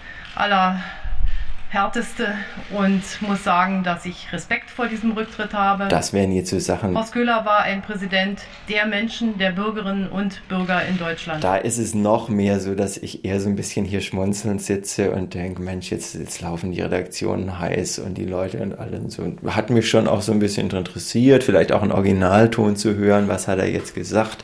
allerhärteste 1.71 2.27
und 2.75 3.01
muss 3.21 3.43
sagen, 3.43 3.84
dass 3.84 4.06
ich 4.06 4.32
Respekt 4.32 4.69
vor 4.69 4.88
diesem 4.88 5.12
Rücktritt 5.12 5.53
habe. 5.53 5.88
Das 5.89 6.13
wären 6.13 6.32
jetzt 6.32 6.49
so 6.49 6.60
Sachen. 6.60 6.95
Horst 6.95 7.13
Köhler 7.13 7.45
war 7.45 7.62
ein 7.62 7.82
Präsident 7.82 8.41
der 8.69 8.86
Menschen, 8.86 9.38
der 9.38 9.51
Bürgerinnen 9.51 10.08
und 10.08 10.47
Bürger 10.47 10.86
in 10.86 10.97
Deutschland. 10.97 11.43
Da 11.43 11.58
ist 11.58 11.77
es 11.77 11.93
noch 11.93 12.30
mehr 12.30 12.60
so, 12.60 12.75
dass 12.75 12.97
ich 12.97 13.25
eher 13.25 13.39
so 13.39 13.49
ein 13.49 13.56
bisschen 13.56 13.86
hier 13.86 14.01
schmunzelnd 14.01 14.62
sitze 14.62 15.12
und 15.12 15.34
denke, 15.34 15.62
Mensch, 15.62 15.91
jetzt, 15.91 16.15
jetzt 16.15 16.41
laufen 16.41 16.71
die 16.71 16.82
Redaktionen 16.82 17.60
heiß 17.60 17.99
und 17.99 18.17
die 18.17 18.25
Leute 18.25 18.60
und 18.60 18.77
alle 18.77 18.97
und 18.97 19.12
so. 19.12 19.23
Und 19.23 19.56
hat 19.56 19.69
mich 19.69 19.89
schon 19.89 20.08
auch 20.08 20.21
so 20.21 20.32
ein 20.32 20.39
bisschen 20.39 20.69
interessiert, 20.69 21.43
vielleicht 21.43 21.71
auch 21.71 21.82
einen 21.82 21.91
Originalton 21.91 22.75
zu 22.75 22.95
hören, 22.95 23.27
was 23.27 23.47
hat 23.47 23.60
er 23.60 23.69
jetzt 23.69 23.93
gesagt. 23.93 24.43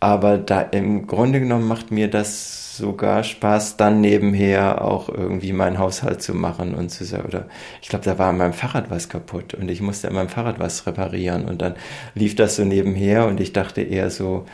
Aber 0.00 0.36
da 0.36 0.60
im 0.60 1.06
Grunde 1.06 1.40
genommen 1.40 1.66
macht 1.66 1.90
mir 1.90 2.10
das 2.10 2.63
sogar 2.76 3.24
Spaß, 3.24 3.76
dann 3.76 4.00
nebenher 4.00 4.82
auch 4.82 5.08
irgendwie 5.08 5.52
meinen 5.52 5.78
Haushalt 5.78 6.22
zu 6.22 6.34
machen 6.34 6.74
und 6.74 6.90
zu 6.90 7.04
sagen, 7.04 7.26
oder 7.26 7.46
ich 7.82 7.88
glaube, 7.88 8.04
da 8.04 8.18
war 8.18 8.30
an 8.30 8.38
meinem 8.38 8.52
Fahrrad 8.52 8.90
was 8.90 9.08
kaputt 9.08 9.54
und 9.54 9.70
ich 9.70 9.80
musste 9.80 10.08
an 10.08 10.14
meinem 10.14 10.28
Fahrrad 10.28 10.58
was 10.58 10.86
reparieren 10.86 11.44
und 11.44 11.62
dann 11.62 11.74
lief 12.14 12.34
das 12.34 12.56
so 12.56 12.64
nebenher 12.64 13.26
und 13.26 13.40
ich 13.40 13.52
dachte 13.52 13.82
eher 13.82 14.10
so, 14.10 14.44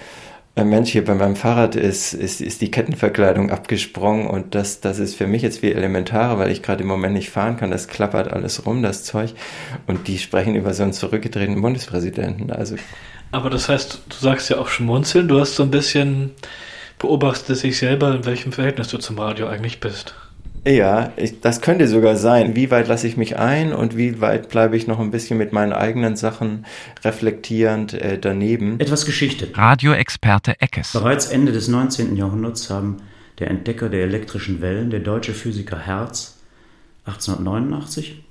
äh, 0.56 0.64
Mensch, 0.64 0.90
hier 0.90 1.04
bei 1.04 1.14
meinem 1.14 1.36
Fahrrad 1.36 1.76
ist, 1.76 2.12
ist, 2.12 2.40
ist 2.40 2.60
die 2.60 2.70
Kettenverkleidung 2.70 3.50
abgesprungen 3.50 4.26
und 4.26 4.54
das, 4.54 4.80
das 4.80 4.98
ist 4.98 5.14
für 5.14 5.26
mich 5.26 5.42
jetzt 5.42 5.62
wie 5.62 5.72
elementar, 5.72 6.38
weil 6.38 6.50
ich 6.50 6.62
gerade 6.62 6.82
im 6.82 6.88
Moment 6.88 7.14
nicht 7.14 7.30
fahren 7.30 7.56
kann. 7.56 7.70
Das 7.70 7.88
klappert 7.88 8.32
alles 8.32 8.66
rum, 8.66 8.82
das 8.82 9.04
Zeug. 9.04 9.34
Und 9.86 10.08
die 10.08 10.18
sprechen 10.18 10.56
über 10.56 10.74
so 10.74 10.82
einen 10.82 10.92
zurückgetretenen 10.92 11.62
Bundespräsidenten. 11.62 12.50
Also 12.50 12.76
Aber 13.30 13.48
das 13.48 13.68
heißt, 13.68 14.02
du 14.08 14.16
sagst 14.16 14.50
ja 14.50 14.58
auch 14.58 14.68
schmunzeln, 14.68 15.28
du 15.28 15.38
hast 15.40 15.54
so 15.54 15.62
ein 15.62 15.70
bisschen 15.70 16.32
beobachtest 17.00 17.64
dich 17.64 17.78
selber, 17.78 18.14
in 18.14 18.24
welchem 18.24 18.52
Verhältnis 18.52 18.88
du 18.88 18.98
zum 18.98 19.18
Radio 19.18 19.48
eigentlich 19.48 19.80
bist. 19.80 20.14
Ja, 20.66 21.12
ich, 21.16 21.40
das 21.40 21.62
könnte 21.62 21.88
sogar 21.88 22.16
sein. 22.16 22.54
Wie 22.54 22.70
weit 22.70 22.86
lasse 22.86 23.06
ich 23.06 23.16
mich 23.16 23.38
ein 23.38 23.72
und 23.72 23.96
wie 23.96 24.20
weit 24.20 24.50
bleibe 24.50 24.76
ich 24.76 24.86
noch 24.86 25.00
ein 25.00 25.10
bisschen 25.10 25.38
mit 25.38 25.54
meinen 25.54 25.72
eigenen 25.72 26.16
Sachen 26.16 26.66
reflektierend 27.02 27.94
äh, 27.94 28.18
daneben? 28.18 28.78
Etwas 28.78 29.06
Geschichte. 29.06 29.48
Radioexperte 29.54 30.60
Eckes. 30.60 30.92
Bereits 30.92 31.26
Ende 31.26 31.52
des 31.52 31.68
19. 31.68 32.14
Jahrhunderts 32.14 32.68
haben 32.68 32.98
der 33.38 33.48
Entdecker 33.48 33.88
der 33.88 34.02
elektrischen 34.02 34.60
Wellen, 34.60 34.90
der 34.90 35.00
deutsche 35.00 35.32
Physiker 35.32 35.78
Hertz, 35.78 36.36
1889 37.06 38.22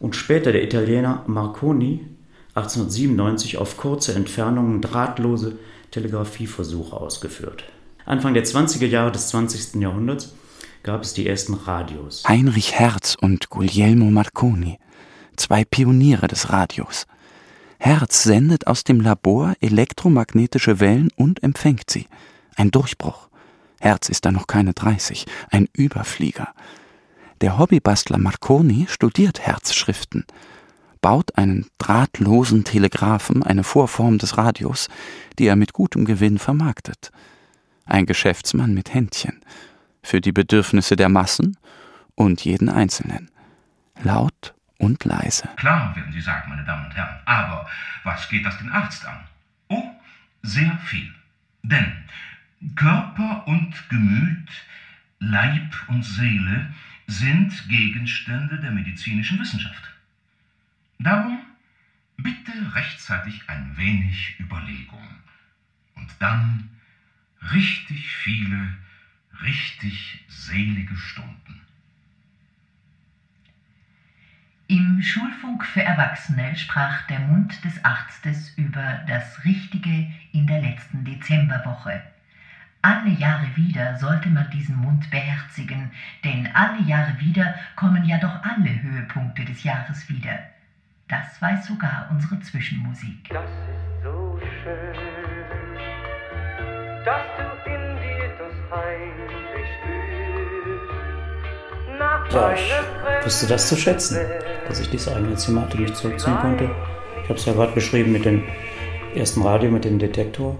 und 0.00 0.16
später 0.16 0.52
der 0.52 0.64
Italiener 0.64 1.22
Marconi 1.26 2.06
1897 2.54 3.58
auf 3.58 3.76
kurze 3.76 4.14
Entfernungen 4.14 4.80
drahtlose 4.80 5.58
Telegrafieversuche 5.90 6.96
ausgeführt. 6.96 7.64
Anfang 8.08 8.32
der 8.32 8.46
20er 8.46 8.86
Jahre 8.86 9.12
des 9.12 9.28
20. 9.28 9.82
Jahrhunderts 9.82 10.32
gab 10.82 11.02
es 11.02 11.12
die 11.12 11.26
ersten 11.26 11.52
Radios. 11.52 12.22
Heinrich 12.26 12.78
Hertz 12.78 13.18
und 13.20 13.50
Guglielmo 13.50 14.10
Marconi, 14.10 14.78
zwei 15.36 15.66
Pioniere 15.66 16.26
des 16.26 16.50
Radios. 16.50 17.06
Hertz 17.78 18.22
sendet 18.22 18.66
aus 18.66 18.82
dem 18.82 19.02
Labor 19.02 19.52
elektromagnetische 19.60 20.80
Wellen 20.80 21.10
und 21.16 21.42
empfängt 21.42 21.90
sie. 21.90 22.06
Ein 22.56 22.70
Durchbruch. 22.70 23.28
Hertz 23.78 24.08
ist 24.08 24.24
da 24.24 24.32
noch 24.32 24.46
keine 24.46 24.72
30, 24.72 25.26
ein 25.50 25.68
Überflieger. 25.74 26.54
Der 27.42 27.58
Hobbybastler 27.58 28.16
Marconi 28.16 28.86
studiert 28.88 29.40
Herzschriften, 29.40 30.24
baut 31.02 31.36
einen 31.36 31.66
drahtlosen 31.76 32.64
Telegraphen, 32.64 33.42
eine 33.42 33.64
Vorform 33.64 34.16
des 34.16 34.38
Radios, 34.38 34.88
die 35.38 35.46
er 35.46 35.56
mit 35.56 35.74
gutem 35.74 36.06
Gewinn 36.06 36.38
vermarktet. 36.38 37.12
Ein 37.88 38.06
Geschäftsmann 38.06 38.74
mit 38.74 38.92
Händchen, 38.92 39.40
für 40.02 40.20
die 40.20 40.32
Bedürfnisse 40.32 40.94
der 40.94 41.08
Massen 41.08 41.56
und 42.14 42.44
jeden 42.44 42.68
Einzelnen. 42.68 43.30
Laut 44.02 44.54
und 44.78 45.04
leise. 45.04 45.48
Klar, 45.56 45.96
werden 45.96 46.12
Sie 46.12 46.20
sagen, 46.20 46.50
meine 46.50 46.64
Damen 46.64 46.86
und 46.86 46.94
Herren. 46.94 47.16
Aber 47.24 47.66
was 48.04 48.28
geht 48.28 48.44
das 48.44 48.58
den 48.58 48.70
Arzt 48.70 49.04
an? 49.06 49.20
Oh, 49.68 49.90
sehr 50.42 50.78
viel. 50.84 51.12
Denn 51.62 51.92
Körper 52.76 53.46
und 53.46 53.74
Gemüt, 53.88 54.48
Leib 55.18 55.74
und 55.88 56.04
Seele 56.04 56.72
sind 57.06 57.68
Gegenstände 57.68 58.58
der 58.60 58.70
medizinischen 58.70 59.40
Wissenschaft. 59.40 59.82
Darum 60.98 61.38
bitte 62.18 62.52
rechtzeitig 62.74 63.42
ein 63.48 63.76
wenig 63.76 64.36
Überlegung 64.38 65.08
und 65.94 66.08
dann 66.18 66.68
richtig 67.52 68.08
viele, 68.08 68.74
richtig 69.42 70.24
selige 70.28 70.96
Stunden. 70.96 71.60
Im 74.70 75.00
Schulfunk 75.00 75.64
für 75.64 75.82
Erwachsene 75.82 76.54
sprach 76.54 77.06
der 77.06 77.20
Mund 77.20 77.64
des 77.64 77.82
Arztes 77.84 78.52
über 78.58 79.00
das 79.06 79.42
Richtige 79.44 80.12
in 80.32 80.46
der 80.46 80.60
letzten 80.60 81.04
Dezemberwoche. 81.04 82.02
Alle 82.82 83.10
Jahre 83.10 83.56
wieder 83.56 83.96
sollte 83.96 84.28
man 84.28 84.50
diesen 84.50 84.76
Mund 84.76 85.10
beherzigen, 85.10 85.90
denn 86.22 86.48
alle 86.54 86.82
Jahre 86.82 87.18
wieder 87.18 87.54
kommen 87.76 88.04
ja 88.04 88.18
doch 88.18 88.42
alle 88.44 88.82
Höhepunkte 88.82 89.44
des 89.46 89.64
Jahres 89.64 90.08
wieder. 90.10 90.38
Das 91.08 91.40
weiß 91.40 91.66
sogar 91.66 92.08
unsere 92.10 92.38
Zwischenmusik. 92.40 93.26
Das 93.30 93.44
ist 93.44 94.02
so 94.02 94.38
schön, 94.62 95.17
dass 97.04 97.22
du 97.36 97.70
in 97.70 97.96
dir 97.96 98.28
das 98.38 98.54
heimlich 98.70 99.68
spürst. 99.80 100.88
Nach 101.98 102.32
Ja, 102.32 102.52
ich 103.20 103.26
wusste 103.26 103.46
das 103.46 103.68
zu 103.68 103.76
schätzen, 103.76 104.18
dass 104.66 104.80
ich 104.80 104.90
diese 104.90 105.14
eigene 105.14 105.34
Zimmer 105.36 105.68
mich 105.76 105.94
zurückziehen 105.94 106.38
konnte. 106.40 106.70
Ich 107.22 107.28
habe 107.28 107.38
es 107.38 107.44
ja 107.44 107.52
gerade 107.52 107.72
beschrieben 107.72 108.12
mit 108.12 108.24
dem 108.24 108.44
ersten 109.14 109.42
Radio, 109.42 109.70
mit 109.70 109.84
dem 109.84 109.98
Detektor. 109.98 110.56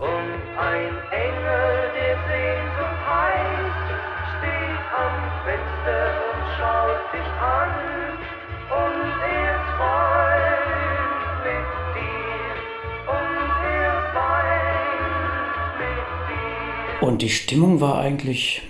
Und 17.08 17.22
die 17.22 17.30
Stimmung 17.30 17.80
war 17.80 17.98
eigentlich, 17.98 18.60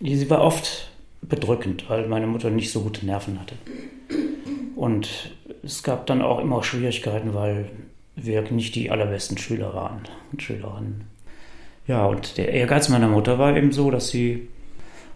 sie 0.00 0.30
war 0.30 0.40
oft 0.40 0.90
bedrückend, 1.20 1.84
weil 1.90 2.08
meine 2.08 2.26
Mutter 2.26 2.48
nicht 2.48 2.72
so 2.72 2.80
gute 2.80 3.04
Nerven 3.04 3.38
hatte. 3.38 3.56
Und 4.74 5.34
es 5.62 5.82
gab 5.82 6.06
dann 6.06 6.22
auch 6.22 6.40
immer 6.40 6.62
Schwierigkeiten, 6.62 7.34
weil 7.34 7.68
wir 8.16 8.40
nicht 8.50 8.74
die 8.74 8.90
allerbesten 8.90 9.36
Schüler 9.36 9.74
waren 9.74 10.00
und 10.32 10.42
Schülerinnen. 10.42 11.04
Ja, 11.86 12.06
und 12.06 12.38
der 12.38 12.54
Ehrgeiz 12.54 12.88
meiner 12.88 13.08
Mutter 13.08 13.38
war 13.38 13.54
eben 13.54 13.70
so, 13.70 13.90
dass 13.90 14.08
sie, 14.08 14.48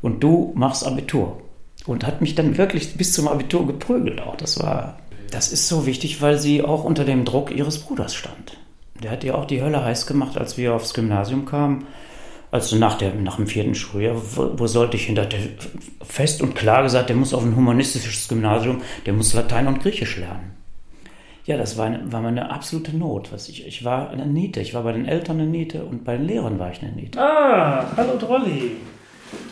und 0.02 0.22
du 0.22 0.52
machst 0.54 0.86
Abitur. 0.86 1.40
Und 1.86 2.06
hat 2.06 2.20
mich 2.20 2.34
dann 2.34 2.58
wirklich 2.58 2.98
bis 2.98 3.14
zum 3.14 3.28
Abitur 3.28 3.66
geprügelt 3.66 4.20
auch. 4.20 4.36
Das 4.36 4.60
war, 4.60 4.98
das 5.30 5.50
ist 5.50 5.68
so 5.68 5.86
wichtig, 5.86 6.20
weil 6.20 6.38
sie 6.38 6.60
auch 6.60 6.84
unter 6.84 7.06
dem 7.06 7.24
Druck 7.24 7.50
ihres 7.50 7.78
Bruders 7.78 8.14
stand. 8.14 8.58
Der 9.02 9.10
hat 9.10 9.24
ihr 9.24 9.38
auch 9.38 9.46
die 9.46 9.62
Hölle 9.62 9.82
heiß 9.82 10.06
gemacht, 10.06 10.36
als 10.36 10.58
wir 10.58 10.74
aufs 10.74 10.92
Gymnasium 10.92 11.46
kamen. 11.46 11.86
Also 12.52 12.76
nach, 12.76 12.98
der, 12.98 13.14
nach 13.14 13.36
dem 13.36 13.46
vierten 13.46 13.74
Schuljahr, 13.74 14.14
wo, 14.14 14.52
wo 14.58 14.66
sollte 14.66 14.98
ich 14.98 15.06
hin? 15.06 15.14
Da 15.14 15.22
hat 15.22 15.32
er 15.32 15.40
fest 16.04 16.42
und 16.42 16.54
klar 16.54 16.82
gesagt, 16.82 17.08
der 17.08 17.16
muss 17.16 17.32
auf 17.32 17.42
ein 17.42 17.56
humanistisches 17.56 18.28
Gymnasium, 18.28 18.82
der 19.06 19.14
muss 19.14 19.32
Latein 19.32 19.66
und 19.68 19.80
Griechisch 19.82 20.18
lernen. 20.18 20.54
Ja, 21.46 21.56
das 21.56 21.78
war, 21.78 21.86
eine, 21.86 22.12
war 22.12 22.20
meine 22.20 22.50
absolute 22.50 22.94
Not. 22.94 23.32
Was 23.32 23.48
ich, 23.48 23.66
ich 23.66 23.86
war 23.86 24.10
eine 24.10 24.26
Niete. 24.26 24.60
Ich 24.60 24.74
war 24.74 24.82
bei 24.82 24.92
den 24.92 25.06
Eltern 25.06 25.40
eine 25.40 25.48
Niete 25.48 25.82
und 25.82 26.04
bei 26.04 26.18
den 26.18 26.26
Lehrern 26.26 26.58
war 26.58 26.70
ich 26.70 26.82
eine 26.82 26.92
Niete. 26.92 27.18
Ah, 27.18 27.86
hallo 27.96 28.18
Drolli. 28.18 28.76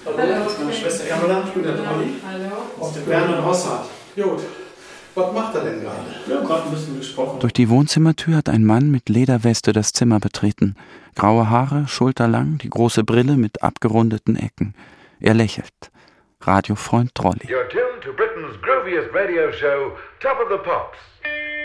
Hallo, 0.05 0.17
das 0.19 0.53
ist 0.53 0.61
meine 0.61 0.73
Schwester 0.75 1.09
Ermela, 1.09 1.43
ich 1.47 1.53
bin 1.53 1.63
der 1.63 1.77
Trolli. 1.77 2.11
Hallo. 2.25 2.57
Aus 2.79 2.93
dem 2.93 3.07
Bernhard 3.07 3.45
Hossart. 3.47 3.87
Gut. 4.15 4.41
Was 5.21 5.33
macht 5.35 5.55
er 5.55 5.65
denn 5.65 5.81
gerade? 5.81 5.99
Ja, 6.27 6.41
gerade 6.41 6.63
ein 6.65 6.71
bisschen 6.71 6.99
gesprochen. 6.99 7.41
Durch 7.41 7.53
die 7.53 7.69
Wohnzimmertür 7.69 8.37
hat 8.37 8.49
ein 8.49 8.65
Mann 8.65 8.91
mit 8.91 9.09
Lederweste 9.09 9.73
das 9.73 9.93
Zimmer 9.93 10.19
betreten. 10.19 10.77
Graue 11.15 11.51
Haare, 11.51 11.87
schulterlang, 11.89 12.59
die 12.59 12.71
große 12.71 13.05
Brille 13.05 13.37
mit 13.37 13.63
abgerundeten 13.63 14.37
Ecken. 14.37 14.75
Er 15.21 15.35
lächelt. 15.35 15.91
Radiofreund 16.41 17.15
Trolli. 17.15 17.47
You're 17.47 17.69
tuned 17.69 18.03
to 18.03 18.13
Britain's 18.15 18.57
grooviest 18.63 19.13
radio 19.13 19.53
show, 19.53 19.93
Top 20.21 20.41
of 20.41 20.49
the 20.49 20.57
Pops. 20.57 20.97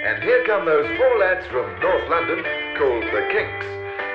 And 0.06 0.22
here 0.22 0.44
come 0.46 0.66
those 0.66 0.86
four 0.98 1.18
lads 1.20 1.48
from 1.48 1.66
North 1.80 2.10
London 2.10 2.44
called 2.78 3.04
the 3.16 3.24
Kinks. 3.32 3.66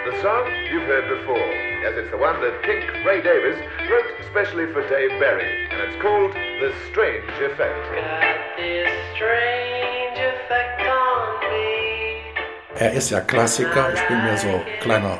The 0.05 0.20
song 0.20 0.44
you've 0.70 0.85
heard 0.85 1.09
before, 1.09 1.69
as 1.87 1.97
it's 1.97 2.11
the 2.11 2.16
one 2.19 2.38
that 2.40 2.62
Kink 2.62 2.85
Ray 3.07 3.23
Davis 3.23 3.57
wrote 3.88 4.11
especially 4.21 4.66
for 4.73 4.83
Dave 4.88 5.19
Berry, 5.19 5.49
and 5.71 5.81
it's 5.81 5.97
called 6.03 6.33
The 6.61 6.73
Strange 6.90 7.33
Effect. 7.40 7.85
Er 12.77 12.93
ist 12.93 13.11
ja 13.11 13.21
Klassiker, 13.21 13.93
ich 13.95 14.01
bin 14.09 14.25
mehr 14.25 14.37
so 14.37 14.61
kleiner 14.81 15.19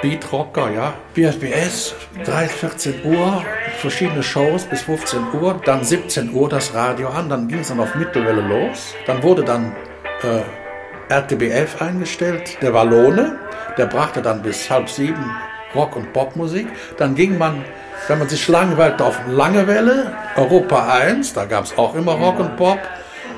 Beatrocker, 0.00 0.70
ja. 0.70 0.94
BFBS, 1.14 1.94
3, 2.24 2.48
14 2.48 3.04
Uhr, 3.04 3.44
verschiedene 3.78 4.22
Shows 4.22 4.64
bis 4.64 4.82
15 4.82 5.34
Uhr, 5.34 5.60
dann 5.64 5.84
17 5.84 6.32
Uhr 6.32 6.48
das 6.48 6.74
Radio 6.74 7.08
an, 7.08 7.28
dann 7.28 7.48
ging 7.48 7.60
es 7.60 7.68
dann 7.68 7.80
auf 7.80 7.94
Mittelwelle 7.94 8.42
los. 8.42 8.94
Dann 9.06 9.22
wurde 9.22 9.44
dann 9.44 9.74
äh, 10.22 11.12
RTBF 11.12 11.82
eingestellt, 11.82 12.58
der 12.62 12.72
Wallone, 12.72 13.38
der 13.76 13.86
brachte 13.86 14.22
dann 14.22 14.42
bis 14.42 14.70
halb 14.70 14.88
sieben 14.88 15.30
Rock- 15.74 15.96
und 15.96 16.12
Popmusik. 16.12 16.66
Dann 16.96 17.14
ging 17.14 17.38
man, 17.38 17.64
wenn 18.06 18.18
man 18.18 18.28
sich 18.28 18.46
langweilte, 18.48 19.04
auf 19.04 19.20
Lange 19.28 19.66
Welle, 19.66 20.12
Europa 20.36 20.88
1, 20.92 21.34
da 21.34 21.44
gab 21.44 21.64
es 21.64 21.76
auch 21.76 21.94
immer 21.94 22.12
Rock 22.12 22.40
und 22.40 22.56
Pop. 22.56 22.78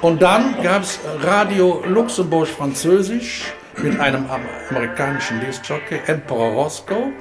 Und 0.02 0.22
dann 0.22 0.62
gab 0.62 0.82
es 0.82 0.98
Radio 1.22 1.82
Luxemburg-Französisch 1.86 3.52
mit 3.82 4.00
einem 4.00 4.24
amerikanischen 4.70 5.40
Discjockey, 5.40 6.00
Emperor 6.06 6.52
Roscoe. 6.52 7.12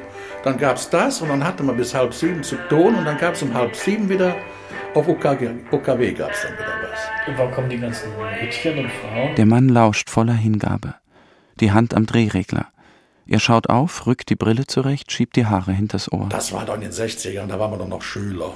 Dann 0.43 0.57
gab 0.57 0.77
es 0.77 0.89
das 0.89 1.21
und 1.21 1.29
dann 1.29 1.43
hatte 1.43 1.63
man 1.63 1.75
bis 1.75 1.93
halb 1.93 2.13
sieben 2.13 2.43
zu 2.43 2.55
tun 2.69 2.95
und 2.95 3.05
dann 3.05 3.17
gab 3.17 3.33
es 3.33 3.41
um 3.41 3.53
halb 3.53 3.75
sieben 3.75 4.07
wieder 4.07 4.35
auf 4.93 5.07
OKG, 5.07 5.49
OKW 5.71 6.13
gab 6.13 6.31
es 6.31 6.41
dann 6.43 6.53
wieder 6.53 6.73
was. 6.89 7.27
Und 7.27 7.37
wann 7.37 7.51
kommen 7.51 7.69
die 7.69 7.77
ganzen 7.77 8.09
Mädchen 8.17 8.79
und 8.79 8.91
Frauen? 8.91 9.35
Der 9.35 9.45
Mann 9.45 9.69
lauscht 9.69 10.09
voller 10.09 10.33
Hingabe. 10.33 10.95
Die 11.59 11.71
Hand 11.71 11.93
am 11.93 12.05
Drehregler. 12.05 12.67
Er 13.31 13.39
schaut 13.39 13.69
auf, 13.69 14.07
rückt 14.07 14.29
die 14.29 14.35
Brille 14.35 14.65
zurecht, 14.65 15.11
schiebt 15.11 15.35
die 15.35 15.45
Haare 15.45 15.71
hinters 15.71 16.11
Ohr. 16.11 16.25
Das 16.29 16.51
war 16.51 16.65
doch 16.65 16.73
in 16.73 16.81
den 16.81 16.91
60ern, 16.91 17.45
da 17.45 17.59
waren 17.59 17.69
wir 17.69 17.77
doch 17.77 17.87
noch 17.87 18.01
Schüler. 18.01 18.53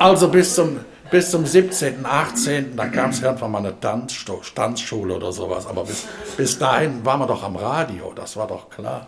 also 0.00 0.28
bis 0.28 0.56
zum, 0.56 0.80
bis 1.08 1.30
zum 1.30 1.46
17., 1.46 2.04
18., 2.04 2.74
da 2.74 2.88
kam 2.88 3.10
es 3.10 3.22
irgendwann 3.22 3.52
mal 3.52 3.58
eine 3.58 3.78
Tanzsto 3.78 4.42
Tanzschule 4.52 5.14
oder 5.14 5.30
sowas. 5.30 5.68
Aber 5.68 5.84
bis, 5.84 6.08
bis 6.36 6.58
dahin 6.58 7.06
waren 7.06 7.20
wir 7.20 7.28
doch 7.28 7.44
am 7.44 7.54
Radio, 7.54 8.12
das 8.16 8.36
war 8.36 8.48
doch 8.48 8.68
klar. 8.68 9.06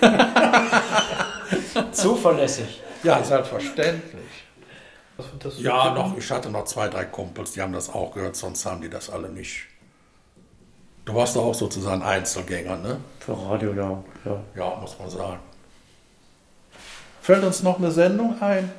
Zuverlässig. 1.92 2.82
Ja, 3.04 3.22
selbstverständlich. 3.22 4.46
Was 5.16 5.30
wird 5.30 5.44
das 5.44 5.60
Ja, 5.60 5.94
noch, 5.94 6.18
ich 6.18 6.28
hatte 6.28 6.50
noch 6.50 6.64
zwei, 6.64 6.88
drei 6.88 7.04
Kumpels, 7.04 7.52
die 7.52 7.62
haben 7.62 7.72
das 7.72 7.88
auch 7.88 8.14
gehört, 8.14 8.34
sonst 8.34 8.66
haben 8.66 8.80
die 8.80 8.90
das 8.90 9.08
alle 9.08 9.28
nicht. 9.28 9.68
Du 11.08 11.14
warst 11.14 11.36
doch 11.36 11.44
auch 11.46 11.54
sozusagen 11.54 12.02
Einzelgänger, 12.02 12.76
ne? 12.76 13.00
Für 13.20 13.32
Radio, 13.32 13.72
ja. 13.72 14.04
Ja, 14.26 14.40
ja 14.54 14.76
muss 14.78 14.94
man 14.98 15.08
sagen. 15.08 15.38
Fällt 17.22 17.42
uns 17.44 17.62
noch 17.62 17.78
eine 17.78 17.90
Sendung 17.90 18.36
ein? 18.42 18.70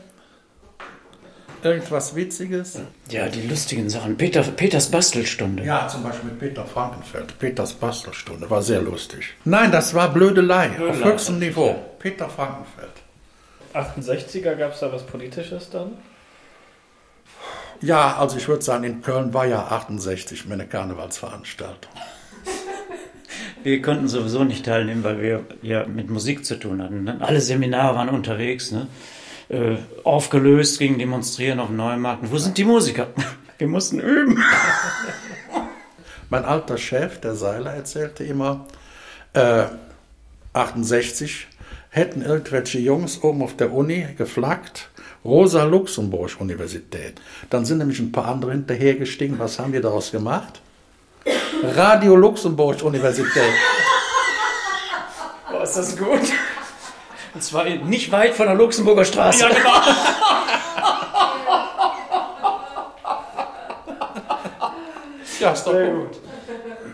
Irgendwas 1.64 2.16
Witziges? 2.16 2.80
Ja, 3.10 3.28
die 3.30 3.48
lustigen 3.48 3.90
Sachen. 3.90 4.16
Peter, 4.16 4.44
Peters 4.44 4.92
Bastelstunde. 4.92 5.64
Ja, 5.64 5.88
zum 5.88 6.04
Beispiel 6.04 6.30
mit 6.30 6.40
Peter 6.40 6.66
Frankenfeld. 6.66 7.40
Peters 7.40 7.74
Bastelstunde 7.74 8.48
war 8.48 8.62
sehr 8.62 8.84
lustig. 8.84 9.34
Nein, 9.44 9.72
das 9.72 9.96
war 9.96 10.14
Blödelei, 10.14 10.68
Blödelei. 10.68 10.92
auf 10.92 11.04
höchstem 11.04 11.40
Niveau. 11.40 11.84
Peter 11.98 12.30
Frankenfeld. 12.30 12.92
68er 13.74 14.54
gab 14.54 14.74
es 14.74 14.82
da 14.82 14.94
was 14.94 15.02
Politisches 15.02 15.72
dann? 15.72 15.94
Ja, 17.82 18.18
also 18.18 18.38
ich 18.38 18.48
würde 18.48 18.62
sagen, 18.62 18.84
in 18.84 19.02
Köln 19.02 19.34
war 19.34 19.46
ja 19.46 19.68
68 19.68 20.46
meine 20.46 20.68
Karnevalsveranstaltung. 20.68 21.92
Wir 23.64 23.82
konnten 23.82 24.08
sowieso 24.08 24.44
nicht 24.44 24.66
teilnehmen, 24.66 25.04
weil 25.04 25.22
wir 25.22 25.46
ja 25.62 25.86
mit 25.86 26.10
Musik 26.10 26.46
zu 26.46 26.56
tun 26.58 26.82
hatten. 26.82 27.10
Alle 27.22 27.42
Seminare 27.42 27.96
waren 27.96 28.08
unterwegs, 28.10 28.72
ne? 28.72 28.88
äh, 29.50 29.78
aufgelöst, 30.04 30.80
gingen 30.80 31.00
demonstrieren 31.00 31.60
auf 31.60 31.68
dem 31.68 31.78
Neumarkt. 31.78 32.24
Und 32.24 32.32
Wo 32.32 32.38
sind 32.38 32.58
die 32.58 32.64
Musiker? 32.64 33.08
Wir 33.58 33.68
mussten 33.68 34.00
üben. 34.00 34.42
Mein 36.30 36.46
alter 36.46 36.78
Chef, 36.78 37.20
der 37.20 37.36
Seiler, 37.36 37.74
erzählte 37.74 38.24
immer, 38.24 38.66
äh, 39.34 39.66
68 40.54 41.48
hätten 41.90 42.22
irgendwelche 42.22 42.80
Jungs 42.80 43.24
oben 43.24 43.42
auf 43.42 43.56
der 43.56 43.74
Uni 43.74 44.08
geflaggt, 44.18 44.90
Rosa-Luxemburg-Universität. 45.26 47.20
Dann 47.50 47.66
sind 47.66 47.80
nämlich 47.80 48.00
ein 48.00 48.12
paar 48.12 48.28
andere 48.28 48.52
hinterhergestiegen. 48.52 49.40
Was 49.40 49.60
haben 49.60 49.74
wir 49.74 49.82
daraus 49.82 50.12
gemacht? 50.12 50.62
Radio 51.64 52.16
Luxemburg-Universität. 52.16 53.54
Oh, 55.54 55.62
ist 55.62 55.76
das 55.76 55.98
gut? 55.98 56.32
Und 57.34 57.44
zwar 57.44 57.66
nicht 57.66 58.12
weit 58.12 58.34
von 58.34 58.46
der 58.48 58.56
Luxemburger 58.56 59.06
Straße. 59.06 59.42
Ja, 59.42 59.50
genau. 59.50 59.70
Ja, 65.40 65.52
ist 65.52 65.64
doch 65.64 65.74
gut. 65.74 66.20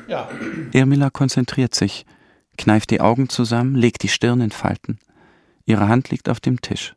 Ja. 0.07 0.29
Ermila 0.73 1.09
konzentriert 1.09 1.73
sich, 1.73 2.05
kneift 2.57 2.89
die 2.89 3.01
Augen 3.01 3.29
zusammen, 3.29 3.75
legt 3.75 4.03
die 4.03 4.07
Stirn 4.07 4.41
in 4.41 4.51
Falten. 4.51 4.99
Ihre 5.65 5.87
Hand 5.87 6.09
liegt 6.11 6.29
auf 6.29 6.39
dem 6.39 6.61
Tisch. 6.61 6.95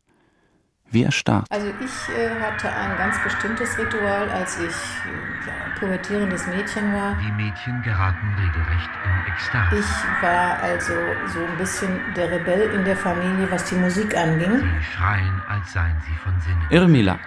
Wie 0.91 1.03
erstarrt. 1.03 1.47
Also 1.51 1.67
ich 1.67 2.17
äh, 2.17 2.31
hatte 2.41 2.73
ein 2.73 2.97
ganz 2.97 3.23
bestimmtes 3.23 3.79
Ritual, 3.79 4.31
als 4.31 4.59
ich 4.59 4.65
äh, 4.65 5.47
ja, 5.47 5.65
ein 5.67 5.75
pubertierendes 5.79 6.47
Mädchen 6.47 6.95
war. 6.95 7.15
Die 7.21 7.33
Mädchen 7.33 7.83
geraten 7.83 8.27
regelrecht 8.39 8.91
in 9.05 9.33
Ekstase. 9.33 9.77
Ich 9.77 10.23
war 10.23 10.63
also 10.63 10.95
so 11.27 11.45
ein 11.45 11.59
bisschen 11.59 12.01
der 12.17 12.31
Rebell 12.31 12.71
in 12.75 12.85
der 12.87 12.97
Familie, 12.97 13.51
was 13.51 13.65
die 13.65 13.75
Musik 13.75 14.17
anging. 14.17 14.61
Sie 14.61 14.85
schreien, 14.97 15.43
als 15.47 15.71
seien 15.75 16.01
sie 16.07 16.15
von 16.25 16.41
Sinnen. 16.41 16.67
Irmila 16.71 17.19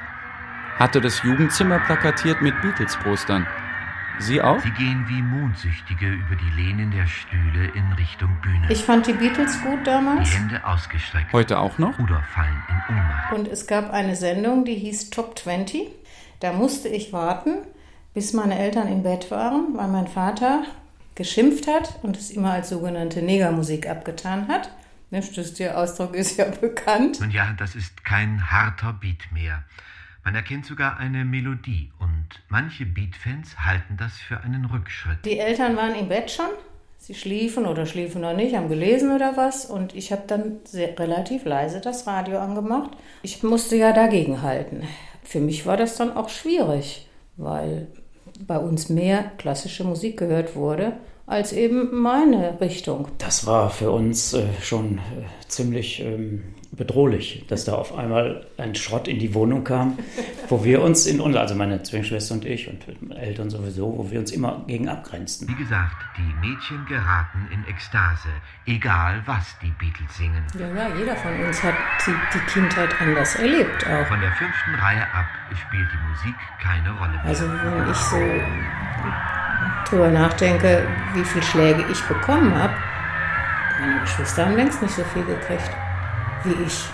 hatte 0.79 0.99
das 0.99 1.21
Jugendzimmer 1.21 1.77
plakatiert 1.77 2.41
mit 2.41 2.59
Beatles-Postern. 2.61 3.45
Sie 4.21 4.41
auch? 4.41 4.59
Sie 4.61 4.71
gehen 4.71 5.05
wie 5.07 5.21
Mondsüchtige 5.21 6.07
über 6.11 6.35
die 6.35 6.61
Lehnen 6.61 6.91
der 6.91 7.07
Stühle 7.07 7.65
in 7.73 7.91
Richtung 7.93 8.29
Bühne. 8.41 8.67
Ich 8.69 8.83
fand 8.83 9.07
die 9.07 9.13
Beatles 9.13 9.61
gut 9.61 9.79
die 9.81 9.83
damals. 9.85 10.33
Hände 10.33 10.65
ausgestreckt. 10.65 11.33
Heute 11.33 11.59
auch 11.59 11.77
noch? 11.77 11.97
Oder 11.99 12.21
fallen 12.33 12.63
in 12.69 12.95
Ohnmacht. 12.95 13.33
Und 13.33 13.47
es 13.47 13.67
gab 13.67 13.91
eine 13.91 14.15
Sendung, 14.15 14.65
die 14.65 14.75
hieß 14.75 15.09
Top 15.09 15.37
20. 15.37 15.87
Da 16.39 16.53
musste 16.53 16.87
ich 16.87 17.11
warten, 17.13 17.55
bis 18.13 18.33
meine 18.33 18.57
Eltern 18.57 18.87
im 18.87 19.03
Bett 19.03 19.29
waren, 19.31 19.75
weil 19.75 19.87
mein 19.87 20.07
Vater 20.07 20.63
geschimpft 21.15 21.67
hat 21.67 21.99
und 22.03 22.17
es 22.17 22.31
immer 22.31 22.51
als 22.53 22.69
sogenannte 22.69 23.21
Negermusik 23.21 23.87
abgetan 23.89 24.47
hat. 24.47 24.71
Das- 25.11 25.53
Der 25.55 25.77
Ausdruck 25.77 26.15
ist 26.15 26.37
ja 26.37 26.45
bekannt. 26.45 27.19
Nun 27.19 27.31
ja, 27.31 27.53
das 27.57 27.75
ist 27.75 28.05
kein 28.05 28.49
harter 28.49 28.93
Beat 28.93 29.31
mehr. 29.33 29.63
Man 30.23 30.35
erkennt 30.35 30.65
sogar 30.65 30.97
eine 30.97 31.25
Melodie 31.25 31.91
manche 32.49 32.85
Beat-Fans 32.85 33.57
halten 33.59 33.97
das 33.97 34.17
für 34.17 34.41
einen 34.41 34.65
Rückschritt. 34.65 35.25
Die 35.25 35.39
Eltern 35.39 35.75
waren 35.75 35.95
im 35.95 36.09
Bett 36.09 36.31
schon. 36.31 36.49
Sie 36.97 37.15
schliefen 37.15 37.65
oder 37.65 37.85
schliefen 37.85 38.21
noch 38.21 38.35
nicht, 38.35 38.55
haben 38.55 38.69
gelesen 38.69 39.15
oder 39.15 39.35
was. 39.35 39.65
Und 39.65 39.95
ich 39.95 40.11
habe 40.11 40.23
dann 40.27 40.57
sehr, 40.65 40.97
relativ 40.99 41.45
leise 41.45 41.81
das 41.81 42.05
Radio 42.05 42.39
angemacht. 42.39 42.91
Ich 43.23 43.41
musste 43.41 43.75
ja 43.75 43.91
dagegen 43.91 44.41
halten. 44.41 44.83
Für 45.23 45.39
mich 45.39 45.65
war 45.65 45.77
das 45.77 45.97
dann 45.97 46.15
auch 46.15 46.29
schwierig, 46.29 47.07
weil 47.37 47.87
bei 48.45 48.57
uns 48.57 48.89
mehr 48.89 49.31
klassische 49.37 49.83
Musik 49.83 50.17
gehört 50.17 50.55
wurde 50.55 50.93
als 51.31 51.53
eben 51.53 52.01
meine 52.01 52.59
Richtung. 52.59 53.07
Das 53.17 53.45
war 53.45 53.69
für 53.69 53.89
uns 53.91 54.33
äh, 54.33 54.43
schon 54.61 54.97
äh, 54.97 55.01
ziemlich 55.47 56.01
ähm, 56.01 56.43
bedrohlich, 56.73 57.45
dass 57.47 57.63
da 57.63 57.75
auf 57.75 57.97
einmal 57.97 58.45
ein 58.57 58.75
Schrott 58.75 59.07
in 59.07 59.17
die 59.17 59.33
Wohnung 59.33 59.63
kam, 59.63 59.97
wo 60.49 60.65
wir 60.65 60.81
uns 60.81 61.05
in 61.05 61.21
uns, 61.21 61.37
also 61.37 61.55
meine 61.55 61.81
Zwillingsschwester 61.83 62.33
und 62.33 62.43
ich 62.43 62.67
und 62.67 62.85
meine 63.01 63.19
Eltern 63.21 63.49
sowieso, 63.49 63.97
wo 63.97 64.11
wir 64.11 64.19
uns 64.19 64.31
immer 64.31 64.63
gegen 64.67 64.89
abgrenzten. 64.89 65.47
Wie 65.47 65.55
gesagt, 65.55 65.95
die 66.17 66.47
Mädchen 66.47 66.85
geraten 66.85 67.47
in 67.53 67.65
Ekstase, 67.65 68.29
egal 68.65 69.23
was 69.25 69.55
die 69.61 69.71
Beatles 69.79 70.17
singen. 70.17 70.43
Ja, 70.59 70.67
ja, 70.67 70.95
jeder 70.97 71.15
von 71.15 71.31
uns 71.45 71.63
hat 71.63 71.75
die, 72.05 72.11
die 72.33 72.51
Kindheit 72.51 72.89
anders 72.99 73.35
erlebt 73.35 73.87
auch. 73.87 74.05
Von 74.07 74.19
der 74.19 74.33
fünften 74.33 74.75
Reihe 74.75 75.03
ab 75.13 75.27
spielt 75.55 75.87
die 75.93 76.09
Musik 76.09 76.35
keine 76.61 76.91
Rolle 76.97 77.13
mehr. 77.13 77.25
Also 77.25 77.45
wenn 77.47 77.89
ich 77.89 77.97
so 77.97 78.17
drüber 79.89 80.09
nachdenke, 80.09 80.87
wie 81.13 81.23
viele 81.23 81.43
Schläge 81.43 81.85
ich 81.91 82.01
bekommen 82.03 82.55
habe, 82.55 82.73
meine 83.79 84.01
Geschwister 84.01 84.45
haben 84.45 84.55
längst 84.55 84.81
nicht 84.81 84.93
so 84.93 85.03
viel 85.03 85.25
gekriegt 85.25 85.71
wie 86.43 86.63
ich. 86.63 86.85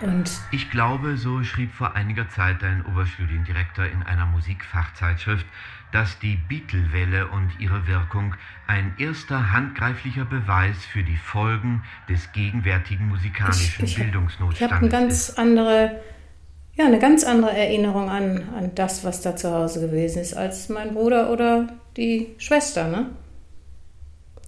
Und 0.00 0.30
Ich 0.52 0.70
glaube, 0.70 1.16
so 1.16 1.42
schrieb 1.42 1.74
vor 1.74 1.96
einiger 1.96 2.28
Zeit 2.28 2.62
ein 2.62 2.84
Oberstudiendirektor 2.86 3.84
in 3.86 4.04
einer 4.04 4.26
Musikfachzeitschrift, 4.26 5.44
dass 5.90 6.18
die 6.20 6.36
Beatle-Welle 6.36 7.28
und 7.28 7.50
ihre 7.58 7.86
Wirkung 7.86 8.34
ein 8.66 8.94
erster 8.98 9.52
handgreiflicher 9.52 10.24
Beweis 10.24 10.84
für 10.84 11.02
die 11.02 11.16
Folgen 11.16 11.82
des 12.08 12.30
gegenwärtigen 12.32 13.08
musikalischen 13.08 13.84
ich 13.84 13.94
habe 13.94 14.02
eine 14.02 14.10
Bildungsnotstandes 14.10 14.90
ganz 14.90 15.30
andere, 15.30 16.00
ja, 16.78 16.86
eine 16.86 17.00
ganz 17.00 17.24
andere 17.24 17.50
Erinnerung 17.56 18.08
an, 18.08 18.48
an 18.56 18.70
das, 18.76 19.04
was 19.04 19.20
da 19.20 19.34
zu 19.34 19.52
Hause 19.52 19.80
gewesen 19.80 20.22
ist, 20.22 20.34
als 20.34 20.68
mein 20.68 20.94
Bruder 20.94 21.32
oder 21.32 21.66
die 21.96 22.28
Schwester, 22.38 22.88
ne? 22.88 23.06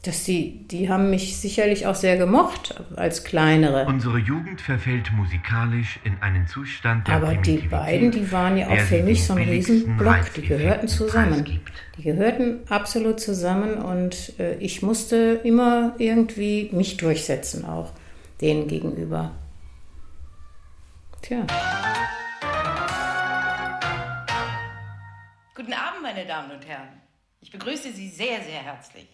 Dass 0.05 0.25
die, 0.25 0.67
die 0.69 0.89
haben 0.89 1.11
mich 1.11 1.37
sicherlich 1.37 1.87
auch 1.87 1.95
sehr 1.95 2.17
gemocht 2.17 2.81
als 2.97 3.25
kleinere. 3.25 3.85
Unsere 3.85 4.17
Jugend 4.17 4.63
verfällt 4.63 5.13
musikalisch 5.13 5.99
in 6.05 6.15
einen 6.23 6.47
Zustand 6.47 7.07
der 7.07 7.17
Aber 7.17 7.35
die 7.35 7.59
beiden, 7.59 8.11
die 8.11 8.33
waren 8.33 8.57
ja 8.57 8.69
auch 8.69 8.79
für 8.79 9.03
mich 9.03 9.27
so 9.27 9.35
ein 9.35 9.47
Riesenblock. 9.47 10.33
Die 10.37 10.43
gehörten 10.43 10.89
zusammen. 10.89 11.45
Die 11.99 12.03
gehörten 12.03 12.61
absolut 12.71 13.21
zusammen 13.21 13.75
und 13.75 14.39
äh, 14.39 14.55
ich 14.55 14.81
musste 14.81 15.41
immer 15.45 15.97
irgendwie 15.99 16.71
mich 16.73 16.97
durchsetzen, 16.97 17.67
auch 17.67 17.93
denen 18.41 18.69
gegenüber. 18.69 19.33
Tja. 21.21 21.47
Guten 25.61 25.75
Abend, 25.75 26.01
meine 26.01 26.25
Damen 26.25 26.53
und 26.53 26.67
Herren. 26.67 26.89
Ich 27.43 27.51
begrüße 27.51 27.93
Sie 27.93 28.09
sehr, 28.09 28.43
sehr 28.43 28.63
herzlich. 28.63 29.07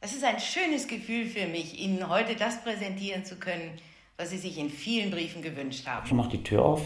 Es 0.00 0.12
ist 0.14 0.22
ein 0.22 0.38
schönes 0.38 0.86
Gefühl 0.86 1.26
für 1.26 1.48
mich, 1.48 1.80
Ihnen 1.80 2.08
heute 2.08 2.36
das 2.36 2.62
präsentieren 2.62 3.24
zu 3.24 3.40
können, 3.40 3.72
was 4.16 4.30
Sie 4.30 4.38
sich 4.38 4.56
in 4.56 4.70
vielen 4.70 5.10
Briefen 5.10 5.42
gewünscht 5.42 5.84
haben. 5.88 6.06
Ich 6.06 6.12
mach 6.12 6.28
die 6.28 6.44
Tür 6.44 6.64
auf 6.64 6.82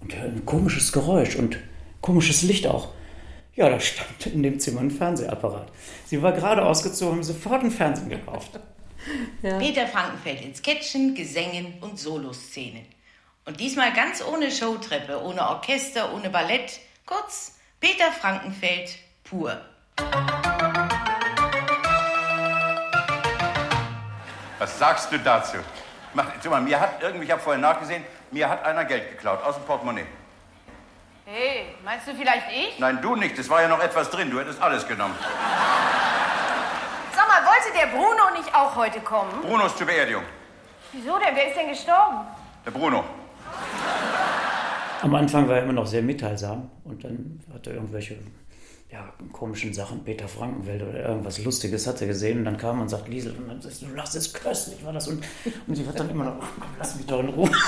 und 0.00 0.14
höre 0.14 0.26
ein 0.26 0.46
komisches 0.46 0.92
Geräusch 0.92 1.34
und 1.34 1.58
komisches 2.00 2.42
Licht 2.42 2.68
auch. 2.68 2.90
Ja, 3.56 3.68
da 3.68 3.80
stand 3.80 4.26
in 4.26 4.44
dem 4.44 4.60
Zimmer 4.60 4.82
ein 4.82 4.92
Fernsehapparat. 4.92 5.72
Sie 6.04 6.22
war 6.22 6.30
gerade 6.30 6.64
ausgezogen, 6.64 7.16
haben 7.16 7.24
sofort 7.24 7.62
einen 7.62 7.72
Fernsehen 7.72 8.08
gekauft. 8.08 8.60
Peter 9.42 9.88
Frankenfeld 9.88 10.42
in 10.42 10.54
Sketchen, 10.54 11.16
Gesängen 11.16 11.80
und 11.80 11.98
Soloszenen. 11.98 12.86
Und 13.46 13.58
diesmal 13.58 13.92
ganz 13.92 14.22
ohne 14.24 14.52
Showtreppe, 14.52 15.24
ohne 15.24 15.48
Orchester, 15.48 16.14
ohne 16.14 16.30
Ballett. 16.30 16.78
Kurz, 17.04 17.55
Peter 17.80 18.10
Frankenfeld 18.10 18.90
pur. 19.24 19.56
Was 24.58 24.78
sagst 24.78 25.12
du 25.12 25.18
dazu? 25.18 25.58
Mach, 26.14 26.26
sag 26.40 26.50
mal, 26.50 26.62
mir 26.62 26.80
hat 26.80 27.02
irgendwie, 27.02 27.26
ich 27.26 27.30
habe 27.30 27.42
vorher 27.42 27.60
nachgesehen, 27.60 28.04
mir 28.30 28.48
hat 28.48 28.64
einer 28.64 28.84
Geld 28.86 29.10
geklaut 29.10 29.42
aus 29.42 29.56
dem 29.56 29.64
Portemonnaie. 29.64 30.06
Hey, 31.26 31.74
meinst 31.84 32.06
du 32.06 32.14
vielleicht 32.14 32.46
ich? 32.50 32.78
Nein, 32.78 33.02
du 33.02 33.14
nicht, 33.16 33.38
es 33.38 33.50
war 33.50 33.60
ja 33.60 33.68
noch 33.68 33.80
etwas 33.80 34.08
drin, 34.10 34.30
du 34.30 34.40
hättest 34.40 34.62
alles 34.62 34.86
genommen. 34.88 35.14
Sag 37.14 37.28
mal, 37.28 37.42
wollte 37.44 37.78
der 37.78 37.86
Bruno 37.88 38.30
nicht 38.38 38.54
auch 38.54 38.74
heute 38.74 39.00
kommen? 39.00 39.42
Bruno 39.42 39.66
ist 39.66 39.76
zur 39.76 39.86
Beerdigung. 39.86 40.24
Wieso 40.92 41.18
denn? 41.18 41.34
Wer 41.34 41.48
ist 41.48 41.56
denn 41.56 41.68
gestorben? 41.68 42.26
Der 42.64 42.70
Bruno. 42.70 43.04
Am 45.02 45.14
Anfang 45.14 45.48
war 45.48 45.56
er 45.56 45.62
immer 45.64 45.72
noch 45.72 45.86
sehr 45.86 46.02
mitteilsam 46.02 46.70
und 46.84 47.04
dann 47.04 47.40
hat 47.52 47.66
er 47.66 47.74
irgendwelche 47.74 48.16
ja, 48.90 49.12
komischen 49.32 49.74
Sachen, 49.74 50.04
Peter 50.04 50.28
Frankenfeld 50.28 50.82
oder 50.82 51.08
irgendwas 51.08 51.42
Lustiges 51.44 51.86
hat 51.86 52.00
er 52.00 52.06
gesehen 52.06 52.38
und 52.38 52.44
dann 52.44 52.56
kam 52.56 52.80
und 52.80 52.88
sagt, 52.88 53.08
Liesel, 53.08 53.34
und 53.36 53.48
dann 53.48 53.60
sagst 53.60 53.82
du, 53.82 53.86
das 53.94 54.14
ist 54.14 54.32
köstlich, 54.32 54.84
war 54.84 54.92
das 54.92 55.08
und, 55.08 55.24
und 55.66 55.74
sie 55.74 55.86
hat 55.86 55.98
dann 55.98 56.08
immer 56.08 56.24
noch, 56.24 56.36
"Oh, 56.38 56.64
lass 56.78 56.94
mich 56.96 57.04
doch 57.06 57.20
in 57.20 57.28
Ruhe. 57.28 57.50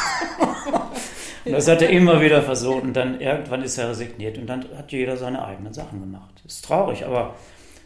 Und 1.44 1.52
das 1.52 1.68
hat 1.68 1.80
er 1.80 1.88
immer 1.88 2.20
wieder 2.20 2.42
versucht 2.42 2.82
und 2.82 2.92
dann 2.94 3.20
irgendwann 3.20 3.62
ist 3.62 3.78
er 3.78 3.88
resigniert 3.88 4.36
und 4.36 4.46
dann 4.48 4.66
hat 4.76 4.92
jeder 4.92 5.16
seine 5.16 5.42
eigenen 5.42 5.72
Sachen 5.72 6.00
gemacht. 6.00 6.42
Ist 6.44 6.62
traurig, 6.64 7.06
aber 7.06 7.36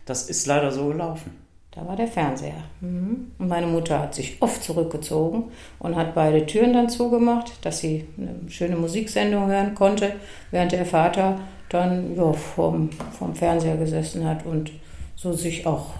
das 0.05 0.29
ist 0.29 0.47
leider 0.47 0.73
so 0.73 0.89
gelaufen. 0.89 1.42
Da 1.75 1.87
war 1.87 1.97
der 1.97 2.07
Fernseher. 2.07 2.65
Mhm. 2.83 3.33
Und 3.39 3.49
meine 3.49 3.67
Mutter 3.67 3.99
hat 3.99 4.15
sich 4.15 4.37
oft 4.41 4.63
zurückgezogen 4.63 5.45
und 5.79 5.97
hat 5.97 6.15
beide 6.15 6.45
Türen 6.45 6.75
dann 6.75 6.91
zugemacht, 6.91 7.65
dass 7.65 7.79
sie 7.79 8.07
eine 8.19 8.51
schöne 8.51 8.77
Musiksendung 8.77 9.47
hören 9.47 9.75
konnte, 9.75 10.13
während 10.51 10.73
der 10.73 10.85
Vater 10.85 11.39
dann 11.71 12.15
ja, 12.15 12.31
vorm, 12.35 12.91
vorm 13.19 13.35
Fernseher 13.35 13.79
gesessen 13.79 14.29
hat 14.29 14.45
und 14.45 14.71
so 15.17 15.33
sich 15.33 15.67
auch 15.67 15.95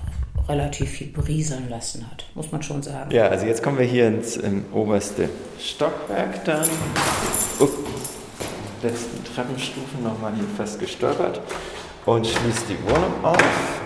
relativ 0.47 0.91
viel 0.91 1.07
berieseln 1.07 1.71
lassen 1.71 2.07
hat, 2.11 2.27
muss 2.35 2.53
man 2.53 2.63
schon 2.63 2.83
sagen. 2.83 3.11
Ja, 3.11 3.29
also 3.29 3.47
jetzt 3.47 3.63
kommen 3.63 3.79
wir 3.79 3.87
hier 3.87 4.09
ins 4.09 4.37
ähm, 4.37 4.65
oberste 4.75 5.31
Stockwerk 5.59 6.45
dann. 6.45 6.69
Upp, 7.61 7.73
letzten 8.83 9.25
Treppenstufen 9.25 10.03
nochmal 10.03 10.35
hier 10.35 10.45
fast 10.57 10.79
gestolpert 10.81 11.41
und 12.05 12.27
schließt 12.27 12.65
die 12.69 12.83
Wohnung 12.85 13.25
auf. 13.25 13.82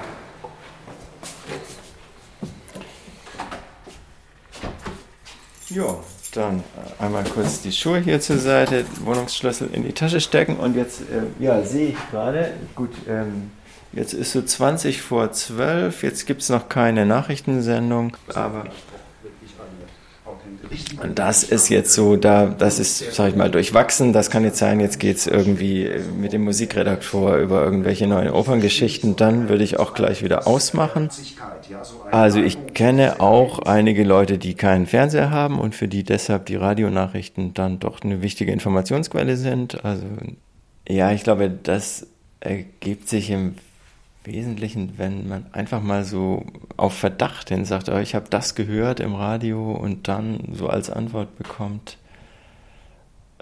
Ja, 5.77 5.95
dann 6.33 6.61
äh, 6.61 7.05
einmal 7.05 7.25
kurz 7.25 7.61
die 7.61 7.71
Schuhe 7.71 7.99
hier 7.99 8.19
zur 8.19 8.39
Seite, 8.39 8.87
Wohnungsschlüssel 9.05 9.69
in 9.75 9.83
die 9.83 9.93
Tasche 9.93 10.21
stecken 10.23 10.57
und 10.57 10.75
jetzt, 10.75 11.03
äh, 11.03 11.43
ja, 11.43 11.63
sehe 11.65 11.89
ich 11.89 11.97
gerade, 12.11 12.55
gut, 12.75 12.93
ähm, 13.07 13.51
jetzt 13.93 14.15
ist 14.15 14.33
so 14.33 14.41
20 14.41 15.03
vor 15.03 15.31
12, 15.33 16.03
jetzt 16.03 16.27
gibt 16.27 16.41
es 16.41 16.49
noch 16.49 16.71
keine 16.71 17.05
Nachrichtensendung, 17.05 18.17
aber 18.35 18.65
und 21.03 21.19
das 21.19 21.43
ist 21.43 21.69
jetzt 21.69 21.93
so, 21.93 22.17
da, 22.17 22.47
das 22.47 22.79
ist, 22.79 23.15
sag 23.15 23.31
ich 23.31 23.37
mal, 23.37 23.51
durchwachsen. 23.51 24.13
Das 24.13 24.31
kann 24.31 24.45
jetzt 24.45 24.59
sein, 24.59 24.81
jetzt 24.81 24.99
geht 24.99 25.17
es 25.17 25.27
irgendwie 25.27 25.91
mit 26.19 26.33
dem 26.33 26.45
Musikredaktor 26.45 27.37
über 27.37 27.65
irgendwelche 27.65 28.07
neuen 28.07 28.31
Operngeschichten. 28.31 29.17
Dann 29.17 29.49
würde 29.49 29.65
ich 29.65 29.79
auch 29.79 29.95
gleich 29.95 30.23
wieder 30.23 30.47
ausmachen. 30.47 31.11
Also 32.11 32.41
ich 32.41 32.75
kenne 32.75 33.21
auch 33.21 33.61
einige 33.61 34.05
Leute, 34.05 34.39
die 34.39 34.55
keinen 34.55 34.87
Fernseher 34.87 35.31
haben 35.31 35.59
und 35.59 35.75
für 35.75 35.89
die 35.89 36.05
deshalb 36.05 36.47
die 36.47 36.57
Radionachrichten 36.57 37.55
dann 37.55 37.79
doch 37.79 38.01
eine 38.03 38.23
wichtige 38.23 38.53
Informationsquelle 38.53 39.37
sind. 39.37 39.85
Also 39.85 40.07
ja, 40.89 41.13
ich 41.13 41.25
glaube, 41.25 41.51
das 41.51 42.07
ergibt 42.41 43.09
sich 43.09 43.31
im 43.31 43.57
Wesentlichen, 44.27 44.95
wenn 44.97 45.29
man 45.29 45.47
einfach 45.53 45.81
mal 45.81 46.05
so 46.05 46.45
auf 46.77 46.95
Verdacht 46.95 47.49
hin 47.49 47.65
sagt, 47.65 47.89
oh, 47.89 47.99
ich 47.99 48.15
habe 48.15 48.27
das 48.29 48.55
gehört 48.55 49.01
im 49.01 49.15
Radio 49.15 49.73
und 49.73 50.09
dann 50.09 50.41
so 50.53 50.69
als 50.69 50.91
Antwort 50.91 51.37
bekommt. 51.39 51.99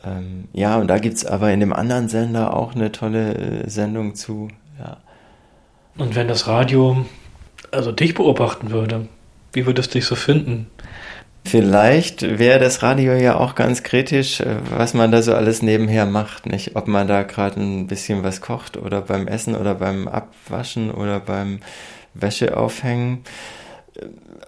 Ähm, 0.04 0.48
ja, 0.52 0.76
und 0.78 0.88
da 0.88 0.98
gibt 0.98 1.16
es 1.16 1.26
aber 1.26 1.52
in 1.52 1.60
dem 1.60 1.72
anderen 1.72 2.08
Sender 2.08 2.54
auch 2.54 2.74
eine 2.74 2.92
tolle 2.92 3.34
äh, 3.34 3.70
Sendung 3.70 4.14
zu. 4.14 4.48
Ja. 4.78 4.98
Und 5.96 6.14
wenn 6.14 6.28
das 6.28 6.46
Radio 6.46 7.04
also 7.70 7.92
dich 7.92 8.14
beobachten 8.14 8.70
würde, 8.70 9.08
wie 9.52 9.66
würde 9.66 9.80
es 9.80 9.88
dich 9.88 10.04
so 10.04 10.14
finden? 10.14 10.66
Vielleicht 11.46 12.38
wäre 12.38 12.58
das 12.58 12.82
Radio 12.82 13.12
ja 13.12 13.36
auch 13.36 13.54
ganz 13.54 13.82
kritisch, 13.82 14.40
äh, 14.40 14.56
was 14.70 14.94
man 14.94 15.12
da 15.12 15.20
so 15.20 15.34
alles 15.34 15.60
nebenher 15.60 16.06
macht, 16.06 16.46
nicht? 16.46 16.74
Ob 16.74 16.88
man 16.88 17.06
da 17.06 17.22
gerade 17.22 17.60
ein 17.60 17.86
bisschen 17.86 18.22
was 18.22 18.40
kocht 18.40 18.78
oder 18.78 19.02
beim 19.02 19.28
Essen 19.28 19.54
oder 19.54 19.74
beim 19.74 20.08
Abwaschen 20.08 20.90
oder 20.90 21.20
beim 21.20 21.60
Wäsche 22.14 22.56
aufhängen. 22.56 23.24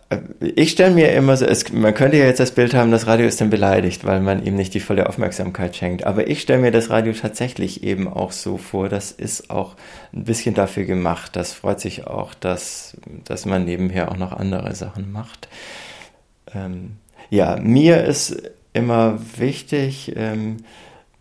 Äh, 0.08 0.18
ich 0.40 0.70
stelle 0.70 0.94
mir 0.94 1.12
immer 1.12 1.36
so, 1.36 1.44
es, 1.44 1.70
man 1.70 1.92
könnte 1.92 2.16
ja 2.16 2.24
jetzt 2.24 2.40
das 2.40 2.52
Bild 2.52 2.72
haben, 2.72 2.90
das 2.90 3.06
Radio 3.06 3.26
ist 3.26 3.42
dann 3.42 3.50
beleidigt, 3.50 4.06
weil 4.06 4.20
man 4.20 4.42
ihm 4.42 4.56
nicht 4.56 4.72
die 4.72 4.80
volle 4.80 5.06
Aufmerksamkeit 5.06 5.76
schenkt. 5.76 6.04
Aber 6.04 6.28
ich 6.28 6.40
stelle 6.40 6.62
mir 6.62 6.70
das 6.70 6.88
Radio 6.88 7.12
tatsächlich 7.12 7.84
eben 7.84 8.08
auch 8.08 8.32
so 8.32 8.56
vor, 8.56 8.88
das 8.88 9.12
ist 9.12 9.50
auch 9.50 9.76
ein 10.14 10.24
bisschen 10.24 10.54
dafür 10.54 10.84
gemacht. 10.84 11.36
Das 11.36 11.52
freut 11.52 11.78
sich 11.78 12.06
auch, 12.06 12.32
dass, 12.32 12.96
dass 13.24 13.44
man 13.44 13.66
nebenher 13.66 14.10
auch 14.10 14.16
noch 14.16 14.32
andere 14.32 14.74
Sachen 14.74 15.12
macht 15.12 15.48
ähm, 16.54 16.96
ja, 17.30 17.56
mir 17.56 18.04
ist 18.04 18.50
immer 18.72 19.18
wichtig, 19.36 20.12
ähm, 20.16 20.58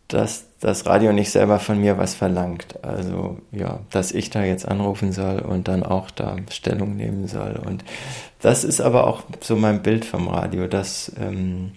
dass 0.08 0.46
das 0.60 0.86
Radio 0.86 1.14
nicht 1.14 1.32
selber 1.32 1.60
von 1.60 1.80
mir 1.80 1.98
was 1.98 2.14
verlangt. 2.14 2.84
Also 2.84 3.40
ja, 3.52 3.80
dass 3.92 4.12
ich 4.12 4.30
da 4.30 4.44
jetzt 4.44 4.68
anrufen 4.68 5.12
soll 5.12 5.40
und 5.40 5.68
dann 5.68 5.84
auch 5.84 6.12
da 6.12 6.36
Stellung 6.52 6.96
nehmen 6.96 7.28
soll. 7.28 7.60
Und 7.66 7.84
das 8.42 8.64
ist 8.64 8.82
aber 8.82 9.08
auch 9.08 9.24
so 9.42 9.56
mein 9.56 9.82
Bild 9.82 10.06
vom 10.06 10.28
Radio. 10.28 10.68
Das, 10.68 11.12
ähm, 11.20 11.72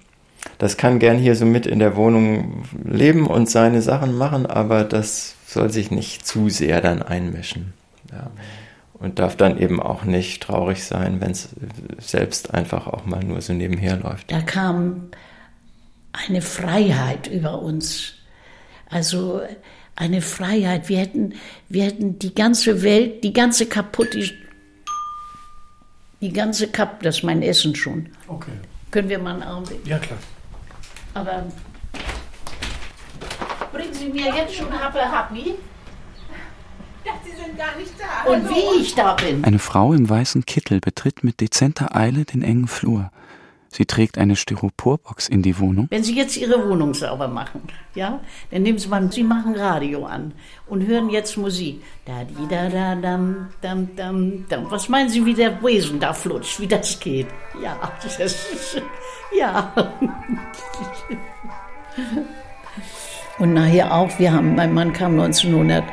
das 0.58 0.76
kann 0.76 0.98
gern 0.98 1.18
hier 1.18 1.36
so 1.36 1.46
mit 1.46 1.66
in 1.66 1.78
der 1.78 1.96
Wohnung 1.96 2.64
leben 2.84 3.26
und 3.26 3.48
seine 3.48 3.82
Sachen 3.82 4.16
machen, 4.16 4.46
aber 4.46 4.84
das 4.84 5.34
soll 5.46 5.70
sich 5.70 5.90
nicht 5.90 6.26
zu 6.26 6.48
sehr 6.50 6.80
dann 6.80 7.02
einmischen. 7.02 7.72
Ja 8.12 8.30
und 9.00 9.18
darf 9.18 9.36
dann 9.36 9.58
eben 9.58 9.80
auch 9.80 10.04
nicht 10.04 10.42
traurig 10.42 10.84
sein, 10.84 11.20
wenn 11.20 11.30
es 11.30 11.50
selbst 11.98 12.54
einfach 12.54 12.86
auch 12.86 13.06
mal 13.06 13.22
nur 13.22 13.40
so 13.40 13.52
nebenher 13.52 13.96
läuft. 13.96 14.30
Da 14.32 14.40
kam 14.40 15.10
eine 16.12 16.42
Freiheit 16.42 17.28
über 17.28 17.62
uns. 17.62 18.14
Also 18.90 19.42
eine 19.94 20.22
Freiheit. 20.22 20.88
Wir 20.88 20.98
hätten, 20.98 21.34
wir 21.68 21.84
hätten 21.84 22.18
die 22.18 22.34
ganze 22.34 22.82
Welt, 22.82 23.22
die 23.24 23.32
ganze 23.32 23.66
kaputt, 23.66 24.08
die, 26.20 26.32
ganze 26.32 26.68
kaputt, 26.68 27.04
das 27.04 27.18
ist 27.18 27.22
mein 27.24 27.42
Essen 27.42 27.74
schon. 27.74 28.08
Okay. 28.26 28.52
Können 28.90 29.08
wir 29.08 29.18
mal 29.18 29.34
einen 29.34 29.42
Augenblick? 29.42 29.86
Ja, 29.86 29.98
klar. 29.98 30.18
Aber 31.14 31.44
bringen 33.72 33.92
Sie 33.92 34.08
mir 34.08 34.34
jetzt 34.34 34.54
schon 34.54 34.72
Happe 34.72 35.00
Happy? 35.00 35.54
Sie 37.24 37.30
sind 37.30 37.58
gar 37.58 37.76
nicht 37.76 37.92
da. 37.98 38.30
Und 38.30 38.48
wie 38.48 38.80
ich 38.80 38.94
da 38.94 39.14
bin. 39.14 39.44
Eine 39.44 39.58
Frau 39.58 39.92
im 39.92 40.08
weißen 40.08 40.44
Kittel 40.46 40.80
betritt 40.80 41.24
mit 41.24 41.40
dezenter 41.40 41.94
Eile 41.96 42.24
den 42.24 42.42
engen 42.42 42.68
Flur. 42.68 43.10
Sie 43.70 43.84
trägt 43.84 44.16
eine 44.16 44.34
Styroporbox 44.34 45.28
in 45.28 45.42
die 45.42 45.58
Wohnung. 45.58 45.88
Wenn 45.90 46.02
Sie 46.02 46.16
jetzt 46.16 46.38
Ihre 46.38 46.68
Wohnung 46.68 46.94
sauber 46.94 47.28
machen, 47.28 47.60
ja, 47.94 48.20
dann 48.50 48.62
nehmen 48.62 48.78
Sie 48.78 48.88
mal, 48.88 49.12
Sie 49.12 49.22
machen 49.22 49.54
Radio 49.54 50.06
an 50.06 50.32
und 50.66 50.86
hören 50.86 51.10
jetzt 51.10 51.36
Musik. 51.36 51.82
Da, 52.06 52.24
di, 52.24 52.34
da, 52.48 52.70
da, 52.70 52.94
dam, 52.94 53.48
dam, 53.60 53.94
dam, 53.94 54.48
dam. 54.48 54.70
Was 54.70 54.88
meinen 54.88 55.10
Sie, 55.10 55.24
wie 55.24 55.34
der 55.34 55.50
Besen 55.50 56.00
da 56.00 56.14
flutscht, 56.14 56.60
wie 56.60 56.66
das 56.66 56.98
geht? 56.98 57.26
Ja, 57.62 57.92
das 58.02 58.18
ist, 58.18 58.82
ja. 59.36 59.72
Und 63.38 63.54
nachher 63.54 63.94
auch, 63.94 64.18
wir 64.18 64.32
haben, 64.32 64.56
mein 64.56 64.74
Mann 64.74 64.92
kam 64.92 65.12
1900 65.12 65.84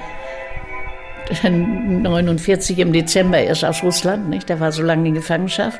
49 1.41 2.80
im 2.80 2.93
Dezember 2.93 3.39
erst 3.39 3.65
aus 3.65 3.84
Russland, 3.84 4.30
nicht? 4.30 4.49
Der 4.49 4.59
war 4.59 4.71
so 4.71 4.84
lange 4.84 5.09
in 5.09 5.15
Gefangenschaft. 5.15 5.80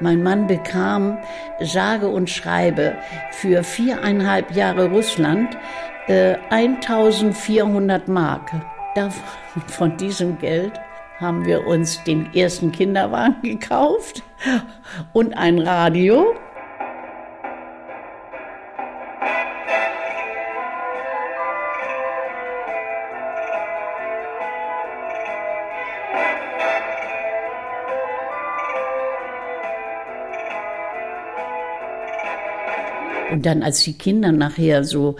Mein 0.00 0.22
Mann 0.22 0.46
bekam 0.46 1.18
sage 1.60 2.08
und 2.08 2.30
schreibe 2.30 2.96
für 3.32 3.64
viereinhalb 3.64 4.54
Jahre 4.54 4.88
Russland 4.88 5.56
äh, 6.06 6.36
1400 6.50 8.08
Mark. 8.08 8.50
von 9.66 9.96
diesem 9.96 10.38
Geld 10.38 10.72
haben 11.20 11.44
wir 11.44 11.66
uns 11.66 12.02
den 12.04 12.32
ersten 12.34 12.72
Kinderwagen 12.72 13.42
gekauft 13.42 14.22
und 15.12 15.34
ein 15.34 15.58
Radio 15.58 16.34
Und 33.38 33.46
dann, 33.46 33.62
als 33.62 33.84
die 33.84 33.92
Kinder 33.92 34.32
nachher 34.32 34.82
so, 34.82 35.14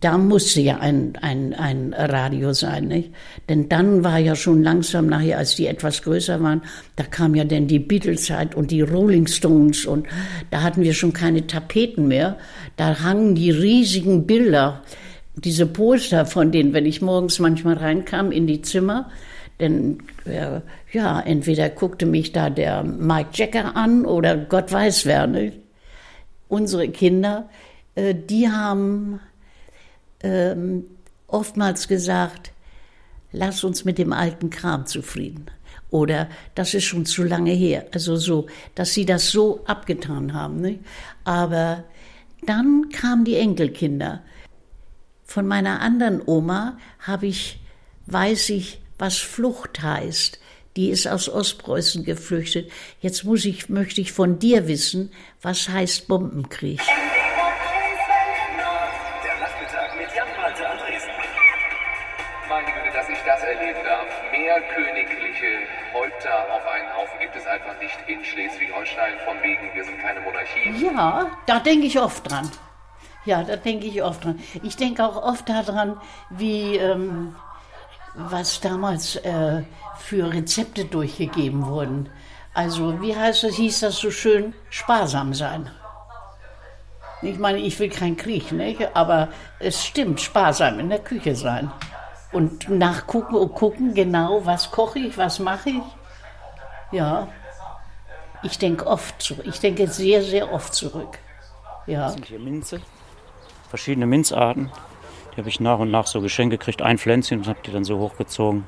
da 0.00 0.18
musste 0.18 0.60
ja 0.60 0.78
ein, 0.78 1.12
ein, 1.22 1.54
ein 1.54 1.94
Radio 1.94 2.52
sein, 2.54 2.88
nicht? 2.88 3.12
Denn 3.48 3.68
dann 3.68 4.02
war 4.02 4.18
ja 4.18 4.34
schon 4.34 4.64
langsam 4.64 5.06
nachher, 5.06 5.38
als 5.38 5.54
die 5.54 5.68
etwas 5.68 6.02
größer 6.02 6.42
waren, 6.42 6.62
da 6.96 7.04
kam 7.04 7.36
ja 7.36 7.44
dann 7.44 7.68
die 7.68 7.78
Beatles-Zeit 7.78 8.56
und 8.56 8.72
die 8.72 8.80
Rolling 8.80 9.28
Stones 9.28 9.86
und 9.86 10.08
da 10.50 10.62
hatten 10.62 10.82
wir 10.82 10.92
schon 10.92 11.12
keine 11.12 11.46
Tapeten 11.46 12.08
mehr. 12.08 12.36
Da 12.74 12.98
hangen 12.98 13.36
die 13.36 13.52
riesigen 13.52 14.26
Bilder, 14.26 14.82
diese 15.36 15.66
Poster 15.66 16.26
von 16.26 16.50
denen, 16.50 16.72
wenn 16.72 16.84
ich 16.84 17.00
morgens 17.00 17.38
manchmal 17.38 17.74
reinkam 17.74 18.32
in 18.32 18.48
die 18.48 18.62
Zimmer, 18.62 19.08
denn 19.60 19.98
äh, 20.24 20.62
ja, 20.90 21.20
entweder 21.20 21.68
guckte 21.68 22.06
mich 22.06 22.32
da 22.32 22.50
der 22.50 22.82
Mike 22.82 23.30
Jacker 23.34 23.76
an 23.76 24.04
oder 24.04 24.36
Gott 24.36 24.72
weiß 24.72 25.06
wer, 25.06 25.28
nicht? 25.28 25.61
Unsere 26.52 26.90
Kinder, 26.90 27.48
äh, 27.94 28.14
die 28.14 28.50
haben 28.50 29.20
ähm, 30.22 30.84
oftmals 31.26 31.88
gesagt, 31.88 32.52
lass 33.32 33.64
uns 33.64 33.86
mit 33.86 33.96
dem 33.96 34.12
alten 34.12 34.50
Kram 34.50 34.86
zufrieden. 34.86 35.46
Oder 35.90 36.28
das 36.54 36.74
ist 36.74 36.84
schon 36.84 37.06
zu 37.06 37.22
lange 37.22 37.52
her. 37.52 37.86
Also 37.92 38.16
so, 38.16 38.46
dass 38.74 38.92
sie 38.92 39.06
das 39.06 39.30
so 39.30 39.64
abgetan 39.64 40.34
haben. 40.34 40.60
Nicht? 40.60 40.80
Aber 41.24 41.84
dann 42.44 42.90
kamen 42.90 43.24
die 43.24 43.36
Enkelkinder. 43.36 44.22
Von 45.24 45.46
meiner 45.46 45.80
anderen 45.80 46.20
Oma 46.24 46.76
habe 47.00 47.26
ich, 47.26 47.60
weiß 48.06 48.50
ich, 48.50 48.82
was 48.98 49.16
Flucht 49.16 49.82
heißt. 49.82 50.38
Die 50.76 50.88
ist 50.88 51.06
aus 51.06 51.28
Ostpreußen 51.28 52.04
geflüchtet. 52.04 52.70
Jetzt 53.00 53.24
muss 53.24 53.44
ich, 53.44 53.68
möchte 53.68 54.00
ich 54.00 54.12
von 54.12 54.38
dir 54.38 54.66
wissen, 54.68 55.12
was 55.42 55.68
heißt 55.68 56.08
Bombenkrieg. 56.08 56.80
Der 56.80 56.94
Nachmittag 59.38 59.98
mit 59.98 60.08
Jan-Malte 60.16 60.66
Andresen. 60.66 61.10
Meine 62.48 62.66
Güte, 62.66 62.90
dass 62.94 63.08
ich 63.10 63.18
das 63.26 63.42
erleben 63.42 63.84
darf. 63.84 64.06
Mehr 64.32 64.60
königliche 64.74 65.66
Häupter 65.92 66.54
auf 66.54 66.66
einen 66.66 66.88
Haufen 66.96 67.18
gibt 67.20 67.36
es 67.36 67.46
einfach 67.46 67.78
nicht 67.78 67.98
in 68.06 68.24
Schleswig-Holstein. 68.24 69.18
Von 69.26 69.42
wegen, 69.42 69.74
wir 69.74 69.84
sind 69.84 70.00
keine 70.00 70.20
Monarchie. 70.20 70.86
Ja, 70.86 71.30
da 71.46 71.60
denke 71.60 71.86
ich 71.86 72.00
oft 72.00 72.30
dran. 72.30 72.50
Ja, 73.26 73.42
da 73.42 73.56
denke 73.56 73.86
ich 73.86 74.02
oft 74.02 74.24
dran. 74.24 74.40
Ich 74.62 74.76
denke 74.76 75.04
auch 75.04 75.22
oft 75.22 75.48
daran, 75.48 76.00
wie 76.30 76.76
ähm, 76.76 77.36
was 78.14 78.60
damals 78.60 79.16
äh, 79.16 79.62
für 79.96 80.32
Rezepte 80.32 80.84
durchgegeben 80.84 81.66
wurden. 81.66 82.08
Also, 82.54 83.00
wie 83.00 83.16
heißt 83.16 83.44
das, 83.44 83.54
hieß 83.54 83.80
das 83.80 83.96
so 83.96 84.10
schön, 84.10 84.54
sparsam 84.68 85.32
sein. 85.32 85.70
Ich 87.22 87.38
meine, 87.38 87.58
ich 87.58 87.78
will 87.78 87.88
keinen 87.88 88.16
Krieg, 88.16 88.52
nicht? 88.52 88.94
aber 88.94 89.28
es 89.58 89.84
stimmt, 89.84 90.20
sparsam 90.20 90.80
in 90.80 90.90
der 90.90 90.98
Küche 90.98 91.36
sein. 91.36 91.70
Und 92.32 92.68
nachgucken 92.68 93.36
und 93.36 93.54
gucken 93.54 93.94
genau, 93.94 94.44
was 94.44 94.70
koche 94.70 94.98
ich, 94.98 95.16
was 95.16 95.38
mache 95.38 95.70
ich. 95.70 95.82
Ja, 96.90 97.28
ich 98.42 98.58
denke 98.58 98.86
oft 98.86 99.22
zurück. 99.22 99.46
Ich 99.46 99.60
denke 99.60 99.86
sehr, 99.86 100.22
sehr 100.22 100.52
oft 100.52 100.74
zurück. 100.74 101.18
Ja. 101.86 102.04
Das 102.04 102.14
sind 102.14 102.26
hier 102.26 102.38
Minze, 102.38 102.80
verschiedene 103.68 104.06
Minzarten. 104.06 104.70
Die 105.32 105.38
habe 105.38 105.48
ich 105.48 105.60
nach 105.60 105.78
und 105.78 105.90
nach 105.90 106.06
so 106.06 106.20
geschenkt 106.20 106.52
gekriegt. 106.52 106.82
Ein 106.82 106.98
Pflänzchen 106.98 107.40
und 107.40 107.48
habe 107.48 107.60
die 107.64 107.70
dann 107.70 107.84
so 107.84 107.98
hochgezogen. 107.98 108.64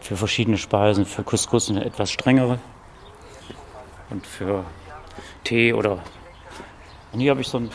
Für 0.00 0.16
verschiedene 0.16 0.56
Speisen, 0.56 1.04
für 1.04 1.22
Couscous 1.22 1.70
eine 1.70 1.84
etwas 1.84 2.10
strengere. 2.10 2.58
Und 4.10 4.26
für 4.26 4.64
Tee 5.44 5.72
oder. 5.72 6.02
Und 7.12 7.20
hier 7.20 7.32
habe 7.32 7.40
ich 7.40 7.48
so 7.48 7.58
ein, 7.58 7.70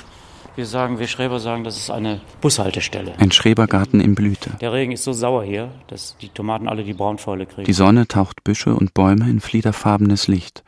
wir 0.56 0.66
sagen, 0.66 1.00
wir 1.00 1.08
Schreber 1.08 1.40
sagen, 1.40 1.64
das 1.64 1.78
ist 1.78 1.90
eine 1.90 2.22
Bushaltestelle. 2.40 3.14
Ein 3.20 3.32
Schrebergarten 3.32 4.00
in 4.00 4.16
Blüte. 4.16 4.52
Der 4.62 4.72
Regen 4.72 4.94
ist 4.94 5.04
so 5.04 5.12
sauer 5.12 5.44
hier, 5.44 5.72
dass 5.88 6.18
die 6.18 6.30
Tomaten 6.30 6.70
alle 6.70 6.84
die 6.84 6.94
Braunfäule 6.94 7.46
kriegen. 7.46 7.66
Die 7.66 7.74
Sonne 7.74 8.08
taucht 8.08 8.44
Büsche 8.44 8.74
und 8.74 8.94
Bäume 8.94 9.30
in 9.30 9.42
fliederfarbenes 9.42 10.28
Licht. 10.28 10.64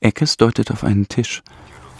Eckes 0.00 0.36
deutet 0.36 0.70
auf 0.70 0.84
einen 0.84 1.08
Tisch. 1.08 1.42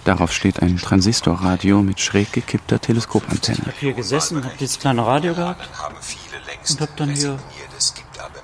Darauf 0.04 0.32
steht 0.32 0.60
ein 0.60 0.76
Transistorradio 0.76 1.82
mit 1.82 2.00
schräg 2.00 2.32
gekippter 2.32 2.80
Teleskopantenne. 2.80 3.58
Ich 3.58 3.66
habe 3.66 3.76
hier 3.78 3.92
gesessen, 3.94 4.44
habe 4.44 4.54
dieses 4.60 4.78
kleine 4.78 5.06
Radio 5.06 5.34
gehabt 5.34 5.66
und 6.68 6.80
habe 6.80 6.92
dann 6.96 7.10
hier 7.10 7.38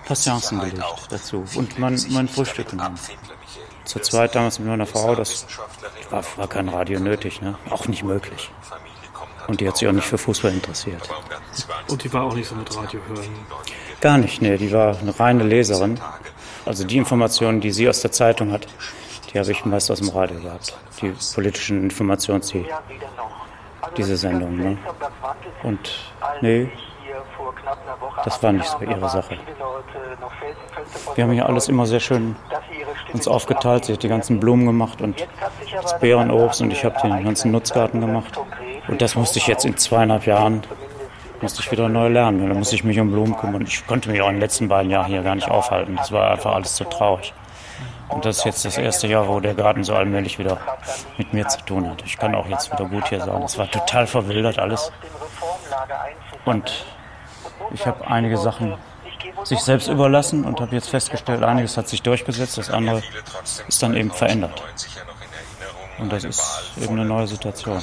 Patienzen 0.07 0.59
gelegt 0.61 0.83
dazu 1.11 1.45
und 1.55 1.79
mein, 1.79 2.01
mein 2.11 2.29
Frühstück 2.29 2.71
genommen. 2.71 2.99
Zur 3.85 4.03
zweit 4.03 4.35
damals 4.35 4.59
mit 4.59 4.69
meiner 4.69 4.87
Frau, 4.87 5.15
das 5.15 5.47
war, 6.11 6.25
war 6.37 6.49
kein 6.49 6.69
Radio 6.69 6.99
nötig, 6.99 7.43
ne? 7.43 7.57
auch 7.69 7.89
nicht 7.89 8.05
möglich. 8.05 8.51
Und 9.47 9.61
die 9.61 9.69
hat 9.69 9.77
sich 9.77 9.89
auch 9.89 9.93
nicht 9.93 10.07
für 10.07 10.19
Fußball 10.19 10.53
interessiert. 10.53 11.09
Und 11.89 12.05
die 12.05 12.13
war 12.13 12.25
auch 12.25 12.35
nicht 12.35 12.49
so 12.49 12.55
mit 12.55 12.75
Radio 12.77 13.01
hören. 13.09 13.25
Gar 14.01 14.19
nicht, 14.19 14.41
nee, 14.41 14.57
die 14.57 14.73
war 14.73 14.99
eine 14.99 15.19
reine 15.19 15.45
Leserin. 15.45 16.01
Also 16.65 16.85
die 16.85 16.97
Informationen, 16.97 17.61
die 17.61 17.71
sie 17.71 17.89
aus 17.89 18.01
der 18.01 18.13
Zeitung 18.13 18.53
hat, 18.53 18.67
die 19.33 19.39
habe 19.39 19.51
ich 19.51 19.65
meist 19.65 19.91
aus 19.91 20.01
dem 20.01 20.09
Radio 20.11 20.41
gehabt. 20.41 20.77
Die 21.01 21.13
politischen 21.35 21.83
Informationen, 21.85 22.43
die, 22.53 22.67
diese 23.97 24.17
Sendung. 24.17 24.57
Ne? 24.57 24.79
Und 25.63 26.13
nee, 26.41 26.71
das 28.25 28.43
war 28.43 28.53
nicht 28.53 28.67
so 28.67 28.81
ihre 28.81 29.09
Sache. 29.09 29.39
Wir 31.15 31.25
haben 31.25 31.33
hier 31.33 31.47
alles 31.47 31.69
immer 31.69 31.87
sehr 31.87 32.01
schön 32.01 32.37
uns 33.13 33.29
aufgeteilt. 33.29 33.87
Sie 33.87 33.93
hat 33.93 34.03
die 34.03 34.09
ganzen 34.09 34.41
Blumen 34.41 34.67
gemacht 34.67 35.01
und 35.01 35.27
das 35.83 35.99
Beerenobst 35.99 36.61
und 36.61 36.73
ich 36.73 36.85
habe 36.85 36.97
den 37.03 37.25
ganzen 37.25 37.51
Nutzgarten 37.51 38.01
gemacht. 38.01 38.39
Und 38.89 39.03
das 39.03 39.15
musste 39.15 39.39
ich 39.39 39.47
jetzt 39.47 39.65
in 39.65 39.77
zweieinhalb 39.77 40.27
Jahren 40.27 40.63
musste 41.43 41.63
ich 41.63 41.73
wieder 41.73 41.89
neu 41.89 42.09
lernen. 42.09 42.49
Da 42.49 42.55
musste 42.55 42.75
ich 42.75 42.85
mich 42.85 43.01
um 43.01 43.11
Blumen 43.11 43.37
kümmern. 43.37 43.63
Ich 43.63 43.87
konnte 43.87 44.11
mich 44.11 44.21
auch 44.21 44.29
in 44.29 44.35
den 44.35 44.41
letzten 44.41 44.69
beiden 44.69 44.91
Jahren 44.91 45.07
hier 45.07 45.23
gar 45.23 45.35
nicht 45.35 45.51
aufhalten. 45.51 45.97
Das 45.97 46.13
war 46.13 46.33
einfach 46.33 46.55
alles 46.55 46.75
zu 46.75 46.85
traurig. 46.85 47.33
Und 48.11 48.25
das 48.25 48.39
ist 48.39 48.45
jetzt 48.45 48.65
das 48.65 48.79
erste 48.79 49.07
Jahr, 49.07 49.29
wo 49.29 49.41
der 49.41 49.55
Garten 49.55 49.85
so 49.85 49.95
allmählich 49.95 50.39
wieder 50.39 50.59
mit 51.17 51.33
mir 51.33 51.47
zu 51.49 51.61
tun 51.63 51.89
hat. 51.89 52.03
Ich 52.05 52.17
kann 52.17 52.35
auch 52.35 52.47
jetzt 52.47 52.73
wieder 52.73 52.87
gut 52.87 53.09
hier 53.09 53.21
sein. 53.21 53.43
Es 53.43 53.57
war 53.57 53.71
total 53.71 54.07
verwildert 54.07 54.59
alles. 54.59 54.91
Und 56.45 56.85
ich 57.73 57.87
habe 57.87 58.07
einige 58.07 58.37
Sachen 58.37 58.77
sich 59.45 59.61
selbst 59.61 59.89
überlassen 59.89 60.45
und 60.45 60.61
habe 60.61 60.75
jetzt 60.75 60.89
festgestellt, 60.89 61.43
einiges 61.43 61.77
hat 61.77 61.89
sich 61.89 62.03
durchgesetzt, 62.03 62.59
das 62.59 62.71
andere 62.71 63.03
ist 63.69 63.83
dann 63.83 63.95
eben 63.95 64.11
verändert. 64.11 64.63
Und 65.99 66.13
das 66.13 66.25
ist 66.25 66.73
eben 66.81 66.95
eine 66.95 67.05
neue 67.05 67.27
Situation. 67.27 67.81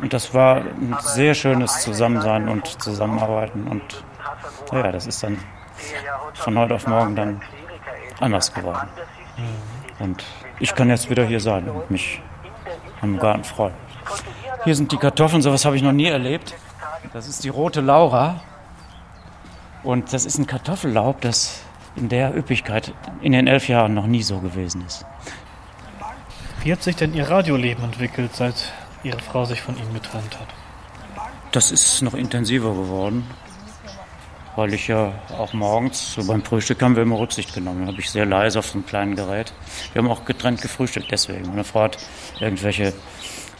Und 0.00 0.12
das 0.12 0.34
war 0.34 0.56
ein 0.56 0.96
sehr 1.00 1.34
schönes 1.34 1.80
Zusammensein 1.80 2.48
und 2.48 2.66
Zusammenarbeiten. 2.82 3.66
Und 3.66 4.04
ja, 4.72 4.92
das 4.92 5.06
ist 5.06 5.22
dann 5.22 5.42
von 6.34 6.58
heute 6.58 6.74
auf 6.74 6.86
morgen 6.86 7.16
dann 7.16 7.40
anders 8.20 8.52
geworden. 8.52 8.88
Und 9.98 10.24
ich 10.60 10.74
kann 10.74 10.88
jetzt 10.88 11.10
wieder 11.10 11.24
hier 11.24 11.40
sein 11.40 11.68
und 11.68 11.90
mich 11.90 12.20
am 13.00 13.18
Garten 13.18 13.44
freuen. 13.44 13.74
Hier 14.64 14.74
sind 14.74 14.92
die 14.92 14.96
Kartoffeln, 14.96 15.42
sowas 15.42 15.64
habe 15.64 15.76
ich 15.76 15.82
noch 15.82 15.92
nie 15.92 16.06
erlebt. 16.06 16.54
Das 17.12 17.28
ist 17.28 17.44
die 17.44 17.48
rote 17.48 17.80
Laura. 17.80 18.40
Und 19.82 20.12
das 20.12 20.24
ist 20.26 20.38
ein 20.38 20.46
Kartoffellaub, 20.46 21.20
das 21.20 21.62
in 21.96 22.08
der 22.08 22.36
Üppigkeit 22.36 22.92
in 23.22 23.32
den 23.32 23.46
elf 23.46 23.68
Jahren 23.68 23.94
noch 23.94 24.06
nie 24.06 24.22
so 24.22 24.38
gewesen 24.38 24.84
ist. 24.86 25.04
Wie 26.62 26.72
hat 26.72 26.82
sich 26.82 26.96
denn 26.96 27.14
Ihr 27.14 27.30
Radioleben 27.30 27.84
entwickelt, 27.84 28.34
seit 28.34 28.72
Ihre 29.02 29.20
Frau 29.20 29.44
sich 29.44 29.62
von 29.62 29.76
Ihnen 29.76 29.94
getrennt 29.94 30.38
hat? 30.38 30.48
Das 31.52 31.70
ist 31.70 32.02
noch 32.02 32.14
intensiver 32.14 32.70
geworden, 32.70 33.26
weil 34.58 34.74
ich 34.74 34.88
ja 34.88 35.12
auch 35.38 35.52
morgens, 35.52 36.14
so 36.14 36.24
beim 36.26 36.42
Frühstück 36.42 36.82
haben 36.82 36.96
wir 36.96 37.04
immer 37.04 37.16
Rücksicht 37.20 37.54
genommen. 37.54 37.82
Da 37.82 37.92
habe 37.92 38.00
ich 38.00 38.10
sehr 38.10 38.26
leise 38.26 38.58
auf 38.58 38.66
so 38.66 38.72
einem 38.74 38.86
kleinen 38.86 39.14
Gerät. 39.14 39.52
Wir 39.92 40.02
haben 40.02 40.10
auch 40.10 40.24
getrennt 40.24 40.60
gefrühstückt 40.60 41.12
deswegen. 41.12 41.46
Meine 41.46 41.62
Frau 41.62 41.82
hat 41.82 41.96
irgendwelche, 42.40 42.92